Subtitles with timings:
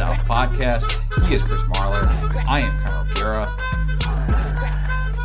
[0.00, 1.26] South podcast.
[1.26, 2.06] He is Chris Marler.
[2.48, 3.46] I am Connor O'Gara.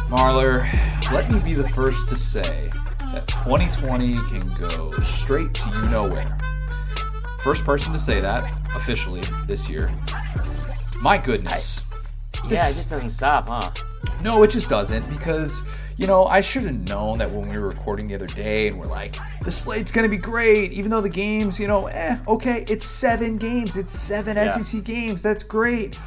[0.09, 2.70] Marler, let me be the first to say
[3.14, 6.38] that 2020 can go straight to you know where.
[7.39, 9.89] First person to say that officially this year.
[11.00, 11.83] My goodness.
[12.43, 13.71] Yeah, it just doesn't stop, huh?
[14.21, 15.61] No, it just doesn't because,
[15.96, 18.78] you know, I should have known that when we were recording the other day and
[18.78, 22.17] we're like, the slate's going to be great, even though the games, you know, eh,
[22.27, 23.77] okay, it's seven games.
[23.77, 24.57] It's seven Yeah.
[24.57, 25.21] SEC games.
[25.21, 25.97] That's great.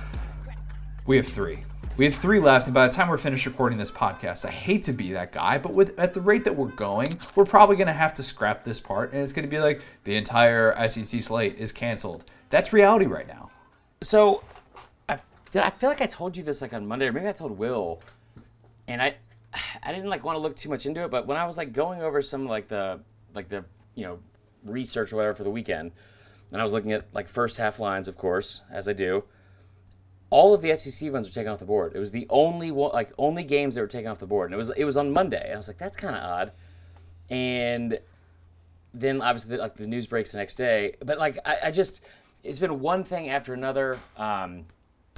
[1.06, 1.64] We have three.
[1.96, 4.82] We have three left, and by the time we're finished recording this podcast, I hate
[4.84, 7.86] to be that guy, but with at the rate that we're going, we're probably going
[7.86, 11.20] to have to scrap this part, and it's going to be like the entire SEC
[11.20, 12.24] slate is canceled.
[12.50, 13.50] That's reality right now.
[14.02, 14.42] So,
[15.08, 15.18] I,
[15.52, 17.56] did I feel like I told you this like on Monday, or maybe I told
[17.56, 18.00] Will,
[18.88, 19.14] and I,
[19.82, 21.72] I didn't like want to look too much into it, but when I was like
[21.72, 23.00] going over some like the
[23.34, 24.18] like the you know
[24.64, 25.92] research or whatever for the weekend,
[26.52, 29.24] and I was looking at like first half lines, of course, as I do.
[30.30, 31.92] All of the SEC ones were taken off the board.
[31.94, 34.54] It was the only one, like only games that were taken off the board, and
[34.54, 35.42] it was it was on Monday.
[35.42, 36.52] And I was like, that's kind of odd.
[37.30, 37.98] And
[38.94, 40.96] then obviously like the news breaks the next day.
[41.04, 42.00] But like I, I just
[42.44, 43.98] it's been one thing after another.
[44.16, 44.66] Um,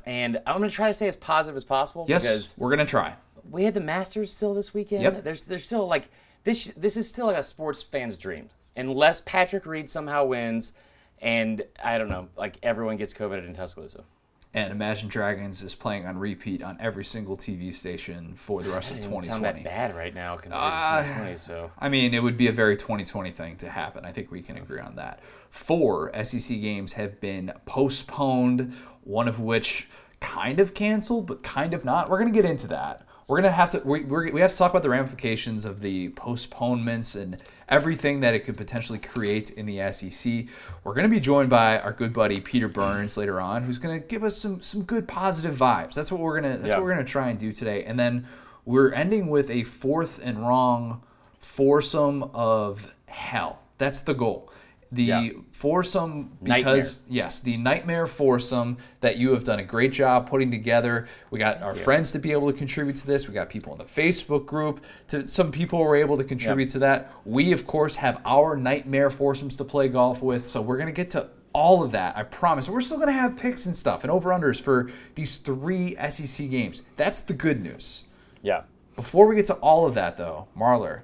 [0.07, 2.91] and I'm gonna try to stay as positive as possible Yes, because we're going to
[2.91, 3.15] try.
[3.51, 5.03] we had the Masters still this weekend.
[5.03, 5.25] Yep.
[5.25, 6.09] There's there's still like
[6.45, 8.51] this this is still like a sports fan's dream.
[8.77, 10.73] Unless Patrick Reed somehow wins
[11.21, 14.05] and I don't know, like everyone gets COVID in Tuscaloosa.
[14.53, 18.91] And Imagine Dragons is playing on repeat on every single TV station for the rest
[18.91, 19.63] of It doesn't sound 2020.
[19.63, 22.53] that bad right now compared Uh, to 2020, so I mean, it would be a
[22.53, 24.05] very 2020 thing to happen.
[24.05, 25.21] I think we can agree on that.
[25.51, 28.75] Four SEC games have been postponed,
[29.05, 29.89] one of which
[30.21, 32.09] kind of canceled, but kind of not.
[32.11, 33.07] We're going to get into that.
[33.31, 35.81] We're going to have to we, we're, we have to talk about the ramifications of
[35.83, 40.47] the postponements and everything that it could potentially create in the SEC.
[40.83, 44.01] We're going to be joined by our good buddy Peter Burns later on, who's going
[44.01, 45.95] to give us some some good positive vibes.
[45.95, 46.75] That's what we're to that's Yeah.
[46.75, 47.85] what we're going to try and do today.
[47.85, 48.27] And then
[48.65, 51.01] we're ending with a fourth and wrong
[51.39, 53.61] foursome of hell.
[53.79, 54.51] That's the goal.
[54.93, 55.29] The Yeah.
[55.53, 61.07] foursome because yes, the nightmare foursome that you have done a great job putting together.
[61.31, 63.29] We got our friends to be able to contribute to this.
[63.29, 64.83] We got people in the Facebook group.
[65.09, 67.13] To some people were able to contribute to that.
[67.25, 70.45] We of course have our nightmare foursomes to play golf with.
[70.45, 72.17] So we're gonna get to all of that.
[72.17, 72.69] I promise.
[72.69, 76.83] We're still gonna have picks and stuff and over unders for these three SEC games.
[76.97, 78.09] That's the good news.
[78.43, 78.63] yeah.
[78.97, 81.03] Before we get to all of that, though, Marler,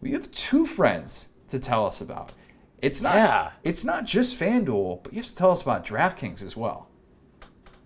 [0.00, 2.32] we have two friends to tell us about.
[2.82, 3.14] It's not.
[3.14, 3.50] Yeah.
[3.64, 6.88] It's not just FanDuel, but you have to tell us about DraftKings as well.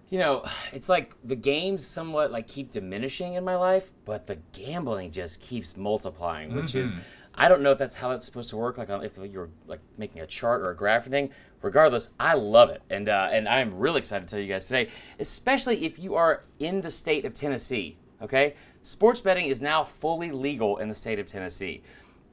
[0.09, 4.39] You know, it's like the games somewhat like keep diminishing in my life, but the
[4.53, 6.93] gambling just keeps multiplying, which is
[7.35, 8.77] I don't know if that's how it's supposed to work.
[8.77, 11.31] Like if you're like making a chart or a graph or thing.
[11.63, 14.91] Regardless, I love it, and uh, and I'm really excited to tell you guys today,
[15.21, 17.97] especially if you are in the state of Tennessee.
[18.21, 21.83] Okay, sports betting is now fully legal in the state of Tennessee.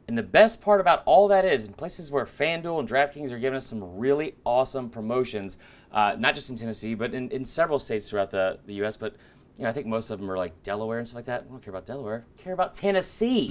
[0.08, 3.40] And the best part about all that is, in places where FanDuel and DraftKings are
[3.40, 5.58] giving us some really awesome promotions,
[5.92, 8.96] uh, not just in Tennessee, but in, in several states throughout the, the U.S.
[8.96, 9.16] But
[9.58, 11.46] you know, I think most of them are like Delaware and stuff like that.
[11.48, 12.26] I don't care about Delaware.
[12.38, 13.50] I care about Tennessee.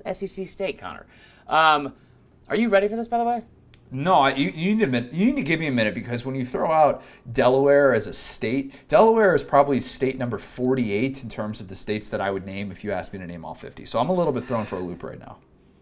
[0.00, 1.06] It's SEC state, Connor.
[1.46, 1.92] Um,
[2.48, 3.42] are you ready for this, by the way?
[3.90, 5.12] No, you, you need a minute.
[5.12, 7.02] You need to give me a minute because when you throw out
[7.32, 12.08] Delaware as a state, Delaware is probably state number 48 in terms of the states
[12.10, 13.86] that I would name if you asked me to name all 50.
[13.86, 15.38] So I'm a little bit thrown for a loop right now.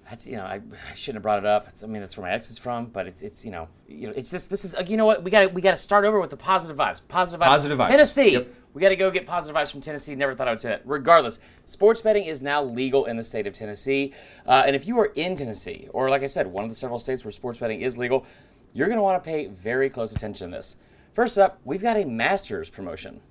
[0.08, 1.68] That's you know I, I shouldn't have brought it up.
[1.68, 4.06] It's, I mean that's where my ex is from, but it's it's you know you
[4.06, 6.20] know it's just this is you know what we got we got to start over
[6.20, 7.00] with the positive vibes.
[7.08, 7.46] Positive vibes.
[7.46, 7.88] Positive vibes.
[7.88, 8.32] Tennessee.
[8.32, 8.54] Yep.
[8.72, 10.14] We got to go get positive vibes from Tennessee.
[10.14, 10.82] Never thought I would say that.
[10.84, 14.12] Regardless, sports betting is now legal in the state of Tennessee,
[14.46, 16.98] uh, and if you are in Tennessee or like I said, one of the several
[16.98, 18.26] states where sports betting is legal,
[18.74, 20.76] you're going to want to pay very close attention to this.
[21.14, 23.22] First up, we've got a Masters promotion.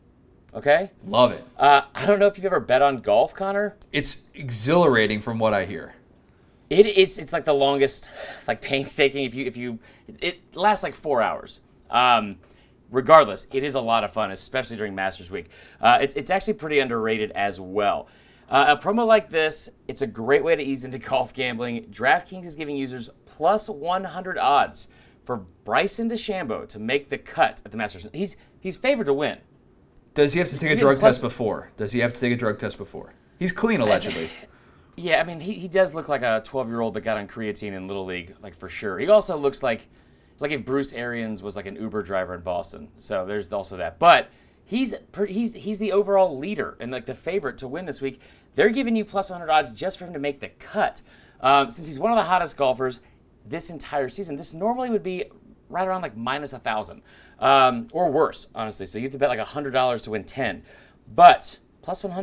[0.55, 0.89] Okay.
[1.05, 1.45] Love it.
[1.57, 3.75] Uh, I don't know if you've ever bet on golf, Connor.
[3.91, 5.93] It's exhilarating from what I hear.
[6.69, 8.09] It, it's it's like the longest,
[8.47, 9.23] like painstaking.
[9.25, 9.79] If you if you,
[10.19, 11.59] it lasts like four hours.
[11.89, 12.37] Um,
[12.89, 15.49] regardless, it is a lot of fun, especially during Masters Week.
[15.79, 18.07] Uh, it's it's actually pretty underrated as well.
[18.49, 21.85] Uh, a promo like this, it's a great way to ease into golf gambling.
[21.85, 24.87] DraftKings is giving users plus 100 odds
[25.23, 28.07] for Bryson DeChambeau to make the cut at the Masters.
[28.13, 29.39] He's he's favored to win.
[30.13, 31.71] Does he have to take a drug test before?
[31.75, 33.13] Does he have to take a drug test before?
[33.37, 34.29] He's clean allegedly.
[34.95, 37.27] Yeah, I mean, he, he does look like a 12 year old that got on
[37.27, 38.97] creatine in Little League, like for sure.
[38.97, 39.87] He also looks like
[40.39, 42.89] like if Bruce Arians was like an Uber driver in Boston.
[42.97, 43.99] So there's also that.
[43.99, 44.29] But
[44.63, 44.95] he's
[45.27, 48.21] he's he's the overall leader and like the favorite to win this week.
[48.55, 51.01] They're giving you plus 100 odds just for him to make the cut.
[51.41, 53.01] Um, since he's one of the hottest golfers
[53.45, 55.25] this entire season, this normally would be
[55.69, 57.01] right around like minus a thousand.
[57.39, 58.85] um, or worse, honestly.
[58.85, 60.63] So you have to bet like hundred dollars to win ten,
[61.13, 62.13] but plus one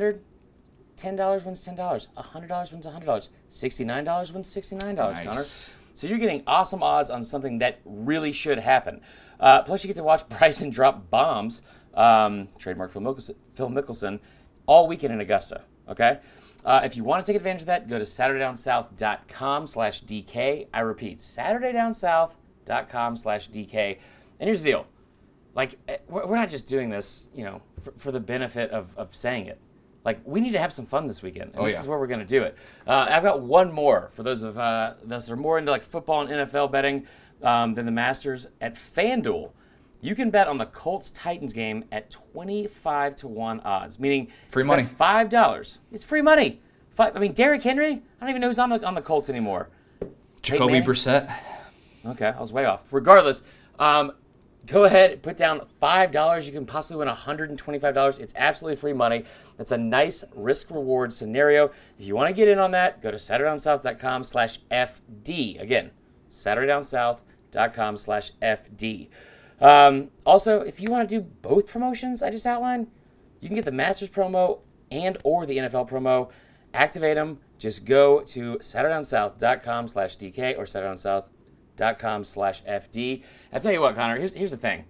[1.03, 1.09] hundred.
[1.09, 2.09] Ten dollars wins ten dollars.
[2.17, 3.29] hundred dollars wins hundred dollars.
[3.49, 5.17] Sixty-nine dollars wins sixty-nine dollars.
[5.19, 5.27] Nice.
[5.27, 5.79] Connor.
[5.95, 9.03] So you're getting awesome odds on something that really should happen.
[9.39, 11.63] Uh, plus, you get to watch Bryson drop bombs,
[11.95, 14.21] um, trademark Phil Mickelson, Phil Mickelson,
[14.67, 15.63] all weekend in Augusta.
[15.89, 16.21] Okay.
[16.65, 20.69] Uh, if you want to take advantage of that, go to SaturdayDownSouth.com slash DK.
[20.73, 23.99] I repeat, SaturdayDownSouth.com slash DK.
[24.39, 24.87] And here's the deal.
[25.55, 28.97] Like, eh, we're we're not just doing this, you know, for, for the benefit of,
[28.97, 29.61] of saying it.
[30.05, 31.51] Like, we need to have some fun this weekend.
[31.53, 31.81] And Oh, this yeah.
[31.81, 32.57] is where we're going to do it.
[32.87, 35.85] Uh, I've got one more for those of uh, those that are more into like
[35.85, 37.07] football and NFL betting
[37.43, 38.49] um, than the Masters.
[38.61, 39.51] At FanDuel,
[40.01, 44.65] you can bet on the Colts Titans game at 25 to 1 odds, meaning Free
[44.65, 44.83] money.
[44.83, 45.79] $5.
[45.93, 46.61] It's free money.
[46.91, 49.31] Five, I mean, Derrick Henry, I don't even know who's on the, on the Colts
[49.31, 49.69] anymore.
[50.43, 51.33] Jacoby Brissett.
[52.05, 52.83] Okay, I was way off.
[52.91, 53.43] Regardless,
[53.79, 54.13] um,
[54.67, 56.47] go ahead, put down five dollars.
[56.47, 58.19] You can possibly win one hundred and twenty-five dollars.
[58.19, 59.25] It's absolutely free money.
[59.57, 61.71] That's a nice risk-reward scenario.
[61.99, 65.61] If you want to get in on that, go to SaturdayDownSouth.com/fd.
[65.61, 65.91] Again,
[66.31, 69.09] SaturdayDownSouth.com/fd.
[69.61, 72.89] Um, also, if you want to do both promotions I just outlined,
[73.41, 74.61] you can get the Masters promo
[74.91, 76.31] and or the NFL promo.
[76.75, 77.39] Activate them.
[77.59, 80.65] Just go to SaturdayDownSouth.com slash DK or
[81.77, 83.23] SaturdayDownSouth.com slash FD.
[83.53, 84.85] I tell you what, Connor, here's, here's the thing.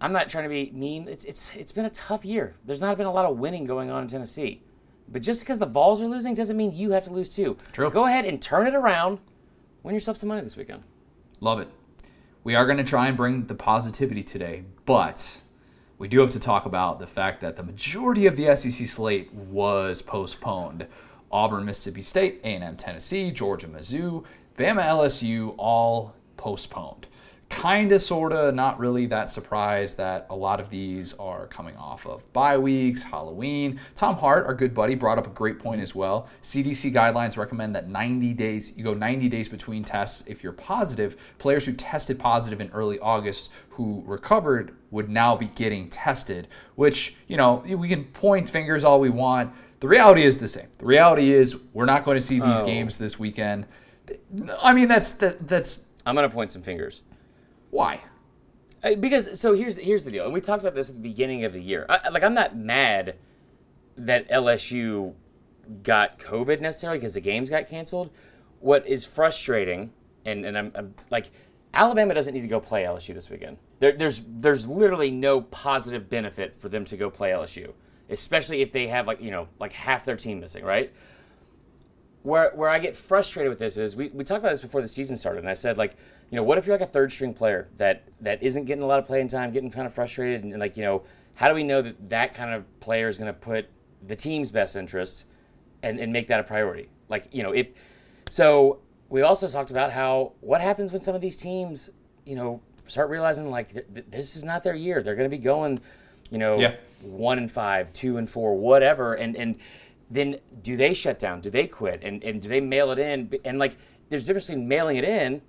[0.00, 1.08] I'm not trying to be mean.
[1.08, 2.54] It's, it's, it's been a tough year.
[2.64, 4.62] There's not been a lot of winning going on in Tennessee.
[5.08, 7.56] But just because the Vols are losing doesn't mean you have to lose too.
[7.72, 7.90] True.
[7.90, 9.20] Go ahead and turn it around.
[9.82, 10.82] Win yourself some money this weekend.
[11.40, 11.68] Love it.
[12.44, 15.40] We are going to try and bring the positivity today, but
[15.98, 19.32] we do have to talk about the fact that the majority of the SEC slate
[19.32, 20.86] was postponed.
[21.32, 24.24] Auburn, Mississippi State, A&M, Tennessee, Georgia, Mizzou,
[24.56, 27.06] Bama, LSU, all postponed.
[27.48, 32.30] Kinda, sorta, not really that surprised that a lot of these are coming off of
[32.32, 33.78] bye weeks, Halloween.
[33.94, 36.26] Tom Hart, our good buddy, brought up a great point as well.
[36.42, 41.16] CDC guidelines recommend that 90 days, you go 90 days between tests if you're positive.
[41.38, 47.14] Players who tested positive in early August who recovered would now be getting tested, which,
[47.28, 49.52] you know, we can point fingers all we want.
[49.78, 50.66] The reality is the same.
[50.78, 52.66] The reality is we're not going to see these Oh.
[52.66, 53.66] games this weekend.
[54.62, 57.02] I mean, that's that, that's I'm going to point some fingers.
[57.70, 58.00] why.
[59.00, 61.52] Because so here's here's the deal, and we talked about this at the beginning of
[61.52, 61.86] the year.
[61.88, 63.16] I, like I'm not mad
[63.96, 65.14] that LSU
[65.82, 68.10] got COVID necessarily because the games got canceled.
[68.60, 69.92] What is frustrating,
[70.24, 71.30] and and I'm, I'm like,
[71.74, 73.58] Alabama doesn't need to go play LSU this weekend.
[73.80, 77.72] There, there's there's literally no positive benefit for them to go play LSU,
[78.08, 80.92] especially if they have like you know like half their team missing, right?
[82.26, 84.88] Where where I get frustrated with this is we, we talked about this before the
[84.88, 85.92] season started, and I said like,
[86.30, 88.86] you know, what if you're like a third string player that that isn't getting a
[88.86, 91.02] lot of playing time, getting kind of frustrated, and, like you know,
[91.36, 93.68] how do we know that that kind of player is going to put
[94.04, 95.24] the team's best interest
[95.84, 96.88] and and make that a priority?
[97.08, 97.68] Like you know, if
[98.28, 101.90] so, we also talked about how what happens when some of these teams,
[102.24, 105.00] you know, start realizing like th- th- this is not their year.
[105.00, 105.78] They're going to be going,
[106.30, 106.74] you know, Yeah.
[107.02, 109.54] one and five, two and four, whatever, and and
[110.10, 111.40] then do they shut down?
[111.40, 112.00] Do they quit?
[112.02, 113.30] And and do they mail it in?
[113.44, 113.76] And like,
[114.08, 115.42] there's a difference between mailing it in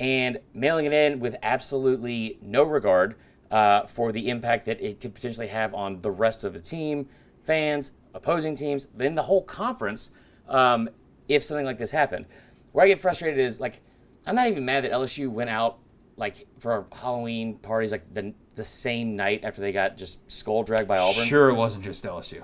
[0.00, 3.16] and mailing it in with absolutely no regard
[3.50, 7.08] uh, for the impact that it could potentially have on the rest of the team,
[7.44, 10.10] fans, opposing teams, then the whole conference.
[10.48, 10.88] Um,
[11.28, 12.24] if something like this happened,
[12.72, 13.82] where I get frustrated is like,
[14.26, 15.78] I'm not even mad that LSU went out
[16.16, 20.88] like for Halloween parties like the the same night after they got just skull dragged
[20.88, 21.26] by Auburn.
[21.26, 22.42] Sure, it wasn't just LSU.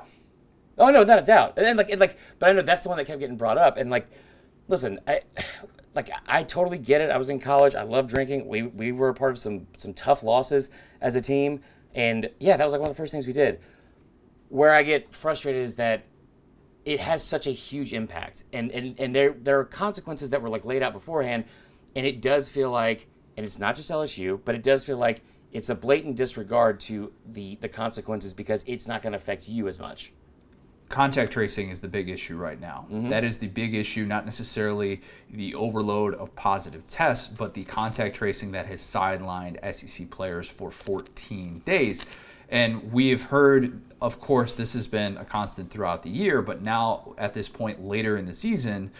[0.79, 1.55] Oh no, not a doubt.
[1.57, 3.59] And then like, and like, but I know that's the one that kept getting brought
[3.59, 3.77] up.
[3.77, 4.09] And like,
[4.69, 5.21] listen, I,
[5.95, 7.11] like, I totally get it.
[7.11, 7.75] I was in college.
[7.75, 8.49] I love drinking.
[8.49, 11.61] We we were a part of some some tough losses as a team,
[11.95, 13.61] and yeah, that was like one of the first things we did.
[14.49, 16.05] Where I get frustrated is that
[16.85, 20.49] it has such a huge impact, and and and there there are consequences that were
[20.49, 21.45] like laid out beforehand,
[21.95, 25.23] and it does feel like, and it's not just LSU, but it does feel like
[25.53, 29.69] it's a blatant disregard to the the consequences because it's not going to affect you
[29.69, 30.13] as much.
[30.89, 32.87] Contact tracing is the big issue right now.
[33.09, 35.01] That is the big issue, not necessarily
[35.31, 40.71] the overload of positive tests, but the contact tracing that has sidelined SEC players for
[40.71, 42.05] 14 days.
[42.51, 46.63] And we have heard, of course, this has been a constant throughout the year, but
[46.63, 48.91] now at this point later in the season,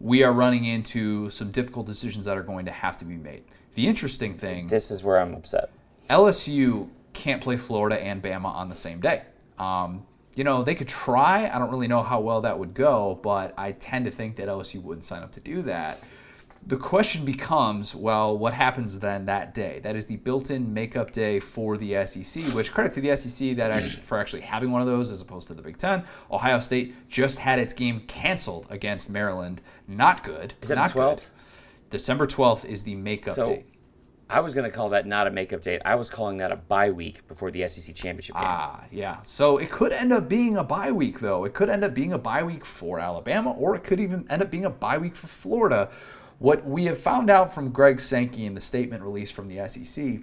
[0.00, 3.44] we are running into some difficult decisions that are going to have to be made.
[3.74, 5.70] The interesting thing This is where I'm upset.
[6.08, 9.22] LSU can't play Florida and Bama on the same day.
[9.58, 10.06] Um,
[10.36, 11.50] you know, they could try.
[11.52, 14.48] I don't really know how well that would go, but I tend to think that
[14.48, 16.02] LSU wouldn't sign up to do that.
[16.66, 19.80] the question becomes, well, what happens then that day?
[19.82, 22.44] That is the built-in makeup day for the SEC.
[22.54, 25.48] Which credit to the SEC that actually, for actually having one of those as opposed
[25.48, 26.04] to the Big Ten.
[26.30, 29.62] Ohio State just had its game canceled against Maryland.
[29.88, 30.54] Not good.
[30.60, 31.16] Is that not the 12th?
[31.16, 31.24] good.
[31.90, 33.66] December 12th is the makeup So date.
[34.30, 35.82] I was going to call that not a makeup date.
[35.84, 38.44] I was calling that a bye week before the SEC championship game.
[38.46, 39.20] Ah, yeah.
[39.22, 41.44] So it could end up being a bye week, though.
[41.44, 44.42] It could end up being a bye week for Alabama, or it could even end
[44.42, 45.90] up being a bye week for Florida.
[46.38, 50.20] What we have found out from Greg Sankey in the statement released from the SEC,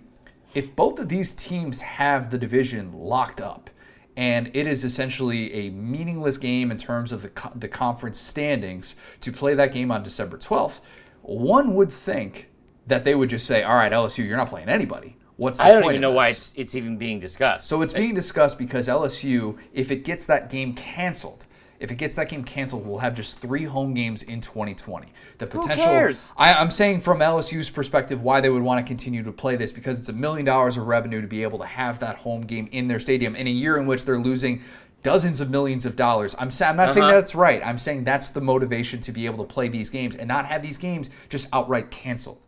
[0.55, 3.69] if both of these teams have the division locked up,
[4.15, 8.95] and it is essentially a meaningless game in terms of the, co- the conference standings
[9.21, 10.79] to play that game on December 12th,
[11.21, 12.49] one would think
[12.87, 15.15] that they would just say, all right, LSU, you're not playing anybody.
[15.35, 17.67] What's the I don't even know why it's, it's even being discussed.
[17.67, 21.45] So it's being discussed because LSU, if it gets that game canceled,
[21.79, 25.09] if it gets that game canceled, we'll have just three home games in 2020.
[25.37, 25.85] The potential.
[25.85, 26.27] cares?
[26.35, 29.71] I, I'm saying from LSU's perspective, why they would want to continue to play this
[29.71, 32.67] because it's a million dollars of revenue to be able to have that home game
[32.71, 34.63] in their stadium in a year in which they're losing
[35.03, 36.35] dozens of millions of dollars.
[36.39, 37.13] I'm, I'm not saying Uh-huh.
[37.13, 37.61] that's right.
[37.63, 40.63] I'm saying that's the motivation to be able to play these games and not have
[40.63, 42.39] these games just outright canceled.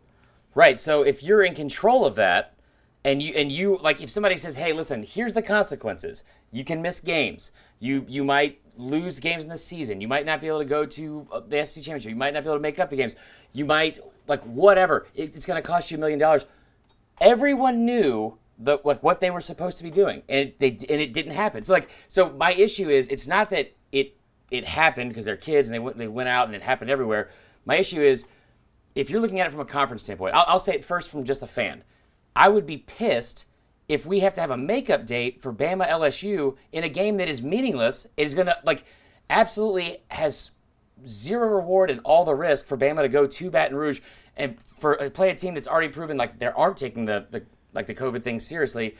[0.54, 0.78] Right.
[0.80, 2.54] So if you're in control of that,
[3.04, 6.22] and you and you like, if somebody says, "Hey, listen, here's the consequences.
[6.52, 7.50] You can miss games.
[7.78, 10.00] You you might lose games in the season.
[10.00, 12.10] You might not be able to go to uh, the SEC championship.
[12.10, 13.16] You might not be able to make up the games.
[13.52, 15.06] You might like whatever.
[15.14, 16.44] It, it's going to cost you a million dollars."
[17.20, 21.12] Everyone knew the like what they were supposed to be doing, and they and it
[21.12, 21.62] didn't happen.
[21.62, 24.16] So like, so my issue is, it's not that it
[24.50, 27.30] it happened because they're kids and they went they went out and it happened everywhere.
[27.64, 28.26] My issue is
[28.94, 31.24] if you're looking at it from a conference standpoint, I'll, I'll say it first from
[31.24, 31.84] just a fan.
[32.34, 33.46] I would be pissed
[33.88, 37.28] if we have to have a makeup date for Bama LSU in a game that
[37.28, 38.06] is meaningless.
[38.16, 38.84] It is going to, like,
[39.28, 40.52] absolutely has
[41.06, 44.00] zero reward and all the risk for Bama to go to Baton Rouge
[44.36, 47.42] and for uh, play a team that's already proven like they aren't taking the, the
[47.72, 48.96] like the COVID thing seriously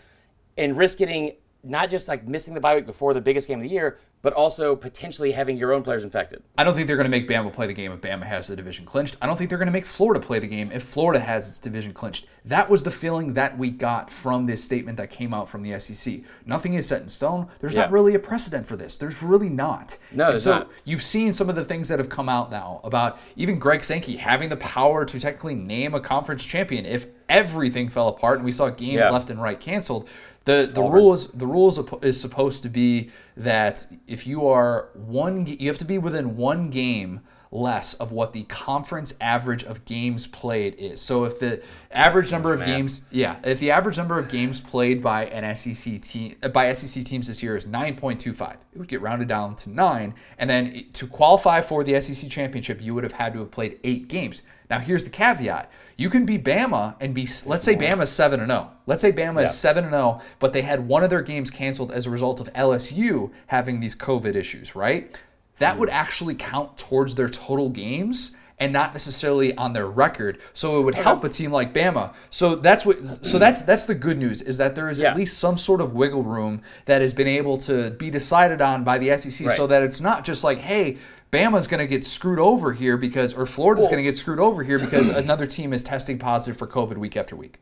[0.57, 3.63] and risk getting not just like missing the bye week before the biggest game of
[3.63, 6.43] the year, but also potentially having your own players infected.
[6.59, 8.57] I don't think they're going to make Bama play the game if Bama has the
[8.57, 9.17] division clinched.
[9.23, 11.59] I don't think they're going to make Florida play the game if Florida has its
[11.59, 12.27] division clinched.
[12.45, 15.79] That was the feeling that we got from this statement that came out from the
[15.79, 16.21] SEC.
[16.47, 17.49] Nothing is set in stone.
[17.61, 18.97] There's not really a precedent for this.
[18.97, 19.97] There's really not.
[20.13, 20.71] No, so not.
[20.85, 24.17] you've seen some of the things that have come out now about even Greg Sankey
[24.17, 28.53] having the power to technically name a conference champion if everything fell apart and we
[28.53, 29.11] saw games Yeah.
[29.11, 30.09] left and right canceled.
[30.51, 35.47] The the rule is the rules is supposed to be that if you are one
[35.47, 37.21] you have to be within one game
[37.53, 41.01] less of what the conference average of games played is.
[41.01, 42.69] So if the average number of math.
[42.69, 46.73] games yeah, if the average number of games played by an SEC team uh, by
[46.73, 50.85] SEC teams this year is 9.25, it would get rounded down to 9 and then
[50.95, 54.43] to qualify for the SEC championship you would have had to have played 8 games.
[54.71, 55.71] Now here's the caveat.
[55.97, 58.71] You can be Bama and be let's say Bama's 7 and 0.
[58.87, 61.93] Let's say Bama is 7 and 0, but they had one of their games canceled
[61.93, 65.21] as a result of LSU having these COVID issues, right?
[65.59, 65.95] That would hmm.
[65.95, 70.39] actually count towards their total games and not necessarily on their record.
[70.53, 72.13] So it would help a team like Bama.
[72.29, 75.11] So that's what so that's that's the good news is that there is Yeah.
[75.11, 78.85] at least some sort of wiggle room that has been able to be decided on
[78.85, 80.99] by the SEC so that it's not just like, hey,
[81.31, 84.41] Bama's going to get screwed over here because or Florida's Well- going to get screwed
[84.41, 87.61] over here because another team is testing positive for COVID week after week.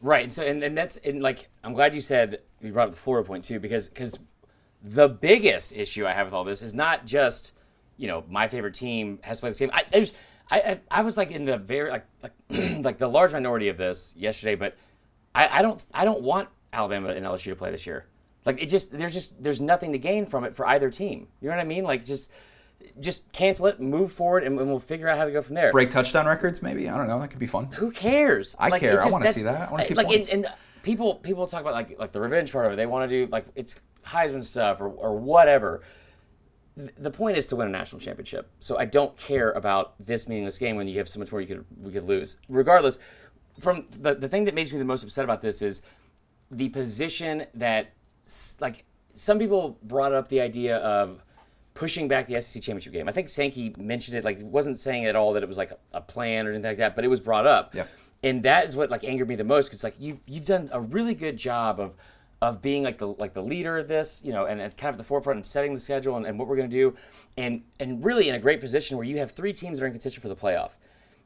[0.00, 0.32] Right.
[0.32, 3.26] So, and, and that's and like I'm glad you said you brought up the Florida
[3.26, 4.16] point too, because because
[4.82, 7.52] the biggest issue I have with all this is not just
[7.96, 9.70] you know my favorite team has to play this game.
[9.72, 9.84] I
[10.50, 12.32] I I, I was like in the very like like
[12.84, 14.76] like the large minority of this yesterday, but
[15.34, 18.06] I, I don't I don't want Alabama and LSU to play this year.
[18.44, 21.26] Like it just there's just there's nothing to gain from it for either team.
[21.40, 21.82] You know what I mean?
[21.82, 22.30] Like just
[23.00, 25.70] just cancel it, move forward, and, and we'll figure out how to go from there.
[25.72, 26.88] Break touchdown records maybe?
[26.88, 27.66] I don't know, that could be fun.
[27.72, 28.56] Who cares?
[28.58, 28.98] I care.
[28.98, 29.68] it I wanna see that.
[29.68, 30.32] I wanna see like points.
[30.32, 32.76] And, and people people talk about like like the revenge part of it.
[32.76, 33.76] They want to do like it's
[34.06, 35.82] Heisman stuff or or whatever.
[36.76, 38.48] The point is to win a national championship.
[38.60, 41.46] So I don't care about this meaningless game when you have so much more you
[41.46, 42.36] could we could lose.
[42.48, 42.98] Regardless,
[43.60, 45.82] from the the thing that makes me the most upset about this is
[46.50, 47.92] the position that
[48.60, 51.22] like some people brought up the idea of
[51.78, 53.08] pushing back the SEC championship game.
[53.08, 56.00] I think Sankey mentioned it like wasn't saying at all that it was like a
[56.00, 57.72] plan or anything like that, but it was brought up.
[57.72, 57.84] Yeah.
[58.24, 60.80] And that is what like angered me the most because like you've you've done a
[60.80, 61.94] really good job of
[62.42, 64.94] of being like the like the leader of this, you know, and, and kind of
[64.96, 66.96] at the forefront and setting the schedule and, and what we're going to do,
[67.36, 69.92] and and really in a great position where you have three teams that are in
[69.92, 70.72] contention for the playoff.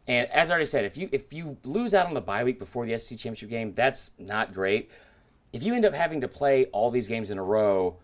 [0.07, 2.59] And as I already said, if you if you lose out on the bye week
[2.59, 4.91] before the SEC championship game, that's not great.
[5.55, 7.97] If you end up having to play all these games in a row,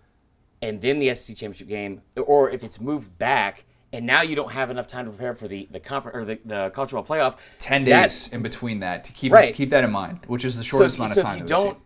[0.62, 4.52] and then the SEC championship game, or if it's moved back and now you don't
[4.52, 7.36] have enough time to prepare for the the conference or the, the college football playoff.
[7.58, 9.54] Ten That- days in between that to keep Right.
[9.54, 11.38] keep that in mind, which is the shortest if, amount so of time.
[11.38, 11.82] So if you don't, seen.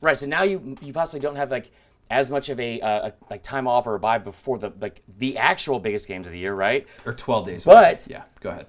[0.00, 0.18] right?
[0.18, 1.70] So now you you possibly don't have like
[2.10, 5.02] as much of a, uh, a like time off or a bye before the like
[5.18, 6.86] the actual biggest games of the year, right?
[7.04, 7.64] or twelve days.
[7.64, 8.66] But- yeah, go ahead.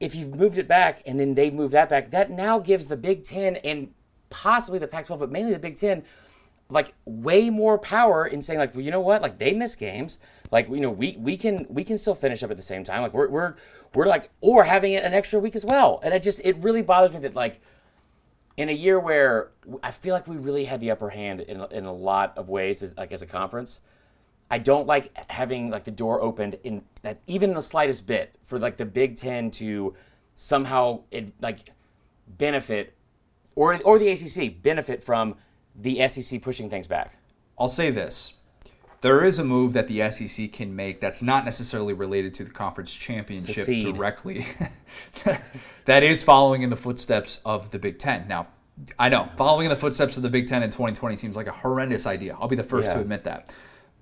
[0.00, 2.96] if you've moved it back and then they've moved that back, that now gives the
[2.96, 3.92] Big Ten and
[4.30, 6.02] possibly the Pac 12, but mainly the Big Ten,
[6.68, 9.22] like way more power in saying, like, well, you know what?
[9.22, 10.18] Like they miss games.
[10.50, 13.02] Like, you know, we we can we can still finish up at the same time.
[13.02, 13.54] Like we're we're
[13.94, 16.00] we're like or having it an extra week as well.
[16.02, 17.60] And it just it really bothers me that like
[18.56, 19.50] in a year where
[19.82, 22.82] I feel like we really had the upper hand in, in a lot of ways,
[22.82, 23.80] as, like as a conference.
[24.50, 28.58] I don't like having like the door opened in that even the slightest bit for
[28.58, 29.94] like the Big Ten to
[30.34, 31.70] somehow it, like
[32.28, 32.94] benefit
[33.56, 35.34] or or the ACC benefit from
[35.80, 37.18] the SEC pushing things back.
[37.58, 38.34] I'll say this.
[39.02, 42.50] There is a move that the SEC can make that's not necessarily related to the
[42.50, 43.94] conference championship Secede.
[43.94, 44.46] directly.
[45.84, 48.26] that is following in the footsteps of the Big Ten.
[48.26, 48.48] Now,
[48.98, 51.52] I know following in the footsteps of the Big Ten in 2020 seems like a
[51.52, 52.36] horrendous idea.
[52.40, 53.54] I'll be the first to admit that.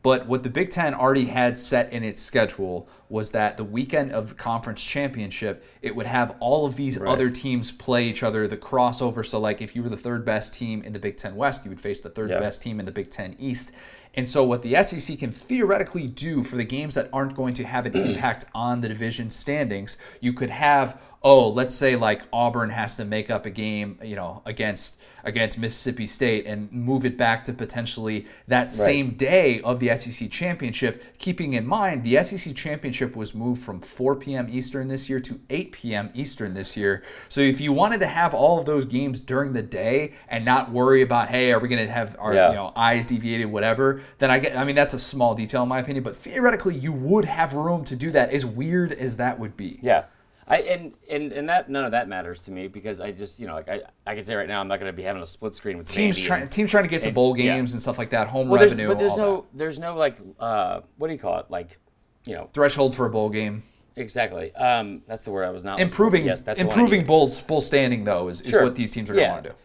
[0.05, 4.13] But what the Big Ten already had set in its schedule was that the weekend
[4.13, 8.47] of the conference championship, it would have all of these other teams play each other,
[8.47, 9.25] the crossover.
[9.25, 11.71] So, like, if you were the third best team in the Big Ten West, you
[11.71, 12.39] would face the third Yeah.
[12.39, 13.73] best team in the Big Ten East.
[14.13, 17.65] And so, what the SEC can theoretically do for the games that aren't going to
[17.65, 22.69] have an impact on the division standings, you could have, oh, let's say like Auburn
[22.69, 27.17] has to make up a game, you know, against against Mississippi State and move it
[27.17, 31.03] back to potentially that same day of the SEC championship.
[31.17, 34.49] Keeping in mind, the SEC championship was moved from 4 p.m.
[34.51, 36.11] Eastern this year to 8 p.m.
[36.13, 37.03] Eastern this year.
[37.31, 40.71] So, if you wanted to have all of those games during the day and not
[40.71, 42.51] worry about, hey, are we going to have our Yeah.
[42.51, 44.57] you know eyes deviated, whatever, then I get.
[44.59, 47.83] I mean, that's a small detail in my opinion, but theoretically, you would have room
[47.87, 48.31] to do that.
[48.31, 49.79] As weird as that would be.
[49.81, 50.05] Yeah.
[50.47, 53.47] I and, and and that none of that matters to me because I just you
[53.47, 55.27] know like I, I can say right now I'm not going to be having a
[55.27, 57.55] split screen with Teams trying teams trying to get to and- bowl yeah.
[57.57, 59.59] games and stuff like that, home well, there's, revenue, but there's no that.
[59.59, 61.79] there's no like uh what do you call it like
[62.27, 63.63] you know threshold for a bowl game.
[63.97, 65.81] exactly um that's the word I was not.
[65.81, 68.65] Improving, yes that's improving bowl bowl standing though is, is Sure.
[68.65, 69.33] what these teams are going to Yeah.
[69.33, 69.57] want to do.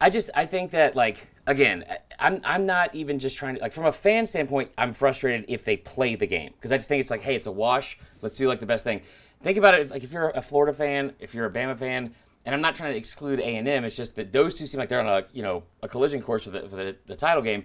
[0.00, 1.84] I just I think that like again
[2.20, 5.64] I'm I'm not even just trying to like from a fan standpoint I'm frustrated if
[5.64, 8.36] they play the game because I just think it's like hey it's a wash let's
[8.36, 9.00] do like the best thing.
[9.42, 12.54] Think about it like if you're a Florida fan if you're a Bama fan and
[12.54, 14.88] I'm not trying to exclude A and M it's just that those two seem like
[14.88, 17.64] they're on a you know a collision course for the for the, the title game.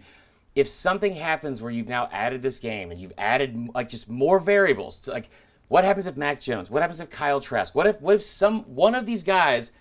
[0.56, 4.40] If something happens where you've now added this game and you've added like just more
[4.40, 5.30] variables to like
[5.68, 6.70] what happens if Mac Jones?
[6.70, 7.74] What happens if Kyle Trask?
[7.74, 9.72] What if what if some one of these guys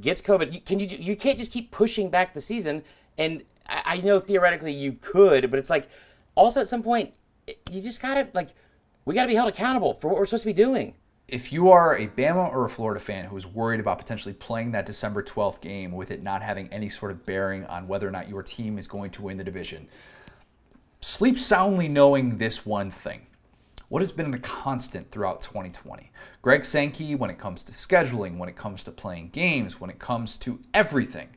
[0.00, 2.82] gets COVID, you, can you you can't just keep pushing back the season?
[3.18, 5.88] And I, I know theoretically you could, but it's like
[6.34, 7.14] also at some point
[7.70, 8.48] you just gotta like
[9.04, 10.94] we gotta be held accountable for what we're supposed to be doing.
[11.28, 14.72] If you are a Bama or a Florida fan who is worried about potentially playing
[14.72, 18.12] that December 12th game with it not having any sort of bearing on whether or
[18.12, 19.88] not your team is going to win the division,
[21.00, 23.26] sleep soundly knowing this one thing.
[23.88, 26.10] What has been the constant throughout 2020?
[26.42, 29.98] Greg Sankey, when it comes to scheduling, when it comes to playing games, when it
[29.98, 31.28] comes to everything,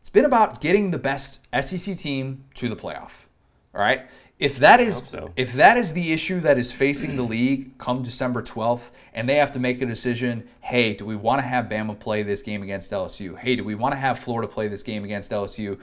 [0.00, 3.26] it's been about getting the best SEC team to the playoff.
[3.74, 4.08] All right.
[4.38, 5.32] If that is so.
[5.36, 9.34] if that is the issue that is facing the league come December 12th, and they
[9.34, 12.62] have to make a decision, hey, do we want to have Bama play this game
[12.62, 13.36] against LSU?
[13.36, 15.78] Hey, do we want to have Florida play this game against LSU?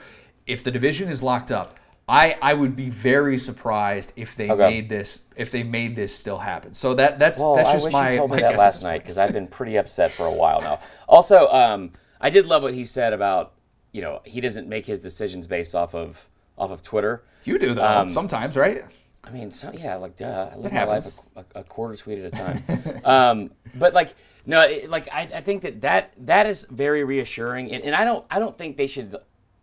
[0.46, 4.62] If the division is locked up, I, I would be very surprised if they Okay.
[4.62, 6.72] made this if they made this still happen.
[6.72, 8.82] So that that's Well, that's I just wish my you told me that guess last
[8.82, 10.78] night because I've been pretty upset for a while now.
[11.08, 13.52] Also, um, I did love what he said about
[13.92, 17.22] you know he doesn't make his decisions based off of off of Twitter.
[17.46, 18.84] You do though Um, sometimes, right?
[19.24, 21.22] I mean, so, yeah, like duh, I live my happens.
[21.34, 23.00] life a, a, quote tweet at a time.
[23.04, 24.14] um, but like,
[24.46, 28.04] no, it, like I, I think that, that that is very reassuring, and, and I
[28.04, 29.16] don't I don't think they should.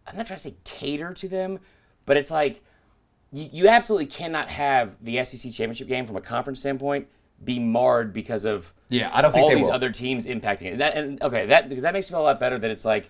[0.06, 1.60] I'm not trying to say cater to them,
[2.06, 2.62] but it's like
[3.32, 7.08] you, you absolutely cannot have the SEC championship game from a conference standpoint
[7.44, 9.74] be marred because of Yeah, I don't think all these will.
[9.74, 10.72] other teams impacting it.
[10.74, 12.86] And that, and okay, that because that makes me feel a lot better that it's
[12.86, 13.10] like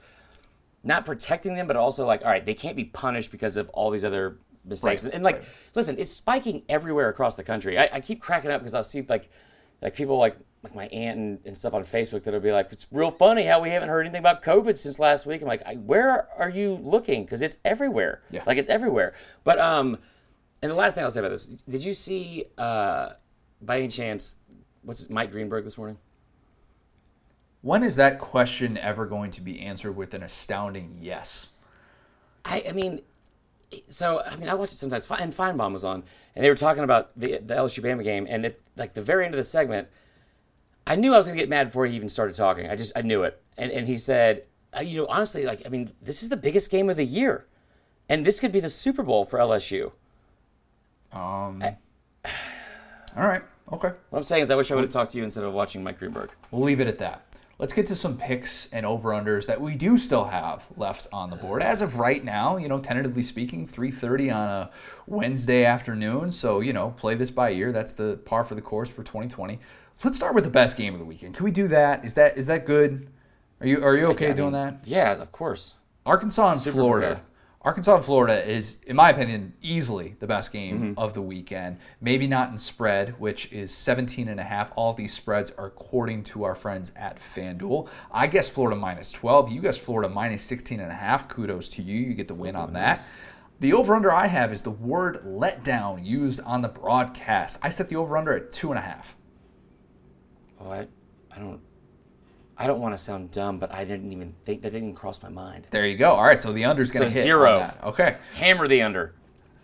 [0.83, 3.89] not protecting them, but also like, all right, they can't be punished because of all
[3.89, 5.03] these other mistakes.
[5.03, 5.45] Right, And, like, right.
[5.75, 7.77] listen, it's spiking everywhere across the country.
[7.77, 9.29] I, I keep cracking up because I'll see like
[9.81, 12.87] like people like like my aunt and, and stuff on Facebook that'll be like, it's
[12.89, 15.41] real funny how we haven't heard anything about COVID since last week.
[15.41, 17.25] I'm like, I, where are you looking?
[17.25, 18.21] Because it's everywhere.
[18.31, 18.43] Yeah.
[18.45, 19.13] Like it's everywhere.
[19.43, 19.97] But um,
[20.61, 23.09] and the last thing I'll say about this, did you see uh,
[23.61, 24.37] by any chance
[24.83, 25.97] what's his, Mike Greenberg this morning?
[27.61, 31.49] When is that question ever going to be answered with an astounding yes?
[32.45, 33.01] I, I mean,
[33.87, 35.07] so I mean, I watch it sometimes.
[35.09, 36.03] And Finebaum was on,
[36.35, 39.25] and they were talking about the the LSU Bama game, and at like the very
[39.25, 39.87] end of the segment,
[40.85, 42.69] I knew I was gonna get mad before he even started talking.
[42.69, 44.43] I just I knew it, and and he said,
[44.75, 47.45] uh, you know, honestly, like I mean, this is the biggest game of the year,
[48.09, 49.91] and this could be the Super Bowl for LSU.
[51.11, 51.63] Um,
[53.15, 53.43] all right.
[53.71, 53.91] Okay.
[54.09, 55.83] What I'm saying is, I wish I would have talked to you instead of watching
[55.83, 56.31] Mike Greenberg.
[56.51, 57.25] We'll leave it at that.
[57.59, 61.35] Let's get to some picks and over-unders that we do still have left on the
[61.35, 61.61] board.
[61.61, 64.71] As of right now, you know, tentatively speaking, 3.30 on a
[65.05, 66.31] Wednesday afternoon.
[66.31, 67.71] So, you know, play this by ear.
[67.71, 69.59] That's the par for the course for 2020.
[70.03, 71.35] Let's start with the best game of the weekend.
[71.35, 72.03] Can we do that?
[72.03, 73.07] Is that is that good?
[73.61, 74.79] Are you are you okay I doing that?
[74.83, 75.75] Yeah, of course.
[76.05, 77.21] Arkansas and Super Florida.
[77.63, 80.99] Arkansas and Florida is, in my opinion, easily the best game Mm-hmm.
[80.99, 81.79] of the weekend.
[82.01, 84.73] Maybe not in spread, which is 17 and a half.
[84.75, 87.87] All these spreads are according to our friends at FanDuel.
[88.11, 89.49] I guess Florida minus 12.
[89.51, 91.29] You guess Florida minus 16 and a half.
[91.29, 91.97] Kudos to you.
[91.99, 93.01] You get the win on that.
[93.61, 97.59] The over under I have is the word letdown used on the broadcast.
[97.61, 99.15] I set the over under at two and a half.
[100.59, 100.87] Oh, I,
[101.33, 101.61] I don't,
[102.57, 105.21] I don't want to sound dumb, but I didn't even think that didn't even cross
[105.23, 105.67] my mind.
[105.71, 106.11] There you go.
[106.13, 107.21] All right, so the under's going to So hit.
[107.21, 107.59] on zero.
[107.59, 107.79] that.
[107.83, 108.17] Okay.
[108.35, 109.13] Hammer the under.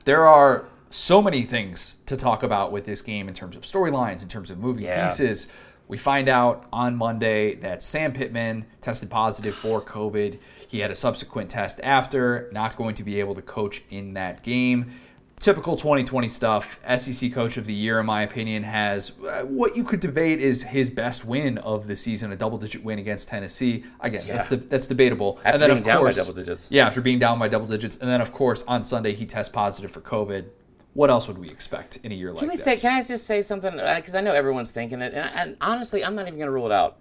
[0.05, 4.23] there are so many things to talk about with this game in terms of storylines,
[4.23, 5.07] in terms of moving Yeah.
[5.07, 5.47] pieces.
[5.87, 10.39] We find out on Monday that Sam Pittman tested positive for COVID.
[10.67, 14.41] He had a subsequent test after, not going to be able to coach in that
[14.43, 14.91] game.
[15.39, 16.81] Typical 2020 stuff.
[16.97, 20.63] SEC Coach of the Year, in my opinion, has uh, what you could debate is
[20.63, 23.85] his best win of the season, a double-digit win against Tennessee.
[24.01, 25.39] Again, that's de- that's debatable.
[25.45, 26.67] After being down by double digits.
[26.69, 29.51] Yeah, after being down by double digits, and then of course on Sunday he tests
[29.51, 30.49] positive for COVID.
[30.93, 32.63] What else would we expect in a year like Can we this?
[32.65, 32.75] say?
[32.75, 33.77] Can I just say something?
[33.77, 36.65] Because I know everyone's thinking it, and, and honestly, I'm not even going to rule
[36.65, 36.97] it out.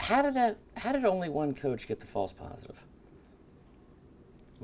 [0.00, 0.56] How did that?
[0.74, 2.82] How did only one coach get the false positive?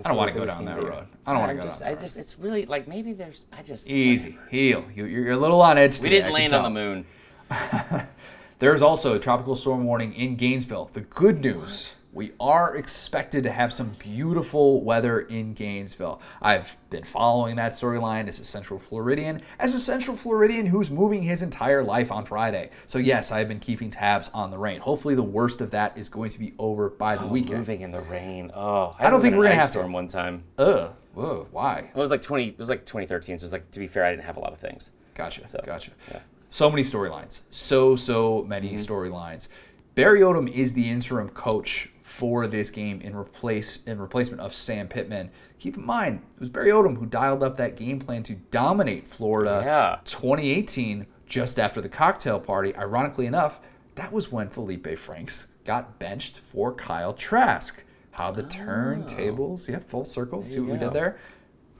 [0.02, 1.09] I don't want to go down that biggest game of road.
[1.26, 3.44] I don't want to go just, down I that just, it's really like maybe there's.
[3.52, 3.88] I just.
[3.88, 4.85] Easy, heel.
[4.94, 6.00] You- You're a little on edge.
[6.00, 7.07] We today, I didn't can land on the moon.
[8.61, 10.90] There's also a tropical storm warning in Gainesville.
[10.92, 11.96] The good news.
[12.14, 16.22] We are expected to have some beautiful weather in Gainesville.
[16.40, 21.22] I've been following that storyline as a Central Floridian, as a Central Floridian who's moving
[21.22, 22.70] his entire life on Friday.
[22.87, 24.81] So, yes, I've been keeping tabs on the rain.
[24.81, 27.59] Hopefully, the worst of that is going to be over by the weekend.
[27.59, 28.53] Moving in the rain.
[28.55, 30.44] Oh, I don't think we're gonna have to- storm one time.
[30.57, 30.92] Ugh.
[31.16, 31.48] Ugh.
[31.50, 31.90] Why?
[31.92, 32.46] It was like 20.
[32.50, 33.40] It was like 2013.
[33.40, 34.92] So it's like to be fair, I didn't have a lot of things.
[35.14, 35.42] Gotcha.
[35.66, 35.90] gotcha.
[36.12, 36.20] yeah.
[36.48, 37.42] So many storylines.
[37.50, 38.77] So, so many Mm-hmm.
[38.92, 39.48] storylines.
[39.96, 44.87] Barry Odom is the interim coach for this game in replace in replacement of Sam
[44.87, 45.31] Pittman.
[45.59, 49.09] Keep in mind, it was Barry Odom who dialed up that game plan to dominate
[49.09, 49.98] Florida Yeah.
[50.05, 52.72] 2018 just after the cocktail party.
[52.77, 53.59] Ironically enough,
[53.96, 57.83] that was when Felipe Franks got benched for Kyle Trask.
[58.12, 60.44] How the turntables, yeah, full circle.
[60.44, 61.18] See what we did there?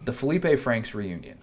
[0.03, 1.39] The Felipe Franks reunion.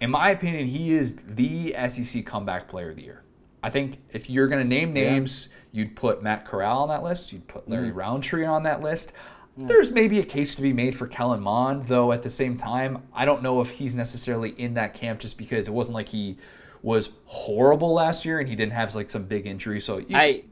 [0.00, 3.21] In my opinion, he is the SEC comeback player of the year.
[3.62, 7.32] I think if you're going to name names, you'd put Matt Corral on that list.
[7.32, 9.12] You'd put Larry Rountree on that list.
[9.56, 12.10] There's maybe a case to be made for Kellen Mond, though.
[12.10, 15.68] At the same time, I don't know if he's necessarily in that camp just because
[15.68, 16.38] it wasn't like he
[16.82, 19.80] was horrible last year and he didn't have like some big injury.
[19.80, 20.44] So you, I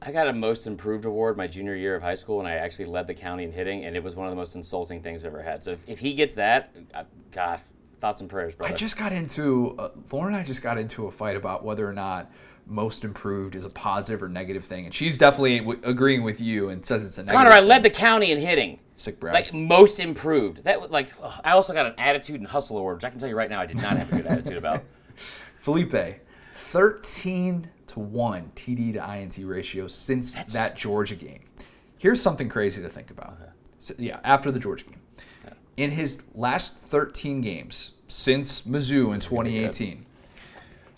[0.00, 2.84] I got a most improved award my junior year of high school, and I actually
[2.86, 5.32] led the county in hitting, and it was one of the most insulting things I've
[5.32, 5.64] ever had.
[5.64, 7.60] So if, if he gets that, uh, God,
[8.00, 8.72] thoughts and prayers, brother.
[8.72, 11.88] I just got into uh, Lauren and I just got into a fight about whether
[11.88, 12.30] or not
[12.66, 16.68] most improved is a positive or negative thing, and she's definitely w- agreeing with you
[16.68, 17.38] and says it's a negative.
[17.38, 17.68] Connor, I thing.
[17.68, 18.80] led the county in hitting.
[18.96, 19.34] Sick brag.
[19.34, 20.64] Like most improved.
[20.64, 23.28] That like ugh, I also got an attitude and hustle award, which I can tell
[23.28, 24.84] you right now I did not have a good attitude about.
[25.58, 26.20] Felipe,
[26.54, 31.40] thirteen to one TD to INT ratio since that Georgia game.
[31.98, 33.38] Here's something crazy to think about.
[33.78, 35.00] So, yeah, after the Georgia game,
[35.76, 40.06] in his last 13 games since Mizzou in 2018,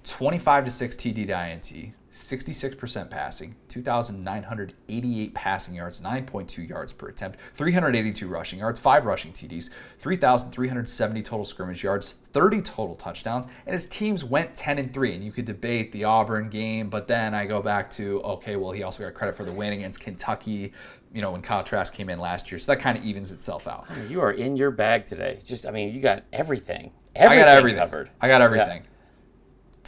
[0.04, 7.38] 25 to 6 TD to INT, 66% passing, 2,988 passing yards, 9.2 yards per attempt,
[7.54, 13.86] 382 rushing yards, 5 rushing TDs, 3,370 total scrimmage yards, 30 total touchdowns, and his
[13.86, 15.14] teams went 10 and 3.
[15.14, 18.72] And you could debate the Auburn game, but then I go back to okay, well,
[18.72, 20.72] he also got credit for the win against Kentucky,
[21.12, 22.58] you know, when Kyle Trask came in last year.
[22.58, 23.86] So that kind of evens itself out.
[24.08, 25.38] You are in your bag today.
[25.44, 26.92] Just I mean, you got everything.
[27.16, 27.80] I got everything.
[27.80, 28.10] covered.
[28.20, 28.82] I got everything.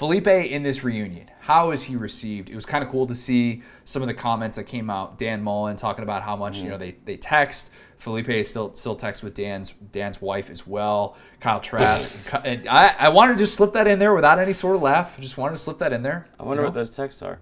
[0.00, 2.48] Felipe in this reunion, how is he received?
[2.48, 5.18] It was kind of cool to see some of the comments that came out.
[5.18, 6.70] Dan Mullen talking about how much you mm-hmm.
[6.70, 7.68] know they, they text.
[7.98, 11.18] Felipe is still still texts with Dan's Dan's wife as well.
[11.38, 12.32] Kyle Trask.
[12.44, 15.18] and I, I wanted to just slip that in there without any sort of laugh.
[15.18, 16.28] I just wanted to slip that in there.
[16.38, 16.68] I wonder you know?
[16.68, 17.38] what those texts are.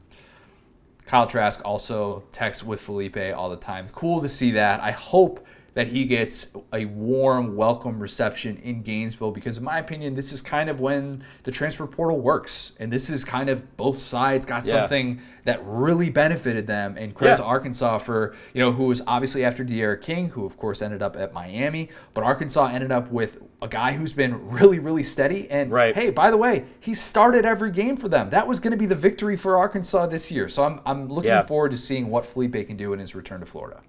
[1.09, 3.87] Kyle Trask also texts with Felipe all the time.
[3.93, 4.81] Cool to see that.
[4.81, 5.45] I hope
[5.79, 10.43] that he gets a warm welcome reception in Gainesville because, in my opinion, this is
[10.43, 12.73] kind of when the transfer portal works.
[12.81, 14.73] And this is kind of both sides got Yeah.
[14.73, 16.97] something that really benefited them.
[16.99, 17.37] And credit Yeah.
[17.37, 21.01] to Arkansas for, you know, who was obviously after D'Eriq King, who of course ended
[21.01, 21.91] up at Miami.
[22.13, 25.49] But Arkansas ended up with a guy who's been really, really steady.
[25.49, 25.95] And Right.
[25.95, 28.31] hey, by the way, he started every game for them.
[28.31, 30.49] That was going to be the victory for Arkansas this year.
[30.49, 31.43] So I'm, I'm looking Yeah.
[31.43, 33.83] forward to seeing what Felipe can do in his return to Florida.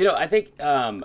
[0.00, 1.04] You know, I think um,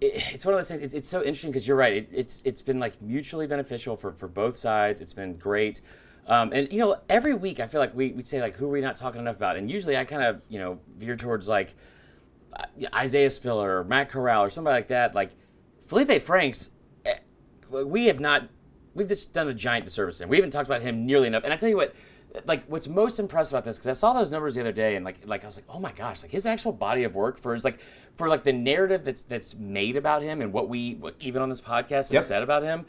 [0.00, 0.80] it, it's one of those things.
[0.80, 1.94] It's, it's so interesting because you're right.
[1.94, 5.00] It, it's it's been like mutually beneficial for, for both sides.
[5.00, 5.80] It's been great.
[6.28, 8.70] Um, and you know, every week I feel like we we say like, who are
[8.70, 9.56] we not talking enough about?
[9.56, 11.74] And usually I kind of you know veer towards like
[12.52, 15.12] uh, Isaiah Spiller or Matt Corral or somebody like that.
[15.12, 15.32] Like
[15.84, 16.70] Felipe Franks,
[17.04, 17.18] eh,
[17.68, 18.48] we have not.
[18.94, 20.28] We've just done a giant disservice to him.
[20.28, 21.42] We haven't talked about him nearly enough.
[21.42, 21.96] And I tell you what,
[22.44, 25.04] like what's most impressive about this because I saw those numbers the other day and
[25.04, 27.54] like like I was like, oh my gosh, like his actual body of work for
[27.54, 27.78] his like
[28.16, 31.48] for like the narrative that's that's made about him and what we what even on
[31.48, 32.22] this podcast have Yep.
[32.22, 32.86] said about him.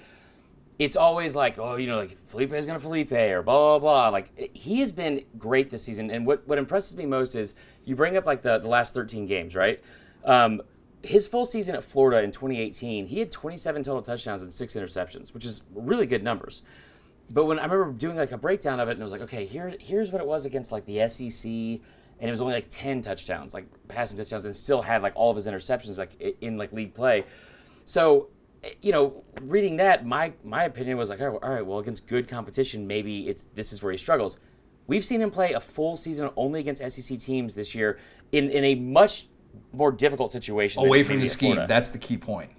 [0.80, 4.10] It's always like, oh, you know, like Felipe is gonna Felipe or blah blah blah.
[4.10, 7.96] Like he has been great this season, and what what impresses me most is you
[7.96, 9.82] bring up like the the last thirteen games, right?
[10.24, 10.62] Um,
[11.04, 15.34] his full season at Florida in 2018, he had 27 total touchdowns and six interceptions,
[15.34, 16.64] which is really good numbers.
[17.30, 19.46] But when I remember doing like a breakdown of it, and I was like, okay,
[19.46, 23.02] here, here's what it was against like the SEC, and it was only like 10
[23.02, 26.72] touchdowns, like passing touchdowns, and still had like all of his interceptions like in like
[26.72, 27.26] league play.
[27.86, 28.30] So,
[28.64, 31.80] eh, you know, reading that, my my opinion was like, all right, all right, well,
[31.80, 34.40] against good competition, maybe it's this is where he struggles.
[34.88, 38.00] We've seen him play a full season only against SEC teams this year
[38.32, 39.28] in in a much
[39.74, 40.84] more difficult situation.
[40.84, 41.62] Away from the scheme.
[41.68, 42.52] That's the key point.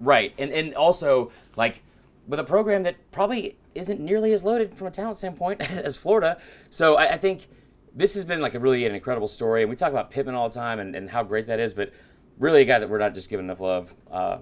[0.00, 1.82] Right, and and also like
[2.26, 6.38] with a program that probably isn't nearly as loaded from a talent standpoint as Florida.
[6.70, 7.48] So I, I think
[7.94, 10.48] this has been like a really an incredible story, and we talk about Pittman all
[10.48, 11.92] the time and, and how great that is, but
[12.38, 13.94] really a guy that we're not just giving enough love.
[14.10, 14.38] Uh,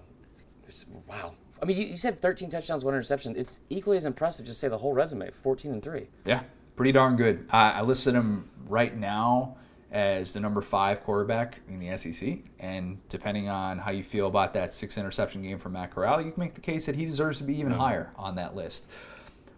[1.07, 3.37] wow, I mean, you, you said 13 touchdowns, one interception.
[3.37, 4.45] It's equally as impressive.
[4.45, 6.09] Just say the whole resume, 14 and three.
[6.25, 6.43] Yeah,
[6.77, 7.47] pretty darn good.
[7.51, 9.57] I, I listed him right now
[9.93, 14.53] as the number five quarterback in the SEC, and depending on how you feel about
[14.55, 17.39] that six interception game from Matt Corral, you can make the case that he deserves
[17.39, 18.89] to be even higher on that list.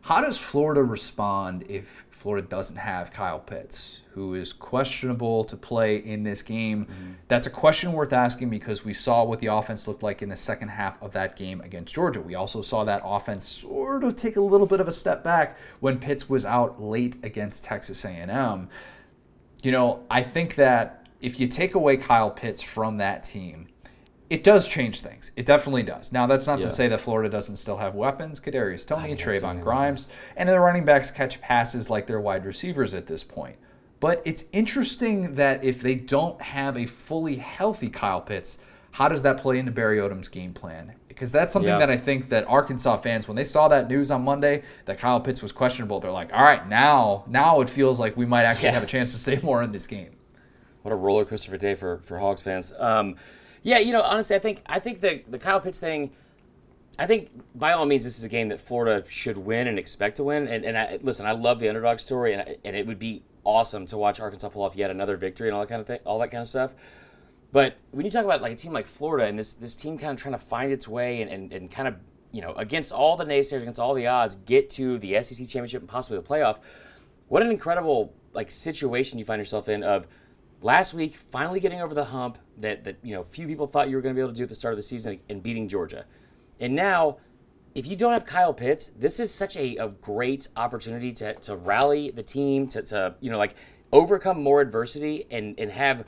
[0.07, 5.97] How does Florida respond if Florida doesn't have Kyle Pitts, who is questionable to play
[5.97, 6.85] in this game?
[6.85, 7.12] Mm-hmm.
[7.27, 10.37] That's a question worth asking because we saw what the offense looked like in the
[10.37, 12.21] second half of that game against Georgia.
[12.21, 15.59] We also saw that offense sort of take a little bit of a step back
[15.81, 18.69] when Pitts was out late against Texas A&M.
[19.64, 23.66] You know, I think that if you take away Kyle Pitts from that team,
[24.29, 25.31] it does change things.
[25.37, 26.12] It definitely does.
[26.12, 26.65] Now, that's not Yeah.
[26.67, 28.41] to say that Florida doesn't still have weapons.
[28.41, 32.21] Kadarius Toney, think it's so Trevon Grimes, and the running backs catch passes like they're
[32.21, 33.57] wide receivers at this point.
[34.01, 38.59] But it's interesting that if they don't have a fully healthy Kyle Pitts,
[38.93, 40.93] how does that play into Barry Odom's game plan?
[41.09, 41.79] Because that's something Yeah.
[41.79, 45.21] that I think that Arkansas fans, when they saw that news on Monday that Kyle
[45.21, 48.67] Pitts was questionable, they're like, "All right, now, now it feels like we might actually
[48.69, 48.73] Yeah.
[48.75, 50.11] have a chance to stay more in this game."
[50.83, 52.73] What a roller coaster of a day for for Hogs fans.
[52.79, 53.17] Um,
[53.66, 56.12] yeah, you know, honestly, I think I think the the Kyle Pitts thing.
[57.00, 60.16] I think by all means, this is a game that Florida should win and expect
[60.18, 60.46] to win.
[60.46, 63.85] And, and I, listen, I love the underdog story, and, and it would be awesome
[63.87, 66.20] to watch Arkansas pull off yet another victory and all that kind of thing, all
[66.20, 66.74] that kind of stuff.
[67.50, 70.12] But when you talk about like a team like Florida and this this team kind
[70.12, 71.96] of trying to find its way and, and, and kind of
[72.31, 75.83] you know against all the naysayers, against all the odds, get to the SEC championship
[75.83, 76.59] and possibly the playoff,
[77.26, 80.07] what an incredible like situation you find yourself in of
[80.62, 83.97] last week finally getting over the hump that that you know few people thought you
[83.97, 85.69] were going to be able to do at the start of the season and beating
[85.69, 86.05] Georgia,
[86.61, 87.19] and now.
[87.75, 91.57] If you don't have Kyle Pitts, this is such a, a great opportunity to, to
[91.57, 93.55] rally the team, to, to you know like
[93.92, 96.07] overcome more adversity and, and have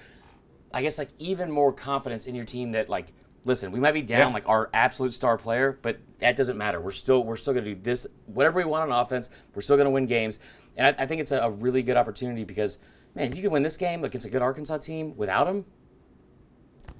[0.73, 3.13] I guess like even more confidence in your team that like
[3.45, 4.35] listen, we might be down Yeah.
[4.35, 6.81] like our absolute star player, but that doesn't matter.
[6.81, 9.29] We're still we're still gonna do this whatever we want on offense.
[9.55, 10.39] We're still gonna win games,
[10.75, 12.79] and I, I think it's a, a really good opportunity because
[13.15, 15.67] man, if you can win this game against a good Arkansas team without him,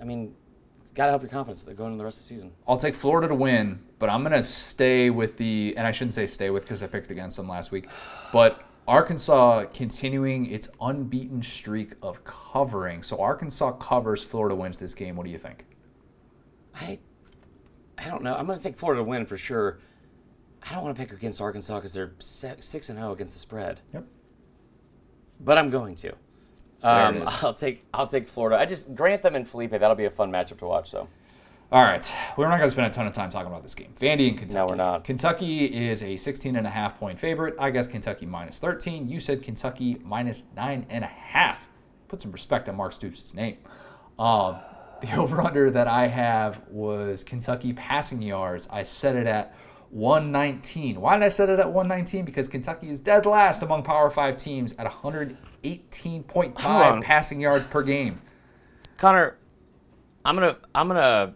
[0.01, 0.35] I mean,
[0.81, 2.53] it's got to help your confidence that going into the rest of the season.
[2.67, 6.15] I'll take Florida to win, but I'm going to stay with the, and I shouldn't
[6.15, 7.89] say stay with because I picked against them last week,
[8.33, 13.03] but Arkansas continuing its unbeaten streak of covering.
[13.03, 15.15] So Arkansas covers, Florida wins this game.
[15.15, 15.67] What do you think?
[16.75, 16.99] I
[17.99, 18.35] I don't know.
[18.35, 19.79] I'm gonna take Florida to win for sure.
[20.63, 23.81] I don't want to pick against Arkansas because they're six and zero against the spread.
[23.93, 24.05] Yep.
[25.41, 26.15] but I'm going to.
[26.83, 27.25] Um.
[27.43, 28.57] I'll take I'll take Florida.
[28.59, 29.71] I just Grantham and Felipe.
[29.73, 30.91] That'll be a fun matchup to watch.
[30.91, 31.09] So
[31.73, 32.15] All right.
[32.37, 33.93] We're not going to spend a ton of time talking about this game.
[33.99, 34.55] Vandy and Kentucky.
[34.55, 35.05] No, we're not.
[35.05, 37.55] Kentucky is a 16 and a half point favorite.
[37.59, 39.09] I guess Kentucky minus 13.
[39.09, 41.67] You said Kentucky minus nine and a half.
[42.09, 43.59] Put some respect on Mark Stoops' name.
[44.19, 44.57] Um,
[45.01, 48.69] The over under that I have was Kentucky passing yards.
[48.69, 49.55] I set it at
[49.91, 51.01] 119.
[51.01, 52.25] Why did I set it at 119?
[52.25, 54.89] Because Kentucky is dead last among Power 5 teams at
[55.77, 58.21] 118.5 passing yards per game.
[58.97, 59.37] Connor,
[60.25, 61.35] I'm gonna I'm gonna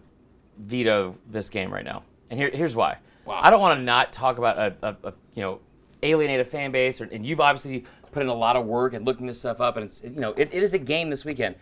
[0.57, 2.97] veto this game right now, and here, here's why.
[3.25, 3.39] Wow.
[3.41, 5.59] I don't want to not talk about a, a, a you know
[6.01, 9.05] alienate a fan base, or, and you've obviously put in a lot of work and
[9.05, 11.55] looking this stuff up, and it's you know it, it is a game this weekend.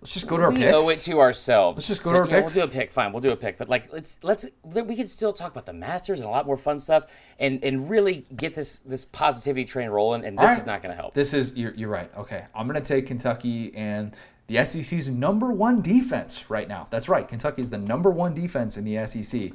[0.00, 0.72] Let's just go to our we picks.
[0.72, 1.76] owe it to ourselves.
[1.76, 2.54] Let's just go to- to our yeah, picks.
[2.54, 2.90] We'll do a pick.
[2.90, 3.58] Fine, we'll do a pick.
[3.58, 6.56] But like, let's let's we can still talk about the Masters and a lot more
[6.56, 7.04] fun stuff,
[7.38, 10.24] and and really get this this positivity train rolling.
[10.24, 11.12] And this All is not going to help.
[11.12, 12.10] This is you're, you're right.
[12.16, 16.86] Okay, I'm gonna take Kentucky and the SEC's number one defense right now.
[16.88, 17.28] That's right.
[17.28, 19.52] Kentucky is the number one defense in the SEC.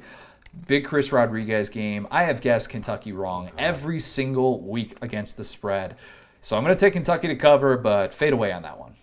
[0.68, 2.06] Big Chris Rodriguez game.
[2.10, 5.96] I have guessed Kentucky wrong every single week against the spread.
[6.40, 8.94] So I'm gonna take Kentucky to cover, but fade away on that one.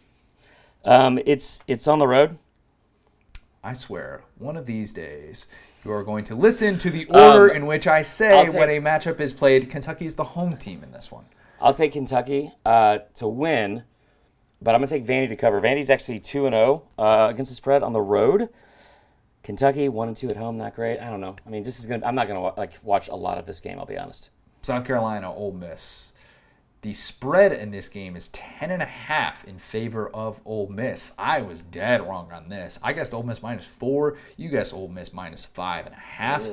[0.86, 2.38] Um, it's it's on the road.
[3.64, 5.46] I swear, one of these days
[5.86, 8.70] you are going to listen to the order Um, in which I say take- when
[8.70, 9.70] a matchup is played.
[9.70, 11.26] Kentucky is the home team in this one.
[11.62, 13.84] I'll take Kentucky uh, to win,
[14.62, 15.62] but I'm gonna take Vandy to cover.
[15.62, 18.50] Vandy's actually two and zero uh, against the spread on the road.
[19.44, 21.00] Kentucky one and two at home, not great.
[21.00, 21.36] I don't know.
[21.46, 22.06] I mean, this is gonna.
[22.06, 23.80] I'm not gonna like watch a lot of this game.
[23.80, 24.30] I'll be honest.
[24.62, 26.13] South Carolina, Ole Miss.
[26.84, 31.14] The spread in this game is 10.5 in favor of Ole Miss.
[31.18, 32.78] I was dead wrong on this.
[32.84, 34.18] I guessed Ole Miss minus four.
[34.36, 36.46] You guessed Ole Miss minus five and a half.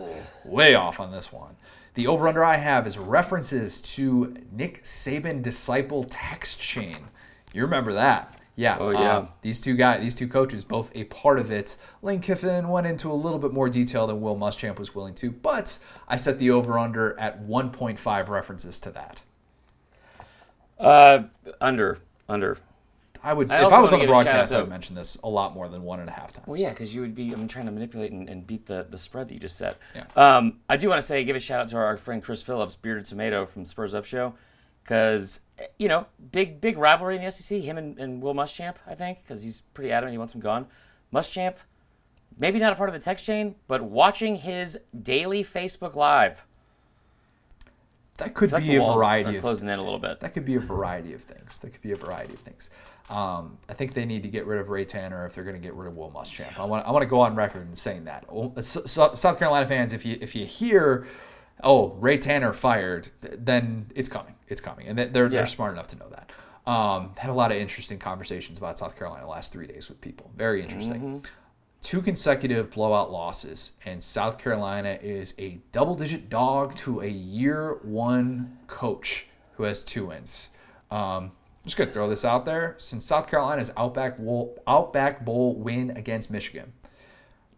[0.45, 1.57] Way off on this one.
[1.95, 7.09] The over under I have is references to Nick Saban disciple text chain.
[7.53, 8.39] You remember that?
[8.55, 8.77] Yeah.
[8.79, 9.17] Oh, yeah.
[9.17, 11.77] um, these two guys, these two coaches, both a part of it.
[12.03, 15.33] Lane Kiffin went into a little bit more detail than Will Muschamp was willing to,
[15.33, 19.23] but I set the over under at 1.5 references to that.
[20.81, 21.25] Uh,
[21.61, 22.59] under under.
[23.23, 24.95] I would, I if I was on the give a shout broadcast, I would mention
[24.97, 26.47] this a lot more than one and a half times.
[26.47, 27.33] Well, yeah, because you would be.
[27.33, 29.77] I'm trying to manipulate and, and beat the, the spread that you just set.
[29.95, 30.05] Yeah.
[30.17, 32.77] Um, I do want to say, give a shout out to our friend Chris Phillips,
[32.77, 34.35] Bearded Tomato from Spurs Up Show,
[34.83, 35.41] because
[35.79, 37.61] you know, big big rivalry in the SEC.
[37.61, 40.67] Him and, and Will Muschamp, I think, because he's pretty adamant he wants him gone.
[41.13, 41.57] Muschamp,
[42.39, 46.43] maybe not a part of the text chain, but watching his daily Facebook live.
[48.21, 50.21] That could I feel like be a variety of closing in a little bit.
[50.21, 51.59] That could be a variety of things.
[51.59, 52.71] That could be a variety of things.
[53.09, 55.63] Um, I think they need to get rid of Ray Tanner if they're going to
[55.63, 56.59] get rid of Will Muschamp.
[56.59, 58.25] I want I want to go on record in saying that.
[58.57, 61.07] S- South Carolina fans, if you if you hear,
[61.65, 64.35] oh Ray Tanner fired, then it's coming.
[64.49, 65.29] It's coming, and they're Yeah.
[65.29, 66.31] they're smart enough to know that.
[66.71, 70.01] Um, had a lot of interesting conversations about South Carolina the last three days with
[70.01, 70.31] people.
[70.37, 71.25] Very interesting.
[71.83, 77.79] Two consecutive blowout losses, and South Carolina is a double digit dog to a year
[77.83, 80.51] one coach who has two wins.
[80.91, 81.33] Um,
[81.65, 82.75] just gonna throw this out there.
[82.79, 86.73] Since South Carolina's Outback Bowl, Outback Bowl win against Michigan,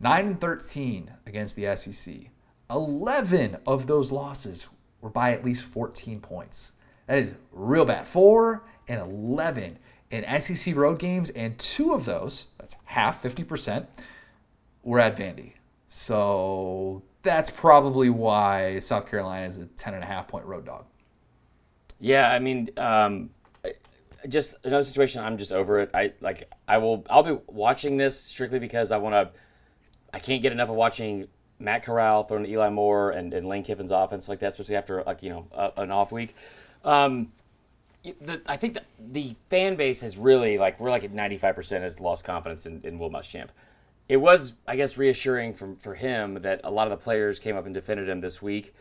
[0.00, 2.30] nine and thirteen against the SEC.
[2.70, 4.68] Eleven of those losses
[5.00, 6.72] were by at least fourteen points.
[7.06, 8.06] That is real bad.
[8.06, 9.78] Four and eleven
[10.12, 13.88] in SEC road games, and two of those, that's half, fifty percent,
[14.82, 15.54] were at Vandy.
[15.88, 20.84] So that's probably why South Carolina is a ten and a half point road dog.
[21.98, 23.30] Yeah, I mean, um,
[24.28, 25.22] just another situation.
[25.22, 25.90] I'm just over it.
[25.94, 26.50] I like.
[26.68, 27.04] I will.
[27.10, 29.30] I'll be watching this strictly because I want to.
[30.14, 33.64] I can't get enough of watching Matt Corral throwing to Eli Moore and, and Lane
[33.64, 36.34] Kiffin's offense like that, especially after like you know a, an off week.
[36.84, 37.32] Um,
[38.04, 41.84] the, I think that the fan base has really like we're like at 95 percent
[41.84, 43.48] has lost confidence in, in Will Muschamp.
[44.08, 47.56] It was, I guess, reassuring from for him that a lot of the players came
[47.56, 48.74] up and defended him this week.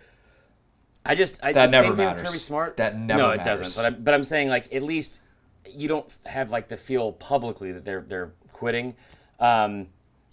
[1.06, 2.28] I just I, That the never matters.
[2.28, 2.78] Kirby Smart.
[2.78, 3.62] That never no, it matters.
[3.62, 3.84] doesn't.
[3.84, 5.22] But I, but I'm saying like at least
[5.70, 8.96] you don't have like the feel publicly that they're they're quitting.
[9.40, 9.88] Um,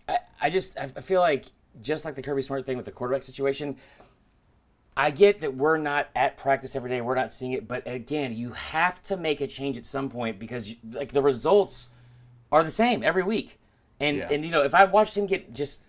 [0.08, 1.46] I I just I feel like
[1.82, 3.76] just like the Kirby Smart thing with the quarterback situation.
[5.00, 7.00] I get that we're not at practice every day.
[7.00, 10.38] We're not seeing it, but again, you have to make a change at some point
[10.40, 11.88] because like the results
[12.50, 13.58] are the same every week.
[14.00, 14.28] And Yeah.
[14.32, 15.84] and you know if I watched him get just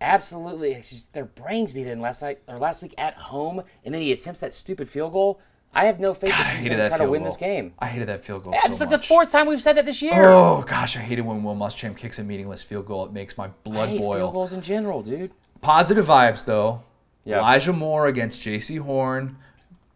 [0.00, 3.94] absolutely it's just their brains beat in last night or last week at home, and
[3.94, 5.40] then he attempts that stupid field goal.
[5.72, 7.28] I have no faith I that he's hated going to try to win goal.
[7.30, 7.74] this game.
[7.78, 9.00] I hated that field goal It's so like much.
[9.02, 10.28] the fourth time we've said that this year.
[10.28, 13.04] Oh gosh, I hate it when Will Muschamp kicks a meaningless field goal.
[13.06, 14.14] It makes my blood hate boil.
[14.16, 15.32] field goals in general, dude.
[15.60, 16.82] Positive vibes though.
[17.24, 17.38] Yeah.
[17.38, 19.36] Elijah Moore against Jaycee Horn.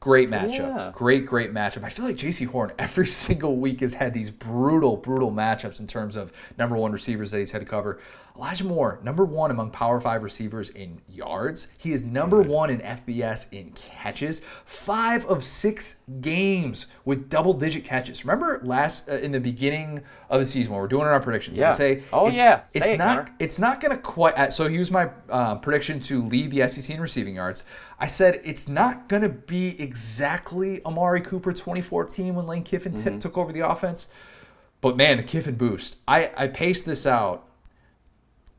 [0.01, 0.59] Great matchup.
[0.59, 0.91] Yeah.
[0.93, 1.83] Great, great matchup.
[1.83, 5.87] I feel like Jaycee Horn every single week has had these brutal, brutal matchups in
[5.87, 7.99] terms of number one receivers that he's had to cover.
[8.37, 11.69] Elijah Moore, number one among Power Five receivers in yards.
[11.79, 14.41] He is number one in FBS in catches.
[14.65, 18.25] Five of six games with double-digit catches.
[18.25, 21.61] Remember last uh, in the beginning of the season when we're doing our predictions?
[21.61, 22.67] I say, Oh, it's- yeah.
[22.67, 23.19] Say it's it, not.
[23.27, 23.37] Connor.
[23.39, 24.37] It's not going to quite.
[24.37, 27.63] uh, So here's my uh, prediction to lead the SEC in receiving yards.
[28.01, 33.17] I said it's not going to be exactly Amari Cooper 2014 when Lane Kiffin t-
[33.21, 34.09] took over the offense,
[34.81, 35.99] but man, the Kiffin boost.
[36.09, 37.47] I I paced this out.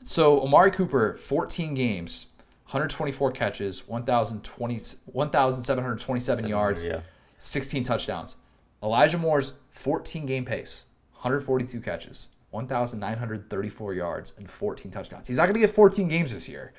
[0.06, 2.28] So Amari Cooper, 14 games,
[2.66, 7.02] 124 catches, 1,020 1,727 yards, yeah.
[7.40, 8.36] 16 touchdowns.
[8.84, 15.28] Elijah Moore's 14 game pace, 142 catches, 1,934 yards, and 14 touchdowns.
[15.28, 16.72] He's not going to get 14 games this year.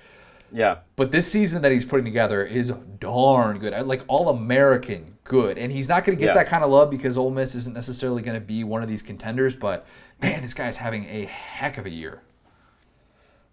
[0.53, 0.79] Yeah.
[0.95, 3.87] But this season that he's putting together is darn good.
[3.87, 5.59] Like all American good.
[5.59, 6.35] And he's not going to get Yeah.
[6.35, 9.03] that kind of love because Ole Miss isn't necessarily going to be one of these
[9.03, 9.57] contenders.
[9.57, 9.85] But
[10.23, 12.23] man, this guy's having a heck of a year.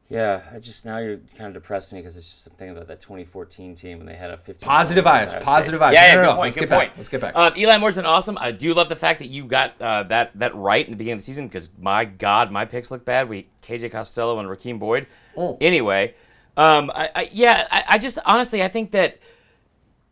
[0.09, 2.99] Yeah, I just now you're kind of depressed me because it's just something about that
[3.01, 4.67] 2014 team when they had a 15.
[4.67, 5.93] Positive point vibes, positive vibes.
[5.93, 6.39] Yeah, No, yeah, no, good point.
[6.41, 7.35] let's good get back, let's get back.
[7.35, 8.37] Um, Eli Moore's been awesome.
[8.39, 11.13] I do love the fact that you got uh, that that right in the beginning
[11.13, 13.27] of the season because my God, my picks look bad.
[13.27, 15.07] We KJ Costello and Raheem Boyd.
[15.35, 15.57] Oh.
[15.61, 16.13] Anyway,
[16.57, 19.17] um, I, I yeah, I, I just honestly I think that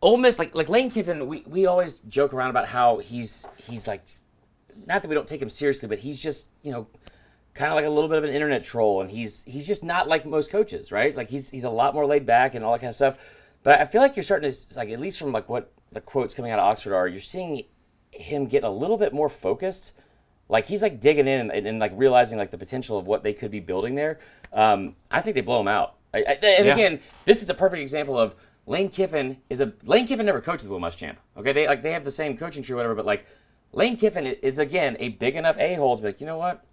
[0.02, 3.88] Ole Miss, like like Lane Kiffin, we, we always joke around about how he's he's
[3.88, 4.02] like,
[4.88, 6.88] not that we don't take him seriously, but he's just you know,
[7.54, 10.08] kind of like a little bit of an internet troll, and he's he's just not
[10.08, 11.16] like most coaches, right?
[11.16, 13.18] Like he's he's a lot more laid back and all that kind of stuff.
[13.64, 16.34] But I feel like you're starting to like at least from like what the quotes
[16.34, 17.66] coming out of Oxford are, you're seeing
[18.12, 19.94] him get a little bit more focused.
[20.50, 23.34] Like he's like digging in and, and like realizing like the potential of what they
[23.34, 24.20] could be building there.
[24.52, 25.96] Um, I think they blow him out.
[26.14, 26.74] I, I, and Yeah.
[26.74, 28.36] again, this is a perfect example of
[28.66, 31.16] Lane Kiffin is a Lane Kiffin never coached with Will Muschamp.
[31.38, 32.96] Okay, they like they have the same coaching tree, or whatever.
[32.96, 33.26] But like
[33.74, 36.64] Lane Kiffin is again a big enough a hole to be like, you know what,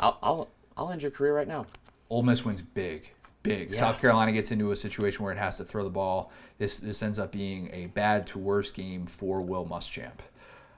[0.00, 1.66] I'll I'll I'll end your career right now.
[2.10, 3.72] Ole Miss wins big, big.
[3.74, 6.30] South Carolina gets into a situation where it has to throw the ball.
[6.58, 10.20] This this ends up being a bad to worse game for Will Muschamp.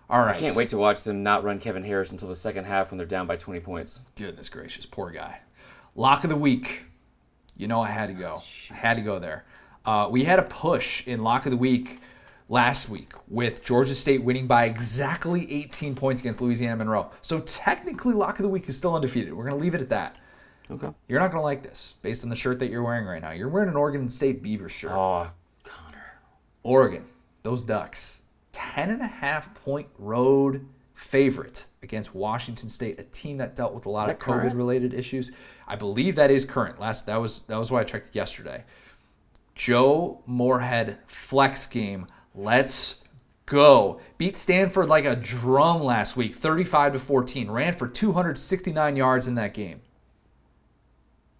[0.08, 0.36] All right.
[0.36, 2.98] I can't wait to watch them not run Kevin Harris until the second half when
[2.98, 3.98] they're down by 20 points.
[4.14, 5.40] Goodness gracious, poor guy.
[5.96, 6.84] Lock of the week.
[7.56, 8.40] You know I had to go.
[8.70, 9.44] I had to go there.
[9.84, 12.00] Uh, we had a push in lock of the week
[12.48, 17.10] last week with Georgia State winning by exactly 18 points against Louisiana Monroe.
[17.22, 19.32] So technically, lock of the week is still undefeated.
[19.32, 20.18] We're going to leave it at that.
[20.70, 20.88] Okay.
[21.08, 23.30] You're not going to like this based on the shirt that you're wearing right now.
[23.30, 24.92] You're wearing an Oregon State Beaver shirt.
[24.92, 25.30] Oh,
[25.62, 26.20] Connor.
[26.62, 27.04] Oregon,
[27.42, 28.22] those Ducks,
[28.52, 33.86] 10 and a half point road favorite against Washington State, a team that dealt with
[33.86, 35.30] a lot of COVID related issues.
[35.68, 36.80] I believe that is current.
[36.80, 38.64] Last that was that was why I checked yesterday.
[39.54, 42.06] Joe Moorhead flex game.
[42.36, 43.02] Let's
[43.46, 44.00] go.
[44.18, 47.50] Beat Stanford like a drum last week, 35 to 14.
[47.50, 49.80] Ran for 269 yards in that game.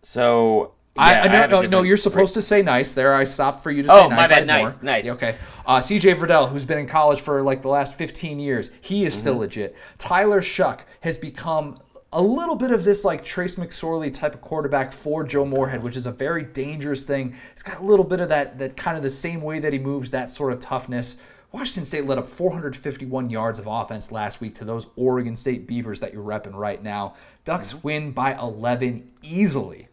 [0.03, 2.95] So I, yeah, I, no, have a no, no, you're supposed to say nice.
[2.95, 4.29] There, I stopped for you to Oh, say my nice.
[4.31, 4.57] bad, I had more.
[4.67, 5.07] nice, nice.
[5.07, 5.37] Yeah, okay.
[5.67, 9.13] Uh, CJ Verdell, who's been in college for like the last 15 years, he is
[9.13, 9.21] Mm-hmm.
[9.21, 9.77] still legit.
[9.99, 11.79] Tyler Shough has become
[12.17, 15.97] a little bit of this like Trace McSorley type of quarterback for Joe Moorhead, which
[15.97, 17.37] is a very dangerous thing.
[17.53, 19.79] He's got a little bit of that, that kind of the same way that he
[19.79, 21.19] moves, that sort of toughness.
[21.53, 26.01] Washington State led up 451 yards of offense last week to those Oregon State Beavers
[26.01, 27.15] that you're repping right now.
[27.45, 27.87] Ducks Mm-hmm.
[27.87, 29.89] win by 11 easily.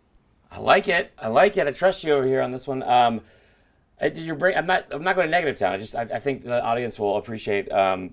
[0.49, 1.11] I like it.
[1.19, 1.67] I like it.
[1.67, 2.83] I trust you over here on this one.
[2.83, 3.19] Um,
[3.99, 4.55] I- did you bring?
[4.55, 4.85] I'm not.
[4.91, 5.73] I'm not going to negative town.
[5.73, 5.95] I just.
[5.95, 8.11] I, I think the audience will appreciate um,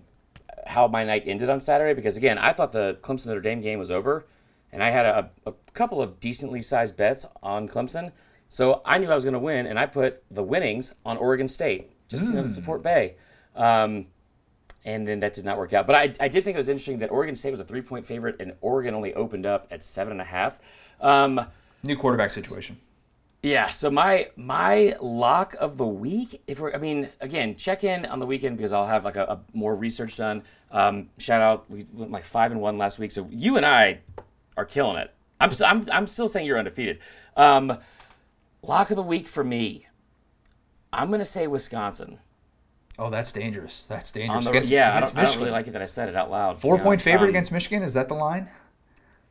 [0.70, 3.78] how my night ended on Saturday because again, I thought the Clemson Notre Dame game
[3.78, 4.26] was over,
[4.72, 8.12] and I had a, a couple of decently sized bets on Clemson,
[8.48, 11.48] so I knew I was going to win, and I put the winnings on Oregon
[11.48, 13.14] State just you know, to support Bay.
[13.54, 14.06] Um,
[14.84, 15.86] and then that did not work out.
[15.86, 18.06] But I, I did think it was interesting that Oregon State was a three point
[18.06, 20.58] favorite, and Oregon only opened up at seven and a half.
[21.00, 21.46] Um,
[21.82, 22.78] New quarterback situation.
[23.42, 28.04] Yeah, so my my lock of the week, if we're, I mean, again, check in
[28.04, 30.42] on the weekend because I'll have like a, a more research done.
[30.70, 34.00] Um, shout out, we went like five and one last week, so you and I
[34.56, 35.14] are killing it.
[35.40, 36.98] I'm I'm I'm still saying you're undefeated.
[37.36, 37.78] Um,
[38.62, 39.86] lock of the week for me,
[40.92, 42.18] I'm gonna say Wisconsin.
[42.98, 43.86] Oh, that's dangerous.
[43.86, 44.44] That's dangerous.
[44.44, 46.14] the, against, yeah, I against don't, I don't really like it that I said it
[46.14, 46.58] out loud.
[46.58, 47.04] Four point honest.
[47.04, 47.82] favorite Um, against Michigan.
[47.82, 48.50] Is that the line?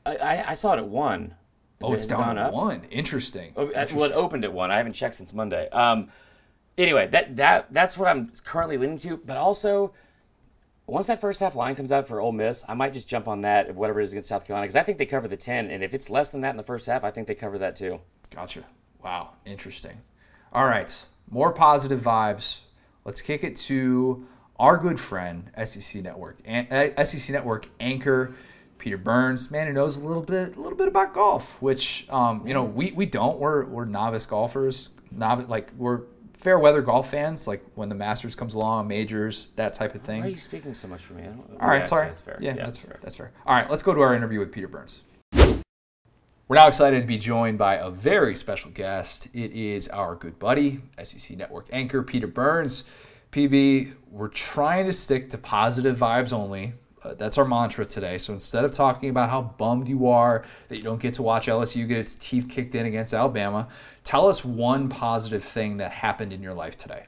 [0.03, 1.35] I, I, I saw it at one.
[1.81, 2.81] Oh, it's down to one.
[2.91, 3.53] Interesting.
[3.55, 3.97] Oh, Interesting.
[3.97, 4.69] Well, it opened at one.
[4.71, 5.69] I haven't checked since Monday.
[5.69, 6.09] Um,
[6.77, 9.17] anyway, that that that's what I'm currently leaning to.
[9.17, 9.93] But also,
[10.87, 13.41] once that first half line comes out for Ole Miss, I might just jump on
[13.41, 15.71] that whatever it is against South Carolina because I think they cover the ten.
[15.71, 17.75] And if it's less than that in the first half, I think they cover that
[17.75, 18.01] too.
[18.29, 18.63] Gotcha.
[19.03, 19.31] Wow.
[19.45, 20.01] Interesting.
[20.51, 21.05] All right.
[21.29, 22.59] More positive vibes.
[23.05, 24.27] let's kick it to
[24.59, 28.33] our good friend, SEC Network, uh, SEC Network anchor
[28.79, 32.47] Peter Burns, man who knows a little bit, a little bit about golf, which um,
[32.47, 33.37] you know we, we don't.
[33.37, 36.01] We're we're novice golfers, novice like we're
[36.33, 37.47] fair weather golf fans.
[37.47, 40.21] Like when the Masters comes along, majors, that type of thing.
[40.21, 41.23] Why are you speaking so much for me?
[41.59, 42.07] All right, yeah, sorry.
[42.07, 42.39] That's fair.
[42.41, 42.99] Yeah, yeah that's fair.
[43.01, 43.31] That's fair.
[43.45, 45.03] All right, let's go to our interview with Peter Burns.
[46.47, 49.27] We're now excited to be joined by a very special guest.
[49.35, 52.85] It is our good buddy, SEC Network anchor Peter Burns.
[53.31, 56.73] PB, we're trying to stick to positive vibes only
[57.03, 58.17] uh, that's our mantra today.
[58.17, 61.47] So instead of talking about how bummed you are that you don't get to watch
[61.47, 63.67] LSU get its teeth kicked in against Alabama,
[64.03, 67.05] tell us one positive thing that happened in your life today.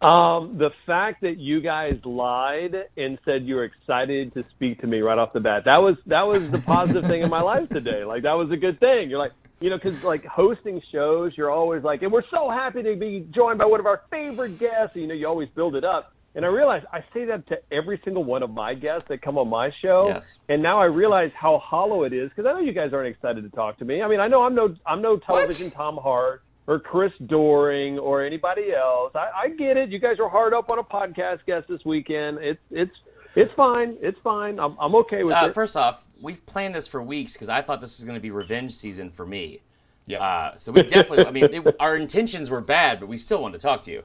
[0.00, 4.86] Um, the fact that you guys lied and said you were excited to speak to
[4.86, 5.62] me right off the bat.
[5.64, 8.04] That was that was the positive thing in my life today.
[8.04, 9.08] Like that was a good thing.
[9.08, 12.82] You're like, you know, because like hosting shows, you're always like, and we're so happy
[12.82, 14.94] to be joined by one of our favorite guests.
[14.94, 16.13] You know, you always build it up.
[16.36, 19.38] And I realized I say that to every single one of my guests that come
[19.38, 20.08] on my show.
[20.08, 20.38] Yes.
[20.48, 23.44] And now I realize how hollow it is because I know you guys aren't excited
[23.44, 24.02] to talk to me.
[24.02, 25.74] I mean, I know I'm no I'm no television What?
[25.74, 29.12] Tom Hart or Chris Doering or anybody else.
[29.14, 29.90] I, I get it.
[29.90, 32.38] You guys are hard up on a podcast guest this weekend.
[32.38, 32.94] It's it's
[33.36, 33.96] it's fine.
[34.00, 34.58] It's fine.
[34.58, 35.54] I'm I'm okay with Uh, it.
[35.54, 38.30] first off, we've planned this for weeks because I thought this was going to be
[38.32, 39.60] revenge season for me.
[40.06, 40.18] Yeah.
[40.22, 43.58] Uh, so we definitely, I mean, it, our intentions were bad, but we still wanted
[43.60, 44.02] to talk to you.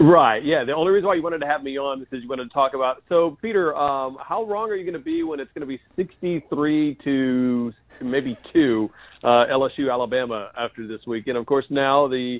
[0.00, 0.44] Right.
[0.44, 0.64] Yeah.
[0.64, 2.54] The only reason why you wanted to have me on is because you wanted to
[2.54, 3.02] talk about.
[3.08, 5.80] So, Peter, um, how wrong are you going to be when it's going to be
[5.96, 8.90] 63 to maybe two
[9.24, 11.26] uh, LSU Alabama after this week?
[11.26, 12.38] And of course, now the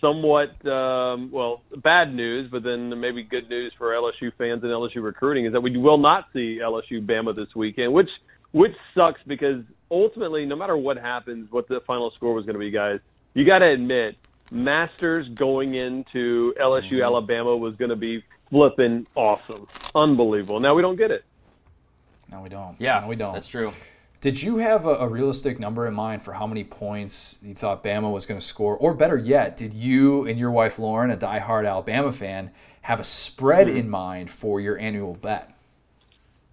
[0.00, 5.02] somewhat um, well bad news, but then maybe good news for LSU fans and LSU
[5.02, 8.10] recruiting is that we will not see LSU Bama this weekend, which
[8.52, 12.60] which sucks because ultimately, no matter what happens, what the final score was going to
[12.60, 12.98] be, guys,
[13.32, 14.16] you got to admit
[14.50, 17.02] Masters going into LSU mm-hmm.
[17.02, 20.60] Alabama was going to be flipping awesome, unbelievable.
[20.60, 21.24] Now we don't get it.
[22.30, 22.76] No, we don't.
[22.78, 23.32] Yeah, no, we don't.
[23.32, 23.72] That's true.
[24.20, 27.82] Did you have a, a realistic number in mind for how many points you thought
[27.82, 28.76] Bama was going to score?
[28.76, 32.50] Or better yet, did you and your wife Lauren, a diehard Alabama fan,
[32.82, 33.76] have a spread mm-hmm.
[33.78, 35.54] in mind for your annual bet?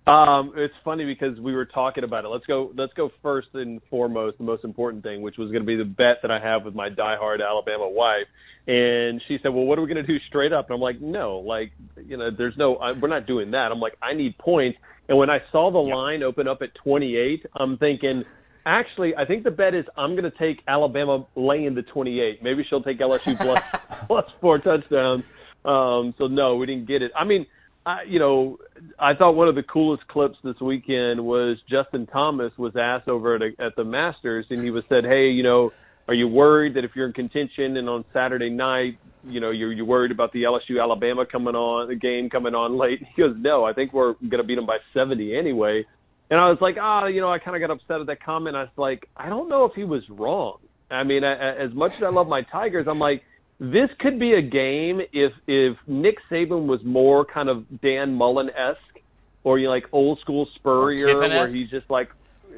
[0.07, 2.29] Um, it's funny because we were talking about it.
[2.29, 2.71] Let's go.
[2.77, 4.37] Let's go first and foremost.
[4.37, 6.73] The most important thing, which was going to be the bet that I have with
[6.73, 8.27] my diehard Alabama wife,
[8.67, 11.01] and she said, "Well, what are we going to do straight up?" And I'm like,
[11.01, 11.73] "No, like,
[12.05, 12.77] you know, there's no.
[12.77, 14.77] I, we're not doing that." I'm like, "I need points."
[15.09, 18.23] And when I saw the line open up at 28, I'm thinking,
[18.65, 22.41] actually, I think the bet is I'm going to take Alabama laying the 28.
[22.41, 23.61] Maybe she'll take LSU plus
[24.07, 25.25] plus four touchdowns.
[25.65, 27.11] Um, so no, we didn't get it.
[27.13, 27.45] I mean.
[27.87, 28.59] I, you know,
[28.99, 33.35] I thought one of the coolest clips this weekend was Justin Thomas was asked over
[33.35, 35.71] at, a, at the Masters, and he was said, "Hey, you know,
[36.09, 39.71] are you worried that if you're in contention and on Saturday night, you know, you're
[39.71, 43.37] you worried about the LSU Alabama coming on, the game coming on late?" He goes,
[43.39, 45.85] "No, I think we're going to beat them by 70 anyway."
[46.29, 48.57] And I was like, "Ah, you know, I kind of got upset at that comment.
[48.57, 50.57] I was like, I don't know if he was wrong.
[50.91, 53.23] I mean, I, as much as I love my Tigers, I'm like."
[53.59, 58.49] This could be a game if if Nick Saban was more kind of Dan Mullen
[58.51, 58.99] esque,
[59.43, 62.09] or you know, like old school Spurrier, where he's just like,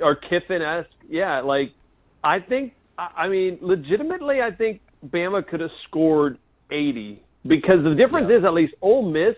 [0.01, 0.89] or Kiffin esque.
[1.09, 1.71] Yeah, like
[2.23, 2.73] I think.
[2.97, 6.37] I I mean, legitimately, I think Bama could have scored
[6.69, 8.39] 80 because the difference Yeah.
[8.39, 9.35] is at least Ole Miss.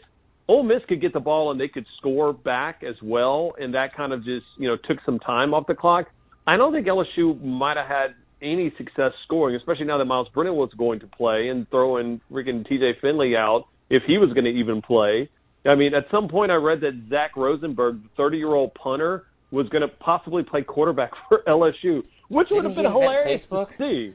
[0.47, 3.95] Ole Miss could get the ball and they could score back as well, and that
[3.95, 6.07] kind of just you know took some time off the clock.
[6.47, 10.56] I don't think LSU might have had any success scoring, especially now that Myles Brennan
[10.56, 14.52] was going to play and throwing freaking TJ Finley out if he was going to
[14.52, 15.30] even play.
[15.66, 19.26] I mean, at some point I read that Zach Rosenberg, the 30 year old punter,
[19.52, 24.14] was going to possibly play quarterback for LSU, which would have been hilarious to see.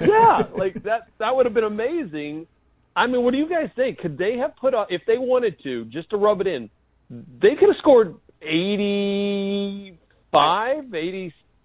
[0.00, 2.46] Yeah, like that that would have been amazing.
[2.94, 3.98] I mean, what do you guys think?
[3.98, 6.68] Could they have put up if they wanted to, just to rub it in?
[7.08, 10.90] They could have scored 85,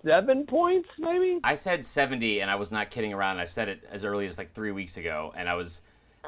[0.05, 1.39] 87 points, maybe.
[1.43, 3.39] I said 70, and I was not kidding around.
[3.39, 5.81] I said it as early as like three weeks ago, and I was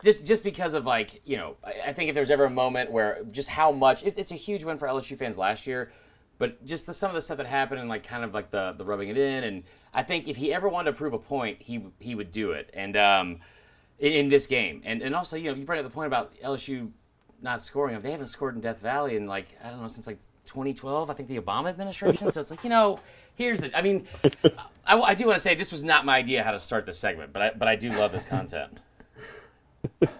[0.04, 2.92] just just because of like you know I, I think if there's ever a moment
[2.92, 5.92] where just how much it, it's a huge win for LSU fans last year,
[6.38, 8.74] but just the, some of the stuff that happened and like kind of like the
[8.78, 9.64] the rubbing it in, and
[9.94, 12.70] I think if he ever wanted to prove a point, he he would do it,
[12.74, 13.40] and um,
[14.00, 16.34] in, in this game, and and also you know you brought up the point about
[16.42, 16.92] LSU
[17.42, 18.00] not scoring.
[18.02, 21.10] They haven't scored in Death Valley in like I don't know since like 2012.
[21.10, 22.32] I think the Obama administration.
[22.32, 23.00] so it's like you know,
[23.36, 23.72] here's it.
[23.76, 24.08] I mean,
[24.86, 26.98] I, I do want to say this was not my idea how to start this
[26.98, 28.80] segment, but I but I do love this content.
[30.02, 30.08] uh,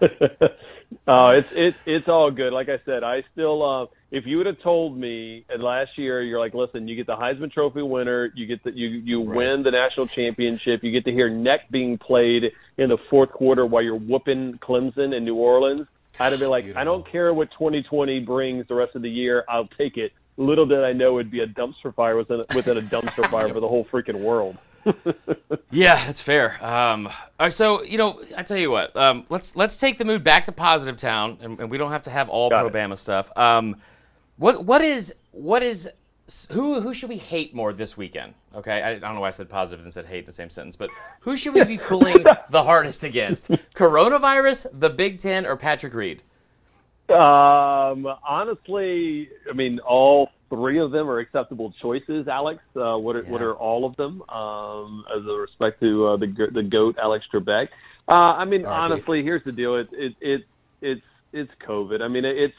[1.08, 2.52] it's it's it's all good.
[2.52, 6.38] Like I said, I still uh, if you would have told me last year, you're
[6.38, 9.36] like, listen, you get the Heisman Trophy winner, you get the you you right.
[9.36, 12.44] win the national championship, you get to hear neck being played
[12.78, 15.86] in the fourth quarter while you're whooping Clemson in New Orleans.
[16.20, 16.80] I'd have been like, Beautiful.
[16.80, 20.12] I don't care what 2020 brings the rest of the year, I'll take it.
[20.36, 23.60] Little did I know it'd be a dumpster fire within, within a dumpster fire for
[23.60, 24.56] the whole freaking world.
[25.70, 26.64] yeah, that's fair.
[26.64, 27.08] Um,
[27.48, 30.52] so you know, I tell you what, um, let's let's take the mood back to
[30.52, 33.36] positive town, and, and we don't have to have all pro Bama stuff.
[33.36, 33.76] Um,
[34.36, 35.90] what what is what is
[36.50, 38.34] who who should we hate more this weekend?
[38.54, 40.50] Okay, I, I, don't know why I said positive and said hate in the same
[40.50, 43.50] sentence, but who should we be pulling the hardest against?
[43.74, 46.22] Coronavirus, the Big Ten, or Patrick Reed?
[47.08, 52.28] Um, honestly, I mean, all three of them are acceptable choices.
[52.28, 53.30] Alex, uh, what are yeah.
[53.30, 54.22] what are all of them?
[54.28, 57.68] Um, as a respect to uh, the the goat Alex Trebek.
[58.06, 59.76] Uh, I mean, honestly, here's the deal.
[59.76, 60.44] It's it, it
[60.82, 61.02] it's
[61.32, 62.02] it's COVID.
[62.02, 62.54] I mean, it's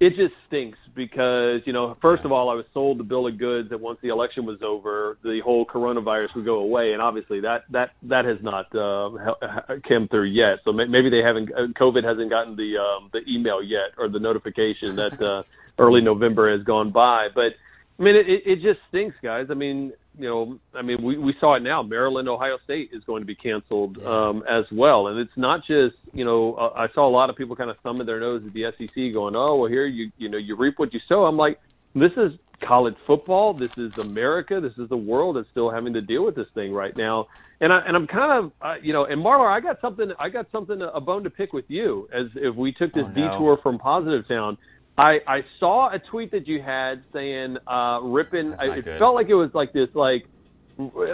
[0.00, 3.38] it just stinks because you know first of all i was sold the bill of
[3.38, 6.92] goods that once the election was over the whole coronavirus would go away.
[6.92, 10.58] And obviously that that that has not uh, come through yet.
[10.64, 14.18] So maybe they haven't uh, covid hasn't gotten the um, the email yet or the
[14.18, 15.42] notification that uh,
[15.78, 17.28] early november has gone by.
[17.34, 17.54] But
[17.98, 19.46] i mean it, it just stinks guys.
[19.50, 21.82] I mean you know, I mean, we, we saw it now.
[21.82, 25.96] Maryland, Ohio State is going to be canceled um, as well, and it's not just
[26.12, 26.54] you know.
[26.54, 29.12] Uh, I saw a lot of people kind of thumbing their nose at the SEC,
[29.12, 31.58] going, "Oh, well, here you you know you reap what you sow." I'm like,
[31.94, 33.54] this is college football.
[33.54, 34.60] This is America.
[34.60, 37.26] This is the world that's still having to deal with this thing right now.
[37.60, 40.12] And I and I'm kind of uh, you know, and Marler, I got something.
[40.18, 43.08] I got something a bone to pick with you as if we took this oh,
[43.08, 43.14] no.
[43.14, 44.58] detour from Positive Town.
[44.96, 48.54] I, I saw a tweet that you had saying uh, ripping.
[48.58, 48.98] I, it good.
[48.98, 50.26] felt like it was like this, like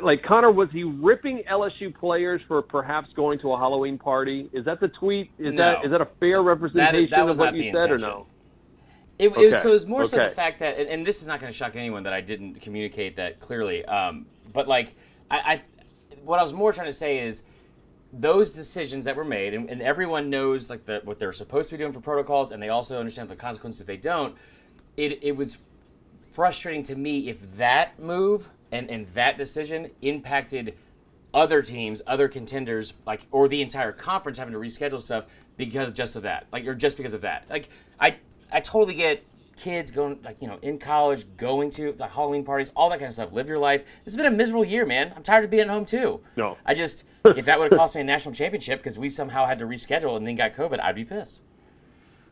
[0.02, 4.48] like Connor was he ripping LSU players for perhaps going to a Halloween party?
[4.52, 5.30] Is that the tweet?
[5.38, 5.62] Is no.
[5.62, 7.92] that is that a fair representation that, that of what you said intention.
[7.92, 8.26] or no?
[9.18, 9.42] It, okay.
[9.42, 10.08] it, so it was more okay.
[10.08, 12.22] so the fact that, and, and this is not going to shock anyone that I
[12.22, 13.84] didn't communicate that clearly.
[13.84, 14.24] Um,
[14.54, 14.94] but like,
[15.30, 15.62] I, I,
[16.24, 17.42] what I was more trying to say is
[18.12, 21.74] those decisions that were made, and, and everyone knows like the, what they're supposed to
[21.74, 24.36] be doing for protocols, and they also understand the consequences if they don't.
[24.96, 25.58] It, it was
[26.32, 30.74] frustrating to me if that move and, and that decision impacted
[31.32, 36.16] other teams, other contenders, like or the entire conference having to reschedule stuff because just
[36.16, 37.44] of that, like or just because of that.
[37.48, 37.68] Like
[38.00, 38.16] I
[38.52, 39.22] I totally get
[39.60, 43.08] kids going like you know in college going to like Halloween parties, all that kind
[43.08, 43.32] of stuff.
[43.32, 43.84] Live your life.
[44.06, 45.12] It's been a miserable year, man.
[45.14, 46.20] I'm tired of being at home too.
[46.36, 49.46] No, I just if that would have cost me a national championship because we somehow
[49.46, 51.42] had to reschedule and then got COVID, I'd be pissed.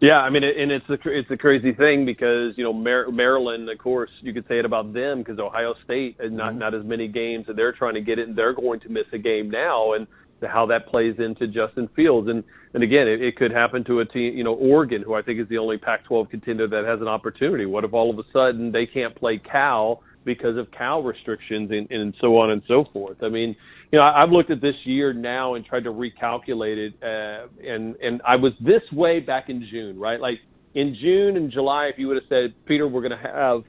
[0.00, 3.78] Yeah, I mean, and it's a it's a crazy thing because you know Maryland, of
[3.78, 6.60] course, you could say it about them because Ohio State and not mm-hmm.
[6.60, 9.06] not as many games, and they're trying to get it, and they're going to miss
[9.12, 10.06] a game now, and
[10.46, 14.04] how that plays into Justin Fields, and and again, it, it could happen to a
[14.04, 17.08] team, you know, Oregon, who I think is the only Pac-12 contender that has an
[17.08, 17.66] opportunity.
[17.66, 21.90] What if all of a sudden they can't play Cal because of Cal restrictions and,
[21.90, 23.22] and so on and so forth?
[23.22, 23.56] I mean,
[23.90, 27.96] you know, I've looked at this year now and tried to recalculate it, uh, and
[27.96, 30.20] and I was this way back in June, right?
[30.20, 30.40] Like
[30.74, 33.62] in June and July, if you would have said, Peter, we're going to have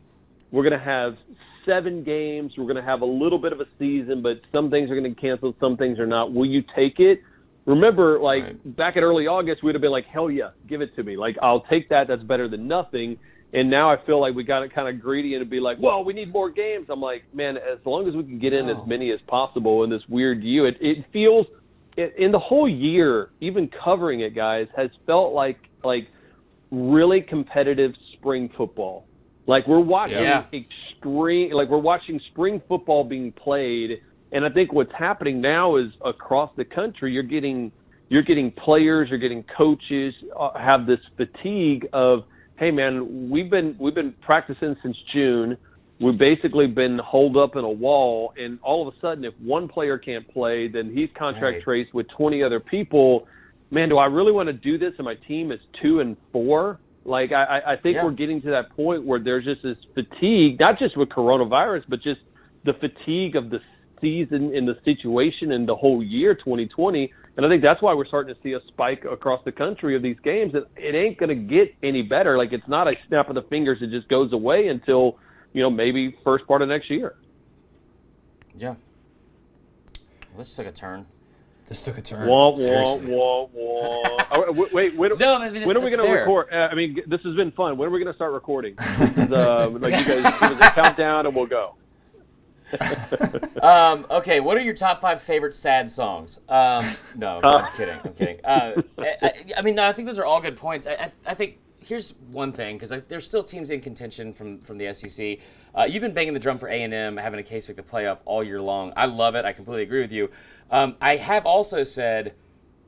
[0.51, 1.13] we're going to have
[1.65, 4.89] seven games, we're going to have a little bit of a season, but some things
[4.91, 6.33] are going to cancel, some things are not.
[6.33, 7.19] Will you take it?
[7.65, 8.75] Remember, like right.
[8.75, 11.17] back in early August, we'd have been like, hell yeah, give it to me.
[11.17, 12.07] Like I'll take that.
[12.07, 13.17] That's better than nothing.
[13.51, 15.77] And now I feel like we got it kind of greedy and to be like,
[15.79, 16.87] well, we need more games.
[16.89, 19.89] I'm like, man, as long as we can get in as many as possible in
[19.89, 21.47] this weird year, it, it feels
[21.97, 26.07] it, in the whole year, even covering it, guys, has felt like like
[26.71, 29.05] really competitive spring football.
[29.47, 30.45] Like we're watching yeah.
[30.53, 34.01] extreme, like we're watching spring football being played,
[34.31, 37.71] and I think what's happening now is across the country, you're getting
[38.09, 42.23] you're getting players, you're getting coaches uh, have this fatigue of
[42.57, 45.57] hey man, we've been we've been practicing since June.
[46.01, 49.67] We've basically been holed up in a wall, and all of a sudden, if one
[49.67, 51.63] player can't play, then he's contract right.
[51.63, 53.27] traced with 20 other people.
[53.69, 54.93] Man, do I really want to do this?
[54.97, 56.79] And my team is two and four.
[57.03, 58.05] Like I, I think yeah.
[58.05, 62.01] we're getting to that point where there's just this fatigue, not just with coronavirus, but
[62.01, 62.21] just
[62.65, 63.59] the fatigue of the
[64.01, 68.05] season and the situation and the whole year 2020 and I think that's why we're
[68.05, 70.51] starting to see a spike across the country of these games.
[70.51, 72.37] That it ain't going to get any better.
[72.37, 75.17] Like it's not a snap of the fingers; it just goes away until
[75.53, 77.15] you know maybe first part of next year.
[78.57, 78.75] Yeah.
[80.37, 81.05] This took a turn.
[81.67, 82.27] This took a turn.
[82.27, 84.25] Wah, wah, wah, wah.
[84.31, 86.47] oh, wait, when, no, I mean, when are we going to record?
[86.51, 87.77] Uh, I mean, this has been fun.
[87.77, 88.75] When are we going to start recording?
[88.79, 91.75] uh, like you guys, give us a countdown and we'll go.
[93.61, 96.39] um, okay, what are your top five favorite sad songs?
[96.49, 97.99] Um, no, I'm kidding.
[98.03, 98.45] I'm kidding.
[98.45, 100.87] Uh, I, I, mean, no, I think those are all good points.
[100.87, 104.77] I, I, I think here's one thing because there's still teams in contention from from
[104.77, 105.39] the SEC.
[105.75, 107.83] Uh, you've been banging the drum for A and M, having a case make the
[107.83, 108.93] playoff all year long.
[108.95, 109.45] I love it.
[109.45, 110.29] I completely agree with you.
[110.71, 112.33] Um, I have also said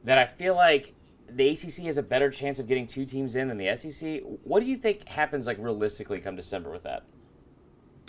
[0.04, 0.94] that I feel like
[1.30, 4.22] the ACC has a better chance of getting two teams in than the SEC.
[4.44, 7.04] What do you think happens like realistically come December with that?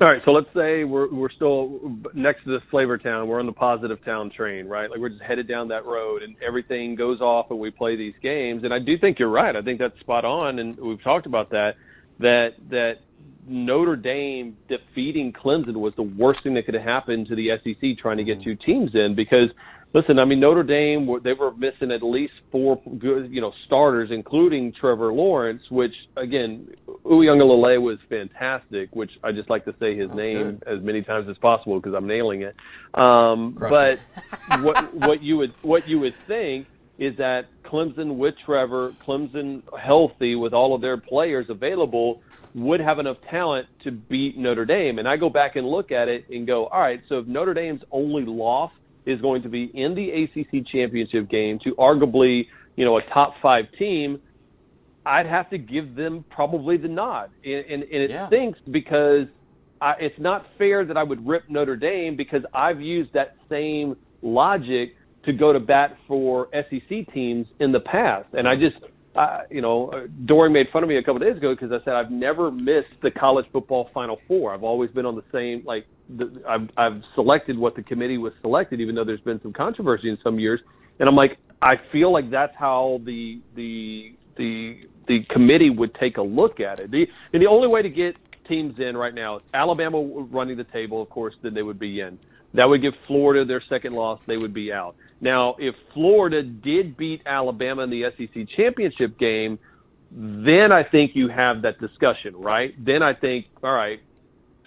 [0.02, 3.28] All right, so let's say we're we're still next to this flavor town.
[3.28, 4.90] We're on the positive town train, right?
[4.90, 8.14] Like we're just headed down that road, and everything goes off, and we play these
[8.20, 8.64] games.
[8.64, 9.54] And I do think you're right.
[9.54, 11.76] I think that's spot on, and we've talked about that.
[12.18, 12.94] That that
[13.46, 17.96] Notre Dame defeating Clemson was the worst thing that could have happened to the SEC
[17.96, 18.50] trying to get mm-hmm.
[18.50, 19.50] two teams in because
[19.94, 24.10] listen, I mean Notre Dame they were missing at least four good you know starters,
[24.10, 26.68] including Trevor Lawrence, which again
[27.04, 30.78] Uiagalelei was fantastic, which I just like to say his That's name good.
[30.78, 32.56] as many times as possible because I'm nailing it.
[32.94, 34.00] Um, but
[34.60, 36.66] what what you would what you would think
[36.98, 42.22] is that Clemson with Trevor, Clemson healthy with all of their players available
[42.54, 44.98] would have enough talent to beat Notre Dame.
[44.98, 47.54] And I go back and look at it and go, all right, so if Notre
[47.54, 48.70] Dame's only loss
[49.06, 52.46] is going to be in the ACC championship game to arguably,
[52.76, 54.20] you know, a top five team,
[55.04, 57.30] I'd have to give them probably the nod.
[57.44, 58.28] And, and, and it yeah.
[58.28, 59.26] stinks because
[59.80, 63.96] I, it's not fair that I would rip Notre Dame because I've used that same
[64.22, 64.94] logic
[65.24, 68.28] to go to bat for SEC teams in the past.
[68.32, 68.76] And I just,
[69.14, 71.94] uh, you know, Dory made fun of me a couple days ago because I said
[71.94, 74.54] I've never missed the college football Final Four.
[74.54, 78.32] I've always been on the same like the, I've I've selected what the committee was
[78.40, 80.60] selected, even though there's been some controversy in some years.
[80.98, 86.16] And I'm like, I feel like that's how the the the the committee would take
[86.16, 86.90] a look at it.
[86.90, 88.16] The and the only way to get
[88.48, 90.00] teams in right now, Alabama
[90.30, 92.18] running the table, of course, then they would be in.
[92.54, 94.94] That would give Florida their second loss; they would be out.
[95.20, 99.58] Now, if Florida did beat Alabama in the SEC championship game,
[100.10, 102.74] then I think you have that discussion, right?
[102.84, 104.00] Then I think, all right,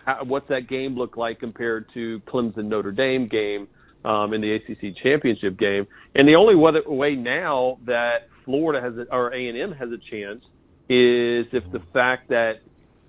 [0.05, 3.67] how, what's that game look like compared to Clemson Notre Dame game
[4.03, 5.87] um, in the ACC championship game?
[6.15, 9.97] And the only way now that Florida has a, or A and M has a
[10.09, 10.43] chance
[10.87, 12.61] is if the fact that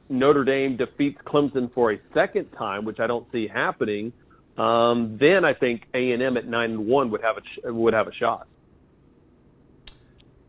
[0.08, 4.12] Notre Dame defeats Clemson for a second time, which I don't see happening
[4.56, 7.94] um, then I think A and M at nine and one would have a would
[7.94, 8.46] have a shot.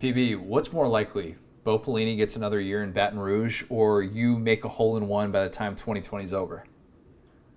[0.02, 1.36] PB, what's more likely?
[1.64, 5.32] Bo Pelini gets another year in Baton Rouge, or you make a hole in one
[5.32, 6.64] by the time 2020 is over?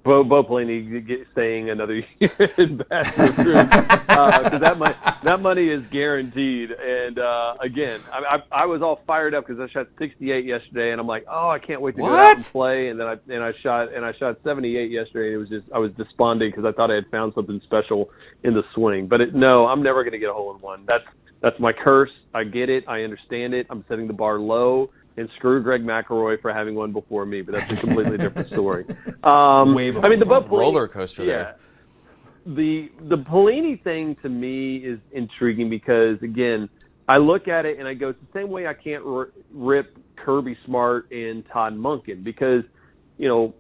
[0.03, 4.94] Bo, Bo Pelini get, staying another year in Baton Rouge because uh, that money
[5.24, 6.70] that money is guaranteed.
[6.70, 10.92] And uh, again, I, I, I was all fired up because I shot 68 yesterday,
[10.92, 12.09] and I'm like, oh, I can't wait to what?
[12.09, 12.88] go out and play.
[12.88, 15.28] And then I and I shot and I shot 78 yesterday.
[15.28, 18.11] And it was just I was despondent because I thought I had found something special
[18.42, 19.07] in the swing.
[19.07, 20.84] But it, no, I'm never going to get a hole in one.
[20.86, 21.05] That's
[21.42, 22.11] that's my curse.
[22.34, 22.84] I get it.
[22.88, 23.66] I understand it.
[23.68, 24.88] I'm setting the bar low
[25.20, 28.86] and screw Greg McElroy for having one before me, but that's a completely different story.
[29.22, 31.56] Um, Way before I mean, the Pelini, roller coaster yeah, there.
[32.46, 36.70] The the Pelini thing to me is intriguing because again,
[37.06, 39.98] I look at it and I go, it's the same way I can't r- rip
[40.16, 42.64] Kirby Smart and Todd Monken because
[43.18, 43.54] you know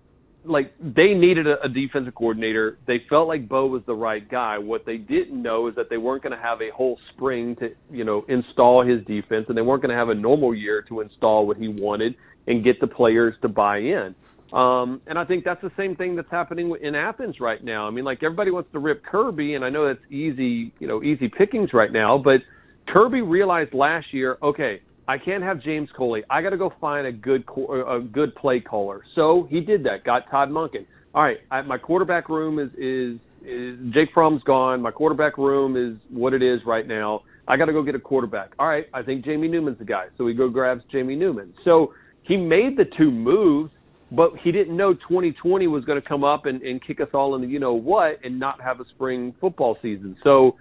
[0.44, 2.78] like they needed a, a defensive coordinator.
[2.86, 4.58] They felt like Bo was the right guy.
[4.58, 7.74] What they didn't know is that they weren't going to have a whole spring to
[7.90, 11.00] you know install his defense, and they weren't going to have a normal year to
[11.00, 12.14] install what he wanted
[12.46, 14.14] and get the players to buy in.
[14.52, 17.86] Um, and I think that's the same thing that's happening in Athens right now.
[17.86, 21.02] I mean, like everybody wants to rip Kirby, and I know that's easy, you know,
[21.02, 22.18] easy pickings right now.
[22.18, 22.42] But
[22.86, 24.80] Kirby realized last year, okay,
[25.10, 26.22] I can't have James Coley.
[26.30, 29.02] I got to go find a good uh, a good play caller.
[29.16, 30.04] So he did that.
[30.04, 30.86] Got Todd Monken.
[31.12, 34.80] All right, I, my quarterback room is, is is Jake Fromm's gone.
[34.80, 37.22] My quarterback room is what it is right now.
[37.48, 38.50] I got to go get a quarterback.
[38.60, 40.04] All right, I think Jamie Newman's the guy.
[40.16, 41.54] So he go grabs Jamie Newman.
[41.64, 41.92] So
[42.22, 43.72] he made the two moves,
[44.12, 47.34] but he didn't know 2020 was going to come up and, and kick us all
[47.34, 50.16] in the you know what and not have a spring football season.
[50.22, 50.54] So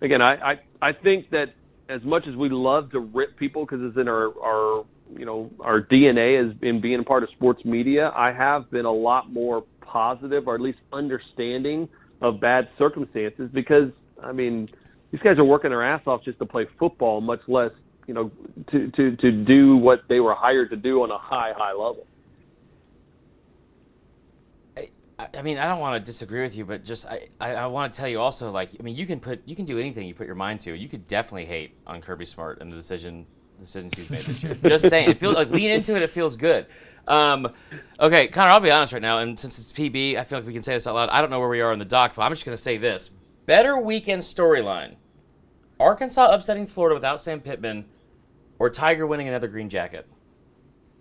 [0.00, 1.54] again, I I, I think that
[1.88, 4.84] as much as we love to rip people because it's in our our
[5.16, 8.84] you know our DNA as in being a part of sports media, I have been
[8.84, 11.88] a lot more positive or at least understanding
[12.20, 13.90] of bad circumstances because
[14.22, 14.68] I mean
[15.10, 17.72] these guys are working their ass off just to play football, much less
[18.06, 18.30] you know
[18.70, 22.06] to to to do what they were hired to do on a high high level.
[25.34, 27.92] I mean, I don't want to disagree with you, but just I, I, I, want
[27.92, 30.14] to tell you also, like, I mean, you can put you can do anything you
[30.14, 30.74] put your mind to.
[30.74, 33.26] You could definitely hate on Kirby Smart and the decision
[33.58, 34.54] decisions he's made this year.
[34.64, 36.02] Just saying, it feels like lean into it.
[36.02, 36.66] It feels good.
[37.06, 37.52] Um,
[37.98, 40.52] okay, Connor, I'll be honest right now, and since it's PB, I feel like we
[40.52, 41.08] can say this out loud.
[41.08, 42.76] I don't know where we are in the doc, but I'm just going to say
[42.76, 43.10] this:
[43.46, 44.96] better weekend storyline.
[45.80, 47.86] Arkansas upsetting Florida without Sam Pittman,
[48.58, 50.06] or Tiger winning another green jacket.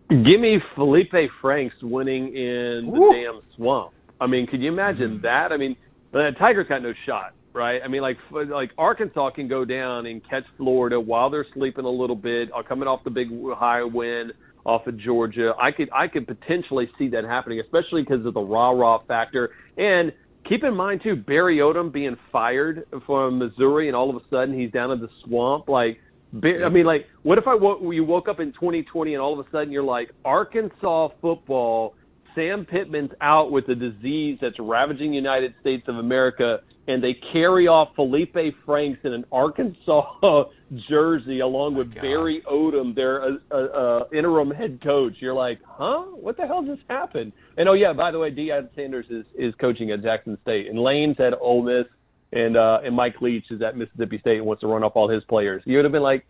[0.09, 3.13] Give me Felipe Franks winning in the Woo.
[3.13, 3.93] damn swamp.
[4.21, 5.23] I mean, can you imagine Mm-hmm.
[5.23, 5.51] that?
[5.51, 5.75] I mean,
[6.13, 7.81] the Tigers got no shot, right?
[7.83, 11.89] I mean, like like Arkansas can go down and catch Florida while they're sleeping a
[11.89, 14.31] little bit, or coming off the big high win
[14.65, 15.53] off of Georgia.
[15.59, 19.49] I could I could potentially see that happening, especially because of the rah rah factor.
[19.75, 20.13] And
[20.47, 24.57] keep in mind too, Barry Odom being fired from Missouri, and all of a sudden
[24.57, 25.99] he's down in the swamp, like.
[26.33, 29.49] I mean, like, what if I you woke up in 2020 and all of a
[29.51, 31.93] sudden you're like, Arkansas football,
[32.35, 37.15] Sam Pittman's out with a disease that's ravaging the United States of America, and they
[37.33, 40.45] carry off Felipe Franks in an Arkansas
[40.89, 42.01] jersey along with God.
[42.01, 45.13] Barry Odom, their uh, uh, uh, interim head coach.
[45.19, 46.03] You're like, huh?
[46.03, 47.33] What the hell just happened?
[47.57, 50.79] And oh yeah, by the way, Deion Sanders is is coaching at Jackson State, and
[50.79, 51.85] Lane's at Ole Miss
[52.33, 55.09] and uh, and Mike Leach is at Mississippi State and wants to run off all
[55.09, 55.61] his players.
[55.65, 56.25] You would have been like,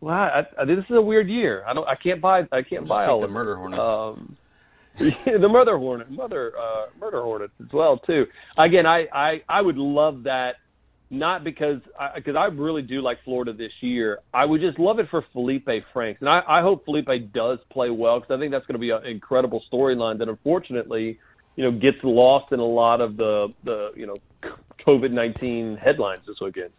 [0.00, 1.62] "Wow, I, I, this is a weird year.
[1.66, 3.86] I don't, I can't buy, I can't Just buy all the of it." Murder Hornets.
[3.86, 4.36] Um,
[4.98, 8.26] the murder hornet, mother, uh, murder hornets as well too.
[8.58, 10.56] Again, I, I, I would love that.
[11.10, 11.82] Not because
[12.16, 14.20] because I, really do like Florida this year.
[14.32, 17.90] I would just love it for Felipe Franks, and I, I hope Felipe does play
[17.90, 21.18] well because I think that's going to be an incredible storyline that unfortunately,
[21.54, 24.14] you know, gets lost in a lot of the the you know
[24.86, 26.70] COVID nineteen headlines this weekend.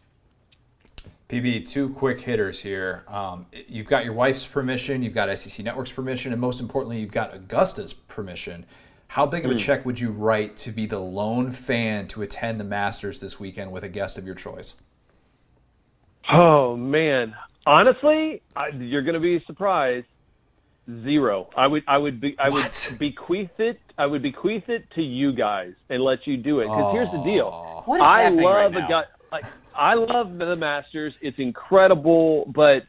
[1.34, 3.04] PB, two quick hitters here.
[3.08, 7.12] Um, you've got your wife's permission, you've got SEC Network's permission, and most importantly, you've
[7.12, 8.66] got Augusta's permission.
[9.08, 12.60] How big of a check would you write to be the lone fan to attend
[12.60, 14.76] the Masters this weekend with a guest of your choice?
[16.32, 20.08] Oh man, honestly, I, you're going to be surprised.
[21.04, 21.50] Zero.
[21.56, 21.84] I would.
[21.88, 22.36] I would be.
[22.40, 22.88] I What?
[22.90, 23.80] would bequeath it.
[23.98, 26.66] I would bequeath it to you guys and let you do it.
[26.66, 27.84] Because here's the deal.
[27.86, 28.88] What is I happening love right a now?
[28.90, 29.04] guy.
[29.32, 29.46] Like
[29.76, 31.14] I love the Masters.
[31.22, 32.84] It's incredible, but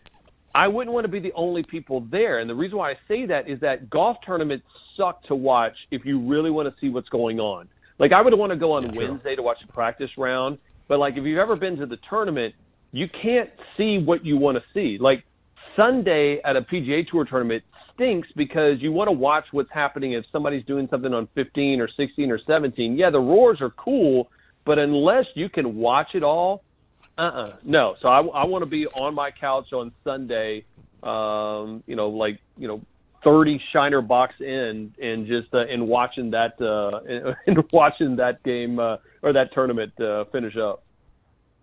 [0.54, 2.38] I wouldn't want to be the only people there.
[2.38, 4.64] And the reason why I say that is that golf tournaments
[4.96, 7.68] suck to watch if you really want to see what's going on.
[7.98, 9.08] Like I would want to go on true.
[9.08, 10.58] Wednesday to watch the practice round,
[10.88, 12.54] but like if you've ever been to the tournament,
[12.92, 14.98] you can't see what you want to see.
[15.00, 15.24] Like
[15.76, 17.64] Sunday at a PGA Tour tournament
[17.94, 21.88] stinks because you want to watch what's happening if somebody's doing something on 15 or
[21.96, 22.96] 16 or 17.
[22.96, 24.28] Yeah, the roars are cool,
[24.64, 26.62] but unless you can watch it all,
[27.16, 27.96] uh-uh, no.
[28.00, 30.64] So I, I want to be on my couch on Sunday,
[31.02, 32.80] um, you know, like you know,
[33.22, 38.78] 30 Shiner box in, and just uh, and watching that uh, and watching that game
[38.78, 40.82] uh, or that tournament uh, finish up.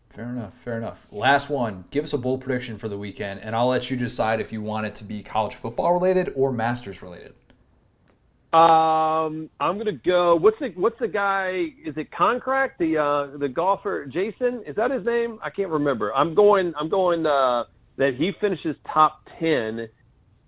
[0.09, 0.53] Fair enough.
[0.55, 1.07] Fair enough.
[1.11, 1.85] Last one.
[1.89, 4.61] Give us a bold prediction for the weekend, and I'll let you decide if you
[4.61, 7.33] want it to be college football related or Masters related.
[8.53, 10.35] Um, I'm gonna go.
[10.35, 11.67] What's the What's the guy?
[11.85, 12.71] Is it Concrack?
[12.79, 14.63] The uh, the golfer Jason?
[14.67, 15.39] Is that his name?
[15.41, 16.13] I can't remember.
[16.13, 16.73] I'm going.
[16.77, 17.25] I'm going.
[17.25, 17.63] Uh,
[17.97, 19.87] that he finishes top ten,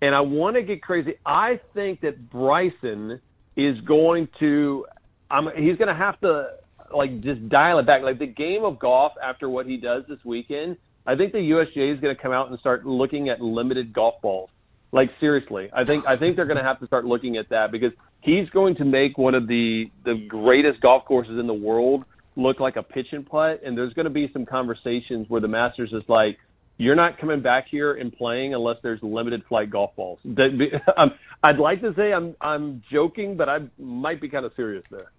[0.02, 1.14] and I want to get crazy.
[1.24, 3.20] I think that Bryson
[3.56, 4.86] is going to.
[5.30, 5.48] I'm.
[5.56, 6.48] He's gonna have to
[6.94, 8.02] like just dial it back.
[8.02, 10.76] Like the game of golf after what he does this weekend.
[11.06, 14.22] I think the USGA is going to come out and start looking at limited golf
[14.22, 14.48] balls.
[14.94, 17.72] Like seriously, I think I think they're going to have to start looking at that
[17.72, 17.90] because
[18.20, 22.04] he's going to make one of the the greatest golf courses in the world
[22.36, 23.60] look like a pitch and putt.
[23.64, 26.38] And there's going to be some conversations where the Masters is like,
[26.78, 30.20] "You're not coming back here and playing unless there's limited flight golf balls."
[31.42, 35.10] I'd like to say I'm I'm joking, but I might be kind of serious there.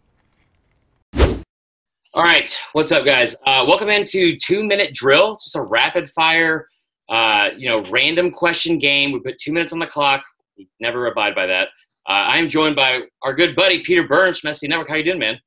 [2.13, 3.35] All right, what's up, guys?
[3.45, 5.33] Uh, welcome into two minute drill.
[5.33, 6.69] It's just a rapid fire,
[7.09, 9.11] uh, you know, random question game.
[9.11, 10.23] We put two minutes on the clock.
[10.57, 11.67] We never abide by that.
[12.07, 14.89] Uh, I am joined by our good buddy Peter Burns from SC Network.
[14.89, 15.39] How you doing, man?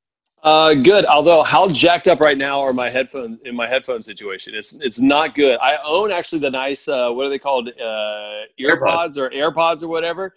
[0.43, 1.05] Uh, good.
[1.05, 4.55] Although how jacked up right now are my headphones in my headphone situation?
[4.55, 5.57] It's it's not good.
[5.61, 9.89] I own actually the nice uh, what are they called uh, earpods or AirPods or
[9.89, 10.33] whatever.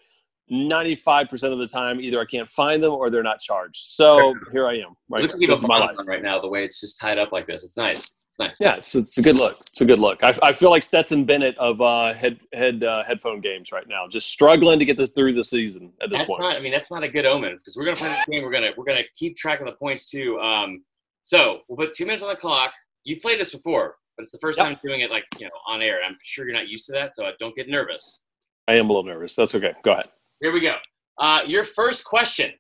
[0.49, 3.77] Ninety five percent of the time, either I can't find them or they're not charged.
[3.77, 4.97] So here I am.
[5.09, 5.97] Right, Looks like you this have is a my life.
[6.07, 6.41] right now.
[6.41, 8.13] The way it's just tied up like this, it's nice.
[8.39, 8.61] Nice.
[8.61, 9.53] Yeah, it's, it's a good look.
[9.61, 10.23] It's a good look.
[10.23, 14.09] I, I feel like Stetson Bennett of uh, head head uh, headphone games right now,
[14.09, 16.41] just struggling to get this through the season at this That's point.
[16.41, 16.57] not.
[16.57, 18.43] I mean, that's not a good omen because we're gonna play this game.
[18.43, 20.39] We're gonna we're gonna keep track of the points too.
[20.41, 20.83] Um,
[21.23, 22.73] so we'll put two minutes on the clock.
[23.05, 24.67] You've played this before, but it's the first Yep.
[24.67, 25.99] time doing it like you know on air.
[26.03, 28.23] I'm sure you're not used to that, so don't get nervous.
[28.67, 29.35] I am a little nervous.
[29.35, 29.73] That's okay.
[29.85, 30.07] Go ahead.
[30.41, 30.77] Here we go.
[31.19, 32.51] Uh, your first question: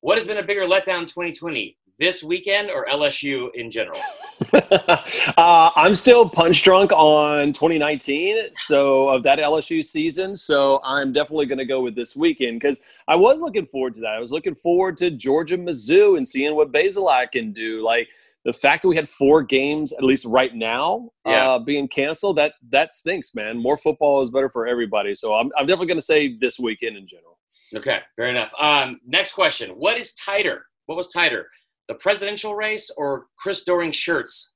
[0.00, 4.00] What has been a bigger letdown 2020, this weekend or LSU in general?
[4.52, 10.34] uh, I'm still punch drunk on 2019, so of that LSU season.
[10.34, 14.00] So I'm definitely going to go with this weekend because I was looking forward to
[14.00, 14.14] that.
[14.14, 17.84] I was looking forward to Georgia Mizzou and seeing what Bazelak can do.
[17.84, 18.08] Like
[18.46, 21.50] the fact that we had four games, at least right now, yeah.
[21.50, 23.58] uh, being canceled, that that stinks, man.
[23.58, 25.14] More football is better for everybody.
[25.14, 27.38] So I'm, I'm definitely going to say this weekend in general.
[27.74, 28.50] Okay, fair enough.
[28.58, 30.64] Um, next question: What is tighter?
[30.86, 31.46] What was tighter,
[31.90, 34.52] the presidential race or Chris Doering shirts?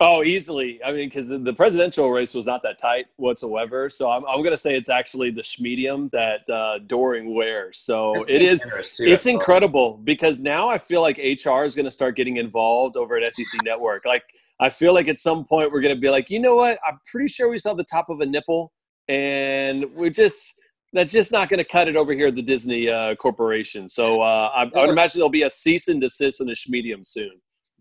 [0.00, 0.80] Oh, easily.
[0.84, 3.88] I mean, because the presidential race was not that tight whatsoever.
[3.88, 7.78] So I'm, I'm going to say it's actually the schmedium that uh, Doering wears.
[7.78, 8.64] So That's it is.
[8.98, 13.16] It's incredible because now I feel like HR is going to start getting involved over
[13.16, 14.04] at SEC Network.
[14.04, 14.24] Like
[14.58, 16.80] I feel like at some point we're going to be like, you know what?
[16.84, 18.72] I'm pretty sure we saw the top of a nipple,
[19.06, 20.54] and we're just
[20.94, 23.88] that's just not going to cut it over here at the Disney uh, Corporation.
[23.88, 27.04] So uh, I, I, would imagine there'll be a cease and desist in the schmedium
[27.04, 27.32] soon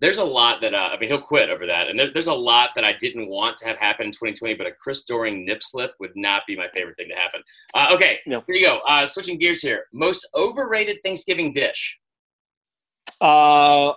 [0.03, 2.33] there's a lot that uh, I mean he'll quit over that, and there, there's a
[2.33, 4.53] lot that I didn't want to have happen in 2020.
[4.55, 7.41] But a Chris Doering nip slip would not be my favorite thing to happen.
[7.73, 8.43] Uh, okay, no.
[8.45, 8.79] here you go.
[8.79, 9.85] Uh, switching gears here.
[9.93, 11.97] Most overrated Thanksgiving dish.
[13.21, 13.93] Uh,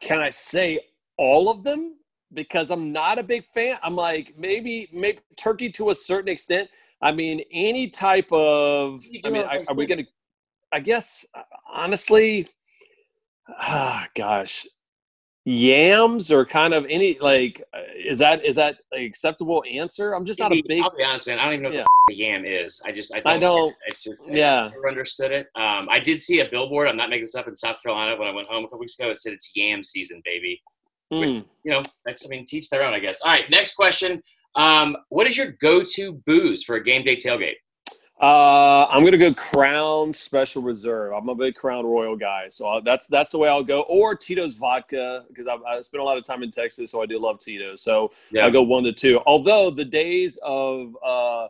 [0.00, 0.80] can I say
[1.16, 1.96] all of them?
[2.34, 3.78] Because I'm not a big fan.
[3.82, 6.68] I'm like maybe maybe turkey to a certain extent.
[7.02, 9.04] I mean, any type of.
[9.24, 10.04] I mean, I, are we gonna?
[10.70, 11.26] I guess
[11.70, 12.46] honestly,
[13.48, 14.66] ah, gosh,
[15.44, 17.64] yams or kind of any like
[17.96, 21.26] is that is that an acceptable answer i'm just not a big i'll be honest
[21.26, 21.80] man i don't even know yeah.
[21.80, 25.32] what the yam is i just i don't, I don't it's just yeah never understood
[25.32, 28.16] it um i did see a billboard i'm not making this up in south carolina
[28.16, 30.62] when i went home a couple weeks ago it said it's yam season baby
[31.12, 31.18] mm.
[31.18, 34.22] which you know that's i mean teach their own i guess all right next question
[34.54, 37.56] um what is your go-to booze for a game day tailgate
[38.22, 41.12] uh, I'm gonna go Crown Special Reserve.
[41.12, 43.80] I'm a big Crown Royal guy, so I'll, that's that's the way I'll go.
[43.88, 47.06] Or Tito's Vodka because I, I spent a lot of time in Texas, so I
[47.06, 47.82] do love Tito's.
[47.82, 48.46] So yeah.
[48.46, 49.20] I go one to two.
[49.26, 51.48] Although the days of uh,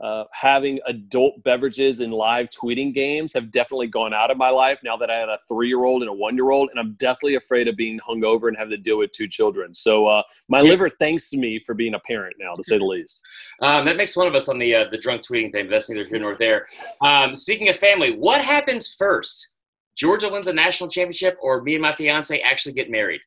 [0.00, 4.80] uh, having adult beverages and live tweeting games have definitely gone out of my life
[4.82, 6.94] now that I had a three year old and a one year old, and I'm
[6.94, 9.72] definitely afraid of being hungover and having to deal with two children.
[9.72, 10.70] So uh, my yeah.
[10.70, 13.22] liver thanks to me for being a parent now, to say the least.
[13.62, 15.88] Um, that makes one of us on the uh, the drunk tweeting thing, but that's
[15.88, 16.66] neither here nor there.
[17.00, 19.50] Um, speaking of family, what happens first?
[19.96, 23.20] Georgia wins a national championship, or me and my fiance actually get married?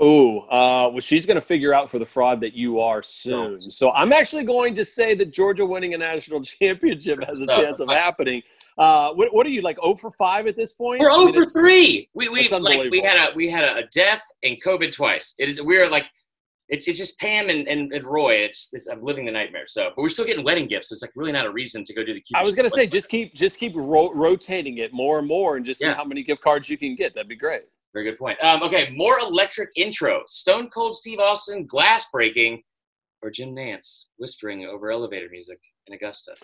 [0.00, 3.60] Oh, uh, well, she's going to figure out for the fraud that you are soon.
[3.60, 7.78] So I'm actually going to say that Georgia winning a national championship has a chance
[7.78, 8.42] of happening.
[8.76, 9.78] Uh, what, what, are you like?
[9.82, 11.00] 0 for five at this point?
[11.00, 12.08] We're 0 I mean, for three.
[12.12, 15.34] We we like we had a we had a death and COVID twice.
[15.38, 16.10] It is we're like
[16.68, 18.36] it's it's just Pam and, and, and Roy.
[18.36, 19.66] It's, it's, I'm living the nightmare.
[19.66, 20.88] So, but we're still getting wedding gifts.
[20.88, 22.22] So it's like really not a reason to go do the.
[22.34, 25.64] I was gonna say just keep just keep ro- rotating it more and more, and
[25.64, 27.14] just see how many gift cards you can get.
[27.14, 27.62] That'd be great.
[27.94, 28.42] Very good point.
[28.42, 30.22] Um, okay, more electric intro.
[30.26, 32.60] Stone Cold Steve Austin, glass breaking,
[33.22, 36.34] or Jim Nantz whispering over elevator music in Augusta.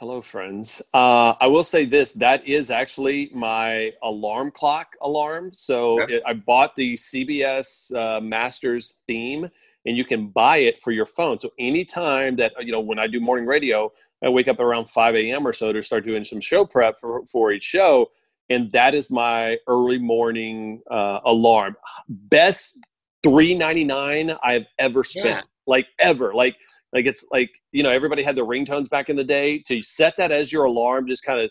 [0.00, 0.80] Hello, friends.
[0.94, 5.52] Uh, I will say this: that is actually my alarm clock alarm.
[5.52, 6.14] So okay.
[6.14, 9.50] it, I bought the CBS uh, Masters theme,
[9.84, 11.38] and you can buy it for your phone.
[11.38, 13.92] So anytime that you know, when I do morning radio,
[14.24, 15.46] I wake up around 5 a.m.
[15.46, 18.08] or so to start doing some show prep for for each show
[18.52, 21.76] and that is my early morning uh, alarm.
[22.08, 22.78] Best
[23.22, 25.40] three ninety nine I've ever spent, yeah.
[25.66, 26.34] like ever.
[26.34, 26.56] Like
[26.92, 29.58] like it's like you know everybody had the ringtones back in the day.
[29.66, 31.50] To set that as your alarm just kind of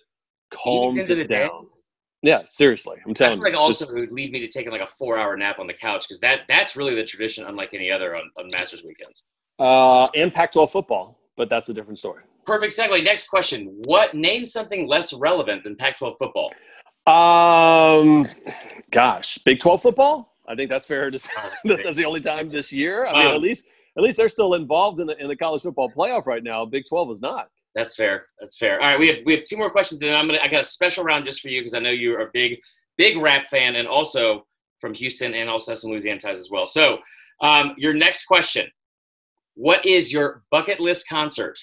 [0.51, 1.49] calms it down.
[1.63, 1.67] Day?
[2.23, 3.43] Yeah, seriously, I'm telling you.
[3.43, 5.73] Like also just, would lead me to taking like a four hour nap on the
[5.73, 9.25] couch because that that's really the tradition, unlike any other on, on Masters weekends.
[9.57, 12.23] Uh, and Pac-12 football, but that's a different story.
[12.45, 13.03] Perfect segue.
[13.03, 16.53] Next question: What name something less relevant than Pac-12 football?
[17.07, 18.25] Um,
[18.91, 20.35] gosh, Big Twelve football.
[20.47, 21.31] I think that's fair to say.
[21.63, 23.05] that's the only time this year.
[23.05, 25.63] I mean, um, at least at least they're still involved in the in the college
[25.63, 26.65] football playoff right now.
[26.65, 27.49] Big Twelve is not.
[27.73, 28.25] That's fair.
[28.39, 28.81] That's fair.
[28.81, 29.99] All right, we have we have two more questions.
[29.99, 32.21] Then I'm gonna I got a special round just for you because I know you're
[32.21, 32.59] a big
[32.97, 34.45] big rap fan and also
[34.79, 36.67] from Houston and also some Louisiana ties as well.
[36.67, 36.99] So,
[37.41, 38.69] um, your next question:
[39.55, 41.57] What is your bucket list concert?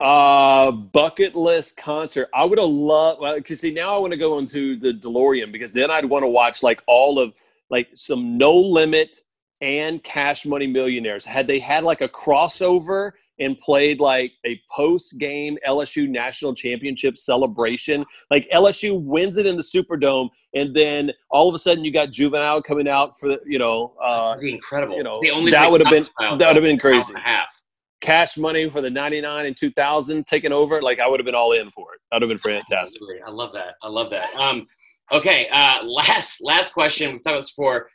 [0.00, 2.30] Uh, bucket list concert.
[2.32, 5.52] I would have loved well, because see now I want to go into the DeLorean
[5.52, 7.34] because then I'd want to watch like all of
[7.68, 9.14] like some No Limit
[9.60, 11.26] and Cash Money Millionaires.
[11.26, 17.18] Had they had like a crossover and played like a post game LSU national championship
[17.18, 21.92] celebration, like LSU wins it in the Superdome, and then all of a sudden you
[21.92, 24.96] got Juvenile coming out for the you know uh, incredible.
[24.96, 25.20] You know
[25.50, 26.06] that would have been
[26.38, 27.12] that would have been crazy.
[27.22, 27.60] Half
[28.00, 31.52] cash money for the 99 and 2000 taking over like i would have been all
[31.52, 34.66] in for it that would have been fantastic i love that i love that um
[35.12, 37.12] Okay, uh, last last question.
[37.12, 37.88] We've talked about this before.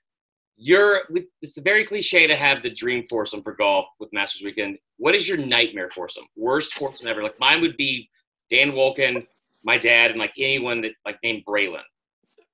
[0.58, 1.02] You're
[1.42, 4.78] it's very cliche to have the dream foursome for golf with Masters Weekend.
[4.98, 6.26] What is your nightmare foursome?
[6.38, 7.22] Worst foursome ever?
[7.22, 8.10] Like mine would be
[8.50, 9.26] Dan Wolken,
[9.64, 11.84] my dad, and like anyone that like named Braylon.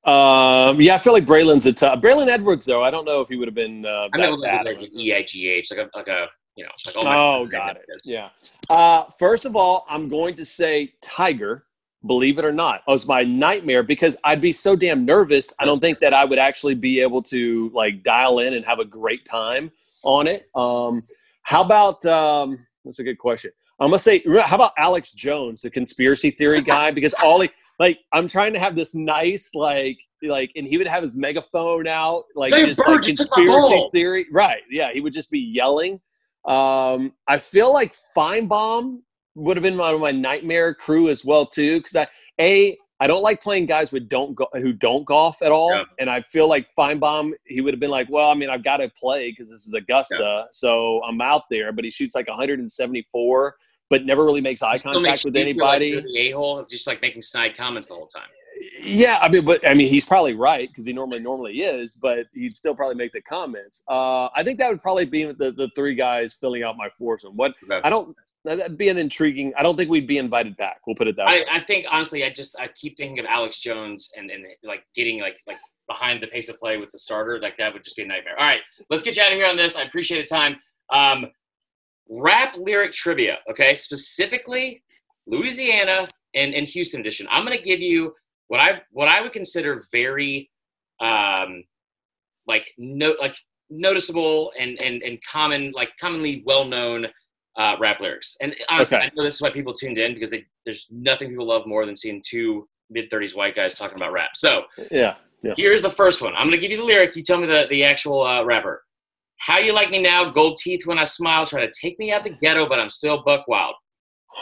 [0.04, 2.02] Um, yeah, I feel like Braylon's a tough.
[2.02, 4.66] Braylon Edwards, though, I don't know if he would have been uh, I that bad.
[4.66, 7.18] like, like E I G H, like a like a you know, like oh, my
[7.18, 7.86] Oh, got it.
[7.98, 8.08] is.
[8.08, 8.30] Yeah.
[8.76, 11.66] Uh, first of all, I'm going to say Tiger.
[12.08, 15.54] Believe it or not, was my nightmare because I'd be so damn nervous.
[15.60, 18.80] I don't think that I would actually be able to like dial in and have
[18.80, 19.72] a great time
[20.04, 20.46] on it.
[20.56, 21.04] Um,
[21.44, 22.04] how about?
[22.08, 23.52] Um, that's a good question.
[23.80, 26.90] I'm gonna say, how about Alex Jones, the conspiracy theory guy?
[26.90, 30.88] Because all he like, I'm trying to have this nice like like, and he would
[30.88, 34.26] have his megaphone out, like Dave just Bird like just conspiracy theory.
[34.32, 34.62] Right?
[34.72, 36.00] Yeah, he would just be yelling.
[36.46, 39.00] Um, I feel like Finebaum
[39.36, 42.08] would have been my, my nightmare crew as well too, because I
[42.40, 45.84] a I don't like playing guys with don't go, who don't golf at all, Yeah.
[45.98, 48.78] and I feel like Finebaum he would have been like, well, I mean, I've got
[48.78, 53.56] to play because this is Augusta, so I'm out there, but he shoots like 174,
[53.90, 56.04] but never really makes eye contact with feel like anybody.
[56.30, 58.30] a-hole, just like making snide comments the whole time.
[58.82, 62.28] Yeah, I mean, but I mean, he's probably right because he normally normally is, but
[62.34, 63.84] he'd still probably make the comments.
[63.90, 67.36] Uh, I think that would probably be the, the three guys filling out my foursome.
[67.36, 67.82] What Okay.
[67.84, 69.54] I don't that'd be an intriguing.
[69.58, 70.82] I don't think we'd be invited back.
[70.86, 71.46] We'll put it that I, way.
[71.50, 75.22] I think honestly, I just I keep thinking of Alex Jones and and like getting
[75.22, 75.58] like like
[75.88, 77.40] behind the pace of play with the starter.
[77.40, 78.40] Like that would just be a nightmare.
[78.40, 79.76] All right, let's get you out of here on this.
[79.76, 80.58] I appreciate the time.
[80.92, 81.28] Um,
[82.10, 83.76] rap lyric trivia, okay?
[83.76, 84.84] Specifically,
[85.28, 87.28] Louisiana and, and Houston edition.
[87.30, 88.14] I'm gonna give you
[88.52, 90.52] what I what I would consider very
[91.00, 91.64] um
[92.48, 93.34] like no like
[93.70, 97.08] noticeable and and and common like commonly well known
[97.58, 98.36] uh, rap lyrics.
[98.42, 99.08] And honestly, Okay.
[99.08, 101.86] I know this is why people tuned in because they, there's nothing people love more
[101.86, 104.32] than seeing two mid 30s white guys talking about rap.
[104.34, 105.54] So yeah, yeah.
[105.56, 106.34] here's the first one.
[106.36, 107.16] I'm gonna give you the lyric.
[107.16, 108.84] You tell me the the actual uh, rapper.
[109.38, 110.30] How you like me now?
[110.30, 111.46] Gold teeth when I smile.
[111.46, 113.76] Try to take me out the ghetto, but I'm still buck wild.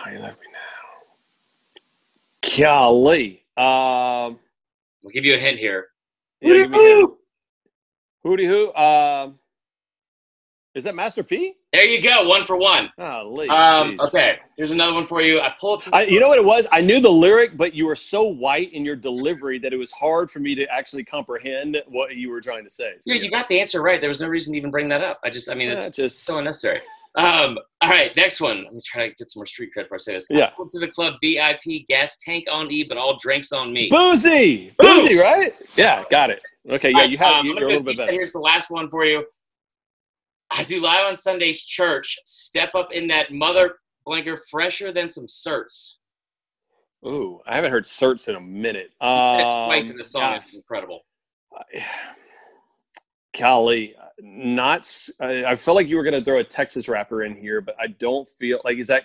[0.03, 0.59] How you like me now?
[2.57, 3.43] Golly.
[3.59, 4.39] Um,
[5.03, 5.87] We'll give you a hint here.
[6.41, 7.07] yeah, give me a.
[8.27, 8.73] Hootie hoo.
[8.73, 9.39] Um,
[10.75, 11.53] is that Master P?
[11.73, 12.27] There you go.
[12.27, 12.89] One for one.
[12.99, 13.47] Golly.
[13.47, 14.07] Um, jeez.
[14.07, 14.39] okay.
[14.57, 15.39] Here's another one for you.
[15.39, 16.65] I pull up to I, you know what it was?
[16.71, 19.91] I knew the lyric, but you were so white in your delivery that it was
[19.91, 22.93] hard for me to actually comprehend what you were trying to say.
[22.99, 23.99] So, Dude, you got the answer right.
[24.01, 25.19] There was no reason to even bring that up.
[25.23, 26.79] I just, I mean, it's just so unnecessary.
[27.15, 28.63] Um, all right, next one.
[28.63, 30.27] Let me try to get some more street cred before I say this.
[30.29, 30.51] Yeah.
[30.57, 33.89] Welcome to the club, VIP, gas tank on E, but all drinks on me.
[33.89, 35.53] Boosie, Boosie, right?
[35.75, 36.41] Yeah, got it.
[36.69, 38.11] Okay, yeah, you have Um, you, you're a little bit better.
[38.11, 39.25] Here's the last one for you.
[40.51, 42.17] I do live on Sundays church.
[42.25, 45.95] Step up in that mother blanker fresher than some certs.
[47.05, 48.91] Ooh, I haven't heard certs in a minute.
[48.99, 50.21] Um, twice in the song.
[50.21, 51.01] gosh, It's incredible.
[53.37, 54.91] Golly, not.
[55.19, 57.87] I felt like you were going to throw a Texas rapper in here, but I
[57.87, 59.03] don't feel like is that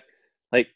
[0.53, 0.68] like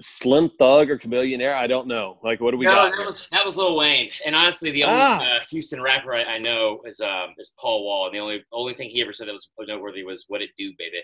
[0.00, 1.54] Slim Thug or Chamillionaire?
[1.54, 2.18] I don't know.
[2.22, 2.84] Like, what do we no, got?
[2.90, 3.04] that here?
[3.04, 4.10] was that was Lil Wayne.
[4.24, 5.20] And honestly, the only Ah.
[5.22, 8.06] uh, Houston rapper I, I know is um is Paul Wall.
[8.06, 10.72] And the only only thing he ever said that was noteworthy was "What it do,
[10.78, 11.02] baby."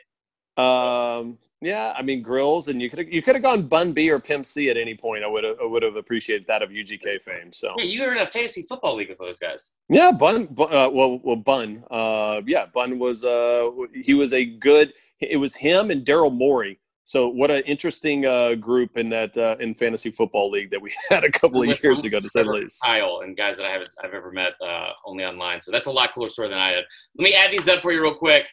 [0.56, 4.18] Um, yeah, I mean grills, and you could you could have gone Bun B or
[4.18, 5.22] Pimp C at any point.
[5.24, 7.52] I would have I would have appreciated that of UGK fame.
[7.52, 9.70] So Yeah, you were in a fantasy football league with those guys.
[9.88, 10.46] yeah, Bun.
[10.46, 11.84] Bu- Uh, well, well, Bun.
[11.90, 14.92] Uh, yeah, Bun was uh he was a good.
[15.20, 16.78] It was him and Daryl Morey.
[17.04, 20.92] So what an interesting uh, group in that uh, in fantasy football league that we
[21.10, 22.80] had a couple of years ago, to say the least.
[22.82, 25.60] Kyle and guys that I haven't I've ever met uh, only online.
[25.60, 26.84] So that's a lot cooler story than I did.
[27.18, 28.46] Let me add these up for you real quick.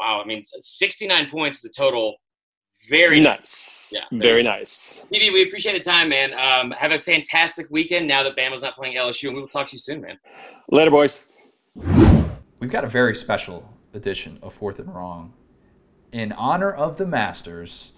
[0.00, 2.16] Wow, I mean, 69 points is a total.
[2.88, 3.92] Very nice.
[3.92, 4.18] Nice, Yeah.
[4.18, 5.02] very nice.
[5.06, 6.32] Stevie, we appreciate the time, man.
[6.32, 9.66] Um, have a fantastic weekend now that Bama's not playing LSU, and we will talk
[9.68, 10.18] to you soon, man.
[10.70, 11.22] Later, boys.
[12.60, 15.34] We've got a very special edition of Fourth and Wrong.
[16.12, 17.92] In honor of the Masters,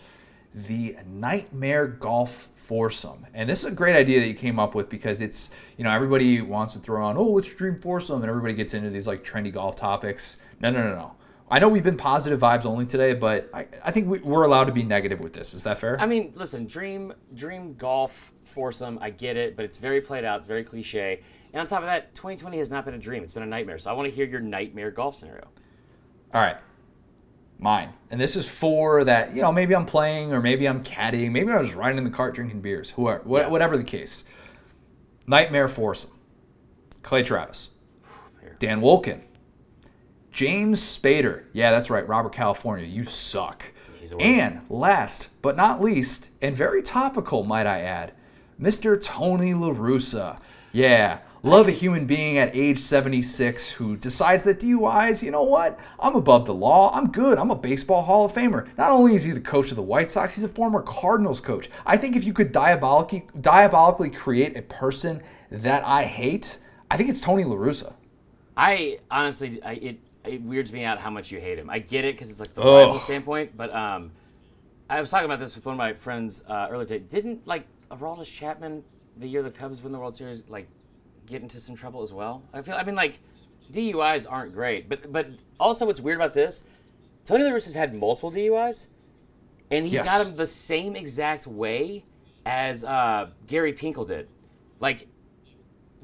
[0.52, 3.26] the Nightmare Golf Foursome.
[3.32, 5.90] And this is a great idea that you came up with because it's, you know,
[5.92, 8.22] everybody wants to throw on, oh, what's your dream foursome?
[8.22, 10.38] And everybody gets into these like trendy golf topics.
[10.60, 11.12] No, no, no, no.
[11.52, 14.64] I know we've been positive vibes only today, but I, I think we, we're allowed
[14.64, 15.52] to be negative with this.
[15.52, 16.00] Is that fair?
[16.00, 20.38] I mean, listen, dream dream golf foursome, I get it, but it's very played out.
[20.38, 21.20] It's very cliche.
[21.52, 23.22] And on top of that, 2020 has not been a dream.
[23.22, 23.78] It's been a nightmare.
[23.78, 25.46] So I want to hear your nightmare golf scenario.
[26.32, 26.56] All right.
[27.58, 27.90] Mine.
[28.10, 31.32] And this is for that, you know, maybe I'm playing or maybe I'm caddying.
[31.32, 32.92] Maybe I was riding in the cart drinking beers.
[32.92, 34.24] Whoever, wha- whatever the case.
[35.26, 36.12] Nightmare foursome.
[37.02, 37.72] Clay Travis.
[38.58, 39.20] Dan Wolken.
[40.32, 41.44] James Spader.
[41.52, 42.08] Yeah, that's right.
[42.08, 42.86] Robert California.
[42.86, 43.72] You suck.
[44.00, 44.26] He's the worst.
[44.26, 48.14] And last but not least, and very topical, might I add,
[48.60, 49.00] Mr.
[49.00, 50.40] Tony La Russa.
[50.72, 51.18] Yeah.
[51.44, 55.78] Love a human being at age 76 who decides that DUIs, you know what?
[55.98, 56.92] I'm above the law.
[56.94, 57.36] I'm good.
[57.36, 58.68] I'm a baseball Hall of Famer.
[58.78, 61.68] Not only is he the coach of the White Sox, he's a former Cardinals coach.
[61.84, 66.58] I think if you could diabolically, diabolically create a person that I hate,
[66.90, 67.94] I think it's Tony La Russa.
[68.56, 71.68] I honestly, I, it it weirds me out how much you hate him.
[71.70, 72.66] I get it because it's like the Ugh.
[72.86, 74.12] rival standpoint, but um,
[74.88, 77.04] I was talking about this with one of my friends uh, earlier today.
[77.08, 78.84] Didn't like Aroldis Chapman
[79.18, 80.68] the year the Cubs win the World Series like
[81.26, 82.42] get into some trouble as well?
[82.52, 82.74] I feel.
[82.74, 83.18] I mean, like
[83.72, 85.28] DUIs aren't great, but but
[85.58, 86.62] also what's weird about this,
[87.24, 88.86] Tony La Russa's had multiple DUIs,
[89.70, 90.06] and he Yes.
[90.08, 92.04] got him the same exact way
[92.46, 94.28] as uh, Gary Pinkel did.
[94.80, 95.06] Like,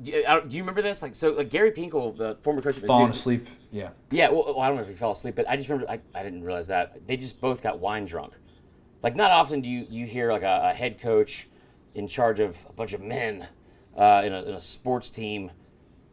[0.02, 1.02] do you, I don't- do you remember this?
[1.02, 3.48] Like, so like Gary Pinkel, the former coach of Falling Mizzou- asleep.
[3.70, 3.90] Yeah.
[4.10, 6.00] yeah, well, well, I don't know if he fell asleep, but I just remember I,
[6.14, 8.34] I didn't realize that they just both got wine drunk.
[9.02, 11.48] Like, not often do you, you hear like a, a head coach
[11.94, 13.46] in charge of a bunch of men
[13.96, 15.50] uh, in, a, in a sports team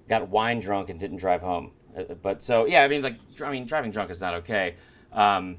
[0.07, 1.72] got wine drunk and didn't drive home.
[1.98, 4.76] Uh, But so yeah, I mean, like, I mean, driving drunk is not okay.
[5.14, 5.57] Um,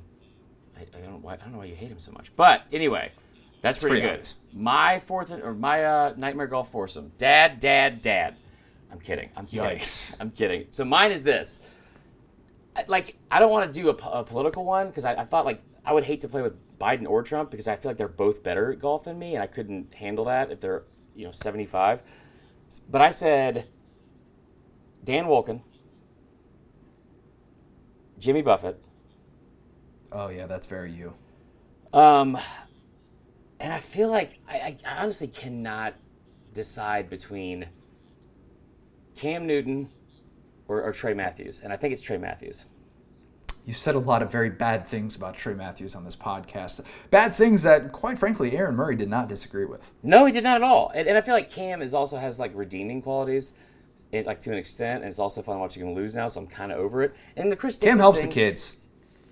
[0.76, 3.10] I, I don't why, I don't know why you hate him so much, but anyway,
[3.62, 4.12] that's pretty, pretty good.
[4.20, 4.36] obvious.
[4.52, 8.36] My fourth or my uh, nightmare golf foursome, dad, dad, dad.
[8.92, 9.30] I'm kidding.
[9.36, 9.78] I'm kidding.
[9.78, 10.16] Yikes.
[10.20, 10.66] I'm kidding.
[10.70, 11.60] So mine is this.
[12.86, 15.62] Like, I don't want to do a, a political one because I, I thought like
[15.84, 18.42] I would hate to play with Biden or Trump because I feel like they're both
[18.42, 20.84] better at golf than me, and I couldn't handle that if they're
[21.14, 22.02] you know 75.
[22.90, 23.68] But I said
[25.04, 25.62] Dan Wolken,
[28.18, 28.80] Jimmy Buffett,
[30.12, 31.12] Oh, yeah, that's very you.
[31.92, 32.38] Um,
[33.60, 35.94] and I feel like I, I honestly cannot
[36.52, 37.66] decide between
[39.14, 39.90] Cam Newton
[40.68, 42.64] or, or Trey Matthews, and I think it's Trey Matthews.
[43.64, 46.82] You said a lot of very bad things about Trey Matthews on this podcast.
[47.10, 49.90] Bad things that, quite frankly, Aaron Murray did not disagree with.
[50.04, 50.92] No, he did not at all.
[50.94, 53.54] And, and I feel like Cam is also has like redeeming qualities,
[54.12, 56.28] it, like to an extent, and it's also fun watching him lose now.
[56.28, 57.16] So I'm kind of over it.
[57.36, 58.76] And the Chris Davis Cam Davis helps thing, the kids.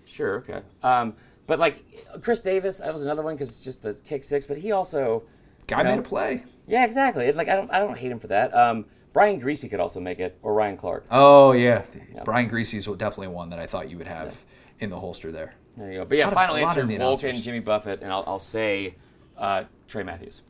[0.04, 0.62] Sure, okay.
[0.82, 1.14] Um,
[1.46, 1.84] but like
[2.20, 4.46] Chris Davis, that was another one because it's just the kick six.
[4.46, 5.22] But he also
[5.68, 6.44] Guy you know, made a play.
[6.66, 7.30] Yeah, exactly.
[7.30, 8.52] Like I don't, I don't hate him for that.
[8.52, 11.06] Um, Brian Griese could also make it, or Ryan Clark.
[11.10, 11.84] Oh, yeah.
[12.24, 14.44] Brian Griese's definitely one that I thought you would have
[14.80, 15.54] in the holster there.
[15.76, 16.04] There you go.
[16.04, 17.40] But yeah, lot final answer: of the Wolken.
[17.40, 18.96] Jimmy Buffett, and I'll, I'll say
[19.38, 20.42] uh, Trey Matthews.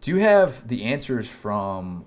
[0.00, 2.04] Do you have the answers from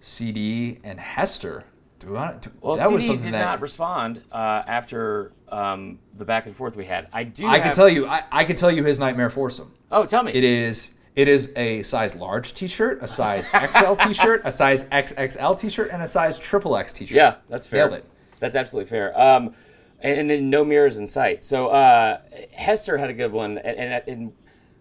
[0.00, 1.64] CD and Hester?
[1.98, 5.98] Do I, do, Well, that CD was something did that not respond uh, after um,
[6.16, 7.08] the back and forth we had.
[7.12, 7.46] I do.
[7.46, 8.06] I have, can tell you.
[8.06, 9.74] I, I can tell you his nightmare foursome.
[9.90, 10.32] Oh, tell me.
[10.32, 10.94] It is.
[11.16, 16.02] It is a size large T-shirt, a size XL T-shirt, a size XXL T-shirt, and
[16.02, 17.16] a size triple X T-shirt.
[17.16, 17.86] Yeah, that's fair.
[17.88, 18.10] Nailed it.
[18.40, 19.18] That's absolutely fair.
[19.18, 19.54] Um,
[20.00, 21.44] and, and then no mirrors in sight.
[21.44, 22.20] So uh,
[22.52, 24.32] Hester had a good one, and, and, and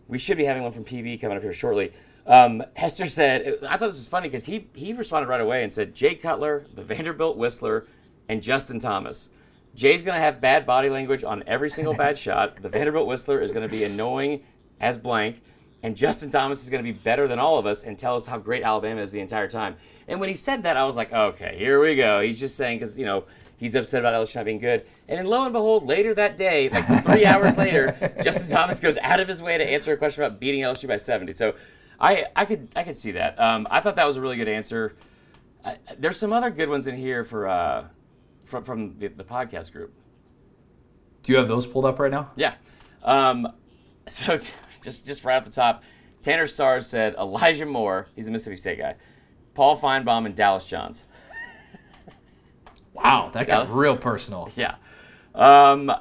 [0.07, 1.93] we should be having one from PB coming up here shortly.
[2.26, 5.72] Um, Hester said, I thought this was funny because he, he responded right away and
[5.72, 7.85] said, Jay Cutler, the Vanderbilt Whistler,
[8.27, 9.30] and Justin Thomas.
[9.76, 12.61] Jay's going to have bad body language on every single bad shot.
[12.61, 14.43] The Vanderbilt Whistler is going to be annoying
[14.80, 15.41] as blank.
[15.84, 18.26] And Justin Thomas is going to be better than all of us and tell us
[18.26, 19.76] how great Alabama is the entire time.
[20.07, 22.22] And when he said that, I was like, okay, here we go.
[22.22, 23.26] He's just saying because, you know,
[23.57, 24.85] he's upset about LSU not being good.
[25.10, 28.97] And then lo and behold, later that day, like three hours later, Justin Thomas goes
[28.99, 31.34] out of his way to answer a question about beating LSU by 70.
[31.34, 31.53] So
[31.99, 33.39] I, I could I could see that.
[33.39, 34.95] Um, I thought that was a really good answer.
[35.65, 37.88] I, there's some other good ones in here for uh,
[38.45, 39.93] from, from the, the podcast group.
[41.23, 42.31] Do you have those pulled up right now?
[42.35, 42.55] Yeah.
[43.03, 43.47] Um,
[44.07, 44.38] so
[44.84, 45.84] just just right off the top,
[46.22, 48.07] Tanner Stars said Elijah Moore.
[48.15, 48.95] He's a Mississippi State guy.
[49.53, 51.03] Paul Finebaum and Dallas Johns.
[52.93, 54.51] Wow, that got real personal.
[54.55, 54.76] Yeah.
[55.34, 55.91] Um,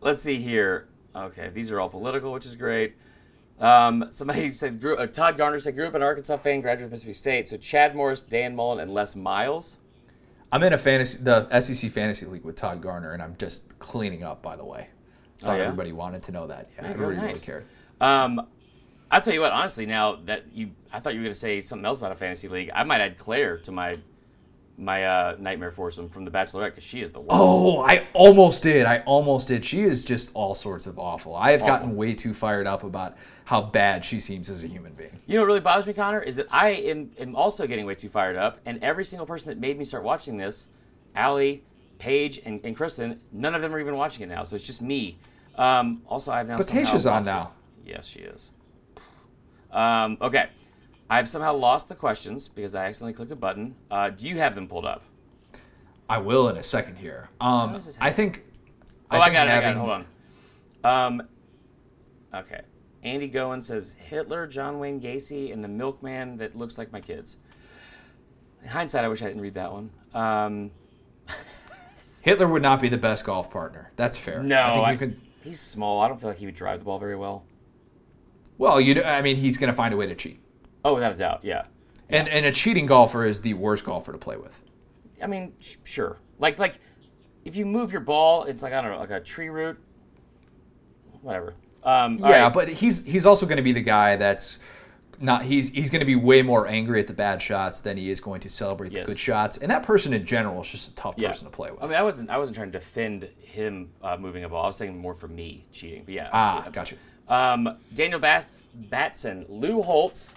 [0.00, 0.88] let's see here.
[1.14, 2.94] Okay, these are all political, which is great.
[3.60, 6.92] Um, somebody said grew, uh, Todd Garner said grew up an Arkansas fan, graduated from
[6.92, 7.48] Mississippi State.
[7.48, 9.76] So Chad Morris, Dan Mullen, and Les Miles.
[10.52, 14.24] I'm in a fantasy, the SEC fantasy league with Todd Garner, and I'm just cleaning
[14.24, 14.42] up.
[14.42, 14.88] By the way,
[15.40, 15.64] thought Oh, yeah?
[15.64, 16.68] everybody wanted to know that.
[16.74, 17.64] Yeah, very everybody really cared.
[18.00, 18.46] Um,
[19.10, 19.52] I'll tell you what.
[19.52, 22.16] Honestly, now that you, I thought you were going to say something else about a
[22.16, 22.70] fantasy league.
[22.74, 23.96] I might add Clare to my
[24.80, 27.30] my uh, nightmare foursome from The Bachelorette because she is the worst.
[27.30, 28.86] Oh, I almost did.
[28.86, 29.64] I almost did.
[29.64, 31.36] She is just all sorts of awful.
[31.36, 34.94] I have gotten way too fired up about how bad she seems as a human
[34.94, 35.18] being.
[35.26, 37.94] You know what really bothers me, Connor, is that I am, am also getting way
[37.94, 40.68] too fired up, and every single person that made me start watching this,
[41.14, 41.62] Allie,
[41.98, 44.80] Paige, and, and Kristen, none of them are even watching it now, so it's just
[44.80, 45.18] me.
[45.56, 47.52] Um, also, I've now But Tayshia's on now.
[47.84, 48.50] Yes, she is.
[49.70, 50.50] Um, okay,
[51.08, 53.76] I've somehow lost the questions because I accidentally clicked a button.
[53.90, 55.02] Uh, do you have them pulled up?
[56.08, 57.28] I will in a second here.
[57.40, 58.44] Um, I think.
[59.10, 59.50] Oh, I, think got it.
[59.52, 59.76] I got it.
[59.76, 60.06] Hold on.
[60.84, 61.22] Um,
[62.34, 62.62] okay.
[63.02, 67.36] Andy Goen says Hitler, John Wayne Gacy, and the milkman that looks like my kids.
[68.62, 69.90] In hindsight, I wish I didn't read that one.
[70.14, 70.70] Um,
[72.22, 73.92] Hitler would not be the best golf partner.
[73.96, 74.42] That's fair.
[74.42, 75.20] no, I think I- you could.
[75.42, 76.00] he's small.
[76.02, 77.44] I don't feel like he would drive the ball very well.
[78.60, 78.94] Well, you.
[78.94, 80.38] know, I mean, he's going to find a way to cheat.
[80.84, 81.64] Oh, without a doubt, yeah.
[82.10, 84.60] And and a cheating golfer is the worst golfer to play with.
[85.22, 86.18] I mean, sh- sure.
[86.38, 86.78] Like like,
[87.44, 89.78] if you move your ball, it's like I don't know, like a tree root.
[91.22, 91.54] Whatever.
[91.84, 92.52] Um, Yeah, right.
[92.52, 94.58] but he's he's also going to be the guy that's
[95.20, 98.10] not he's he's going to be way more angry at the bad shots than he
[98.10, 99.06] is going to celebrate Yes.
[99.06, 99.56] the good shots.
[99.58, 101.28] And that person in general is just a tough yeah.
[101.28, 101.82] person to play with.
[101.82, 104.64] I mean, I wasn't I wasn't trying to defend him uh, moving a ball.
[104.64, 106.02] I was saying more for me cheating.
[106.04, 106.30] But yeah.
[106.32, 106.96] ah, gotcha.
[107.30, 110.34] Um, Daniel Bat- Batson, Lou Holtz,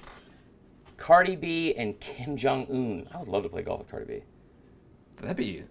[0.96, 3.08] Cardi B, and Kim Jong Un.
[3.14, 4.24] I would love to play golf with Cardi B.
[5.18, 5.64] That'd be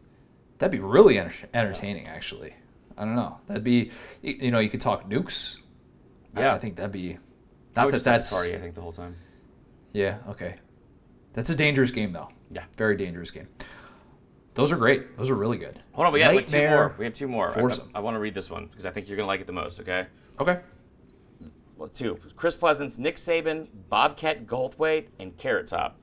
[0.58, 2.54] that'd be really enter- entertaining, actually.
[2.98, 3.38] I don't know.
[3.46, 3.90] That'd be
[4.22, 5.58] you know you could talk nukes.
[6.36, 6.54] Yeah.
[6.54, 7.18] I, think that'd be
[7.76, 8.54] I not that that's Cardi.
[8.54, 9.16] I think the whole time.
[9.92, 10.56] yeah okay.
[11.34, 12.28] That's a dangerous game though.
[12.50, 12.64] Yeah.
[12.76, 13.48] very dangerous game.
[14.54, 15.16] Those are great.
[15.16, 15.78] Those are really good.
[15.92, 16.94] Hold on, we got like two more.
[16.98, 17.50] We have two more.
[17.50, 17.90] I- Foursome.
[17.94, 19.80] I, want to read this one because I think you're gonna like it the most.
[19.80, 20.06] Okay.
[20.40, 20.60] Okay.
[21.88, 22.18] Two.
[22.36, 25.96] Chris Pleasance, Nick Saban, Bobcat Goldthwait, and Carrot Top.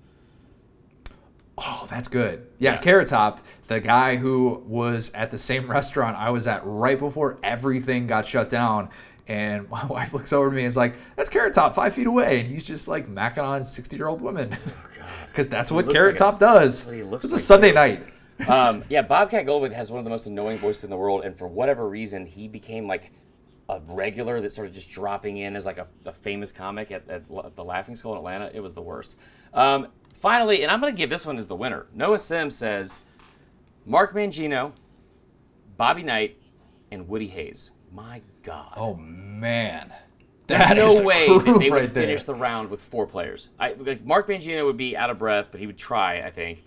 [1.57, 2.47] Oh, that's good.
[2.57, 2.77] Yeah, Yeah.
[2.77, 7.37] Carrot Top, the guy who was at the same restaurant I was at right before
[7.43, 8.89] everything got shut down.
[9.27, 12.07] And my wife looks over to me and is like, that's Carrot Top five feet
[12.07, 12.39] away.
[12.39, 14.55] And he's just like macking on 60 year old women.
[15.27, 16.85] Because that's what Carrot like a- Top does.
[16.85, 18.05] what he It looks was a Sunday night.
[18.47, 21.37] um, yeah, Bobcat Goldthwait has one of the most annoying voices in the world, and
[21.37, 23.11] for whatever reason, he became like
[23.69, 27.23] a regular that started just dropping in as like a, a famous comic at, at,
[27.45, 28.49] at the Laughing Skull in Atlanta.
[28.53, 29.15] It was the worst.
[29.53, 31.85] Um, finally, and I'm going to give this one as the winner.
[31.93, 32.97] Noah Sims says
[33.85, 34.73] Mark Mangino,
[35.77, 36.37] Bobby Knight,
[36.91, 37.71] and Woody Hayes.
[37.93, 38.73] My God.
[38.75, 39.93] Oh, man.
[40.47, 42.03] There's That no is way that they would right there.
[42.03, 43.49] finish the round with four players.
[43.59, 46.21] I, like Mark Mangino would be out of breath, but he would try.
[46.25, 46.63] I think.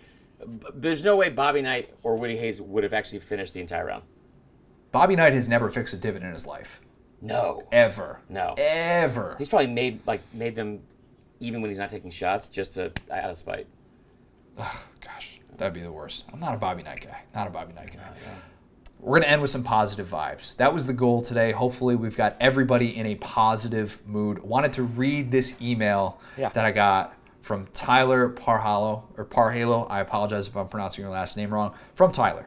[0.74, 4.02] There's no way Bobby Knight or Woody Hayes would have actually finished the entire round.
[4.92, 6.80] Bobby Knight has never fixed a divot in his life.
[7.22, 8.18] No, Ever.
[8.28, 8.54] No.
[8.58, 9.36] Ever.
[9.38, 10.80] he's probably made like made them
[11.40, 13.66] even when he's not taking shots just to out of spite.
[14.56, 16.24] Gosh, that'd be the worst.
[16.32, 17.22] I'm not a Bobby Knight guy.
[17.34, 18.00] Not a Bobby Knight guy.
[19.00, 20.56] We're going to end with some positive vibes.
[20.58, 21.50] That was the goal today.
[21.50, 24.40] Hopefully, we've got everybody in a positive mood.
[24.42, 26.50] Wanted to read this email Yeah.
[26.50, 29.90] that I got from Tyler Parhalo or Parhalo.
[29.90, 31.74] I apologize if I'm pronouncing your last name wrong.
[31.94, 32.46] From Tyler.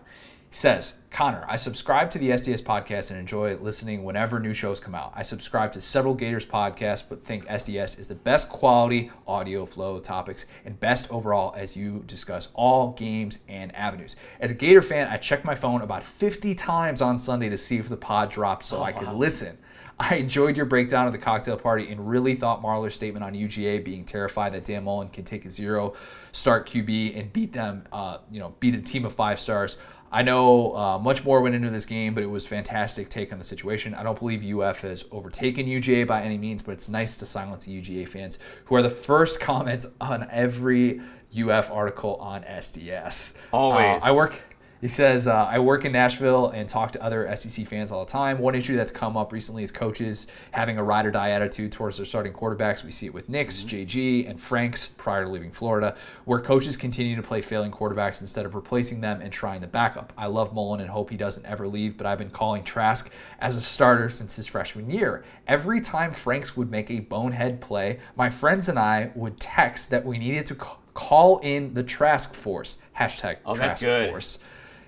[0.49, 4.81] He says, Connor, I subscribe to the SDS podcast and enjoy listening whenever new shows
[4.81, 5.13] come out.
[5.15, 9.97] I subscribe to several Gators podcasts, but think SDS is the best quality audio flow
[9.99, 14.17] topics and best overall as you discuss all games and avenues.
[14.41, 17.77] As a Gator fan, I checked my phone about 50 times on Sunday to see
[17.77, 19.57] if the pod dropped so I could listen.
[19.97, 23.83] I enjoyed your breakdown of the cocktail party and really thought Marler's statement on UGA
[23.85, 25.93] being terrified that Dan Mullen can take a zero
[26.33, 29.77] start QB and beat them, uh, you know, beat a team of five stars.
[30.15, 33.37] I know uh, much more went into this game, but it was fantastic take on
[33.37, 33.93] the situation.
[33.93, 37.65] I don't believe UF has overtaken UGA by any means, but it's nice to silence
[37.65, 41.01] the UGA fans who are the first comments on every
[41.37, 43.35] UF article on SDS.
[43.51, 44.01] Always.
[44.01, 44.41] Uh, I work.
[44.85, 48.11] He says, uh, I work in Nashville and talk to other SEC fans all the
[48.11, 48.37] time.
[48.37, 51.97] One issue that's come up recently is coaches having a ride or die attitude towards
[51.97, 52.83] their starting quarterbacks.
[52.83, 55.95] We see it with Nix, JG, and Franks prior to leaving Florida,
[56.25, 60.13] where coaches continue to play failing quarterbacks instead of replacing them and trying the backup.
[60.19, 63.55] I love Mullen and hope he doesn't ever leave, but I've been calling Trask as
[63.55, 65.23] a starter since his freshman year.
[65.47, 70.05] Every time Franks would make a bonehead play, my friends and I would text that
[70.05, 70.55] we needed to
[70.93, 72.77] call in the Trask Force.
[72.99, 73.83] Hashtag Oh, Trask.
[74.11, 74.37] Force.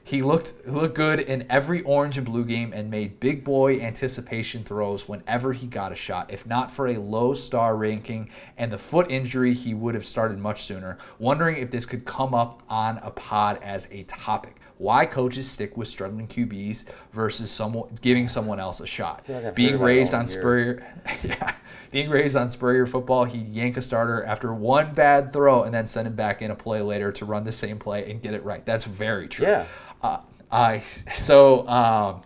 [0.08, 4.64] He looked looked good in every orange and blue game and made big boy anticipation
[4.64, 6.32] throws whenever he got a shot.
[6.32, 10.40] If not for a low star ranking and the foot injury, he would have started
[10.40, 10.98] much sooner.
[11.20, 14.62] Wondering if this could come up on a pod as a topic.
[14.78, 19.26] Why coaches stick with struggling QBs versus someone giving someone else a shot.
[19.28, 20.26] like Being raised on.
[20.26, 20.86] Spurrier,
[21.24, 21.54] yeah,
[21.92, 25.88] being raised on Spurrier football, he'd yank a starter after one bad throw and then
[25.88, 28.44] send him back in a play later to run the same play and get it
[28.44, 28.64] right.
[28.66, 29.48] That's very true.
[29.48, 29.66] Yeah.
[30.08, 32.22] Uh, I so um,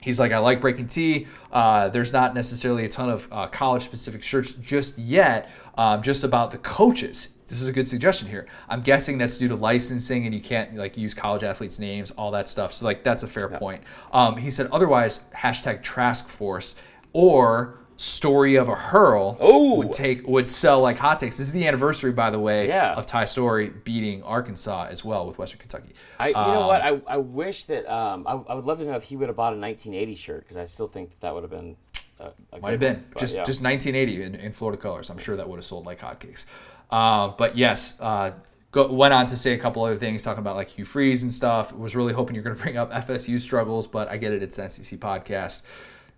[0.00, 1.26] he's like, I like BreakingT.
[1.50, 5.50] Uh, there's not necessarily a ton of uh, college specific shirts just yet.
[5.78, 7.28] Um, just about the coaches.
[7.46, 8.46] This is a good suggestion here.
[8.68, 12.30] I'm guessing that's due to licensing and you can't like use college athletes' names, all
[12.30, 12.72] that stuff.
[12.72, 13.82] So like that's a fair point.
[14.10, 16.76] Um, he said otherwise hashtag Trask Force
[17.12, 19.76] or story of a hurl Oh.
[19.76, 21.38] would take would sell like hotcakes.
[21.38, 22.92] This is the anniversary, by the way, Yeah.
[22.94, 25.94] of Ty Storey beating Arkansas as well with Western Kentucky.
[26.18, 26.82] I, you know what?
[26.82, 29.36] I, I wish that um, I, I would love to know if he would have
[29.36, 31.76] bought a 1980 shirt because I still think that that would have been.
[32.18, 33.04] A, a Might have been.
[33.10, 33.44] But, just yeah.
[33.44, 35.10] just 1980 in, in Florida colors.
[35.10, 36.44] I'm sure that would have sold like hotcakes.
[36.90, 38.30] Uh, but yes, uh,
[38.72, 41.32] Go, went on to say a couple other things, talking about like Hugh Freeze and
[41.32, 41.72] stuff.
[41.72, 44.42] Was really hoping you're going to bring up FSU struggles, but I get it.
[44.42, 45.62] It's an SEC podcast.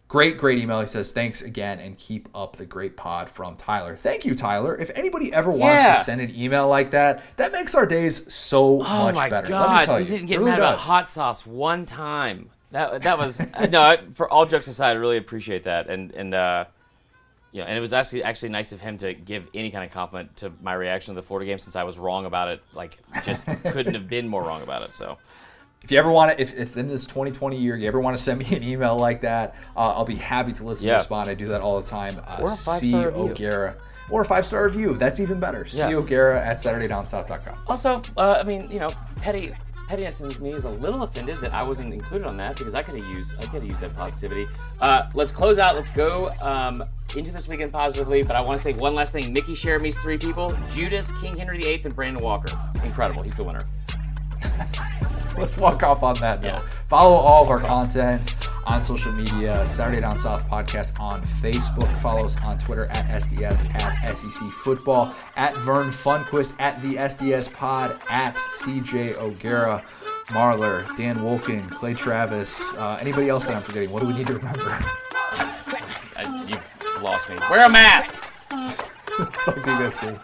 [0.09, 0.81] Great, great email.
[0.81, 3.95] He says, thanks again and keep up the great pod from Tyler.
[3.95, 4.75] Thank you, Tyler.
[4.79, 5.93] If anybody ever wants Yeah.
[5.99, 9.49] to send an email like that, that makes our days so Oh much my better.
[9.49, 9.69] god!
[9.71, 10.11] Let me tell you you.
[10.13, 12.49] didn't get really mad about hot sauce one time.
[12.71, 13.39] That that was
[13.71, 13.83] no.
[13.83, 16.65] I- For all jokes aside, I really appreciate that, and and uh,
[17.53, 19.91] you know, and it was actually actually nice of him to give any kind of
[19.91, 22.63] compliment to my reaction to the Florida game, since I was wrong about it.
[22.75, 24.95] Like, just couldn't have been more wrong about it.
[24.95, 25.19] So.
[25.83, 28.23] If you ever want to, if, if in this 2020 year you ever want to
[28.23, 30.95] send me an email like that, uh, I'll be happy to listen Yeah.
[30.95, 31.31] and respond.
[31.31, 32.21] I do that all the time.
[32.27, 32.91] Uh, Or a C.
[32.93, 33.23] five-star review.
[33.33, 33.75] O'Gara.
[34.11, 34.97] Or a five star review.
[34.97, 35.67] That's even better.
[35.71, 35.89] Yeah.
[35.89, 35.95] C.
[35.95, 37.59] O'Gara at SaturdayDownSouth.com.
[37.67, 38.91] Also, uh, I mean, you know,
[39.21, 39.53] petty
[39.89, 42.83] pettiness in me is a little offended that I wasn't included on that because I
[42.83, 44.47] could have used I could have used that positivity.
[44.81, 45.77] Uh, let's close out.
[45.77, 46.85] Let's go um,
[47.17, 48.23] into this weekend positively.
[48.23, 49.33] But I want to say one last thing.
[49.33, 52.51] Mickey Jeremy's three people: Judas, King Henry VIII, and Brandon Walker.
[52.85, 53.23] Incredible.
[53.23, 53.65] He's the winner.
[55.39, 56.49] Let's walk off on that note.
[56.49, 56.69] Yeah.
[56.89, 58.35] Follow all of our content
[58.67, 59.67] on social media.
[59.69, 61.89] Saturday Down South podcast on Facebook.
[62.01, 67.53] Follow us on Twitter at SDS at SEC Football at Vern Funquist at the SDS
[67.53, 69.85] Pod at CJ O'Gara.
[70.29, 73.91] Marler, Dan Wolken, Clay Travis, uh, anybody else that I'm forgetting?
[73.91, 74.79] What do we need to remember?
[76.47, 76.57] You
[77.01, 77.37] lost me.
[77.49, 78.15] Wear a mask.
[78.51, 80.21] Talk to you guys soon.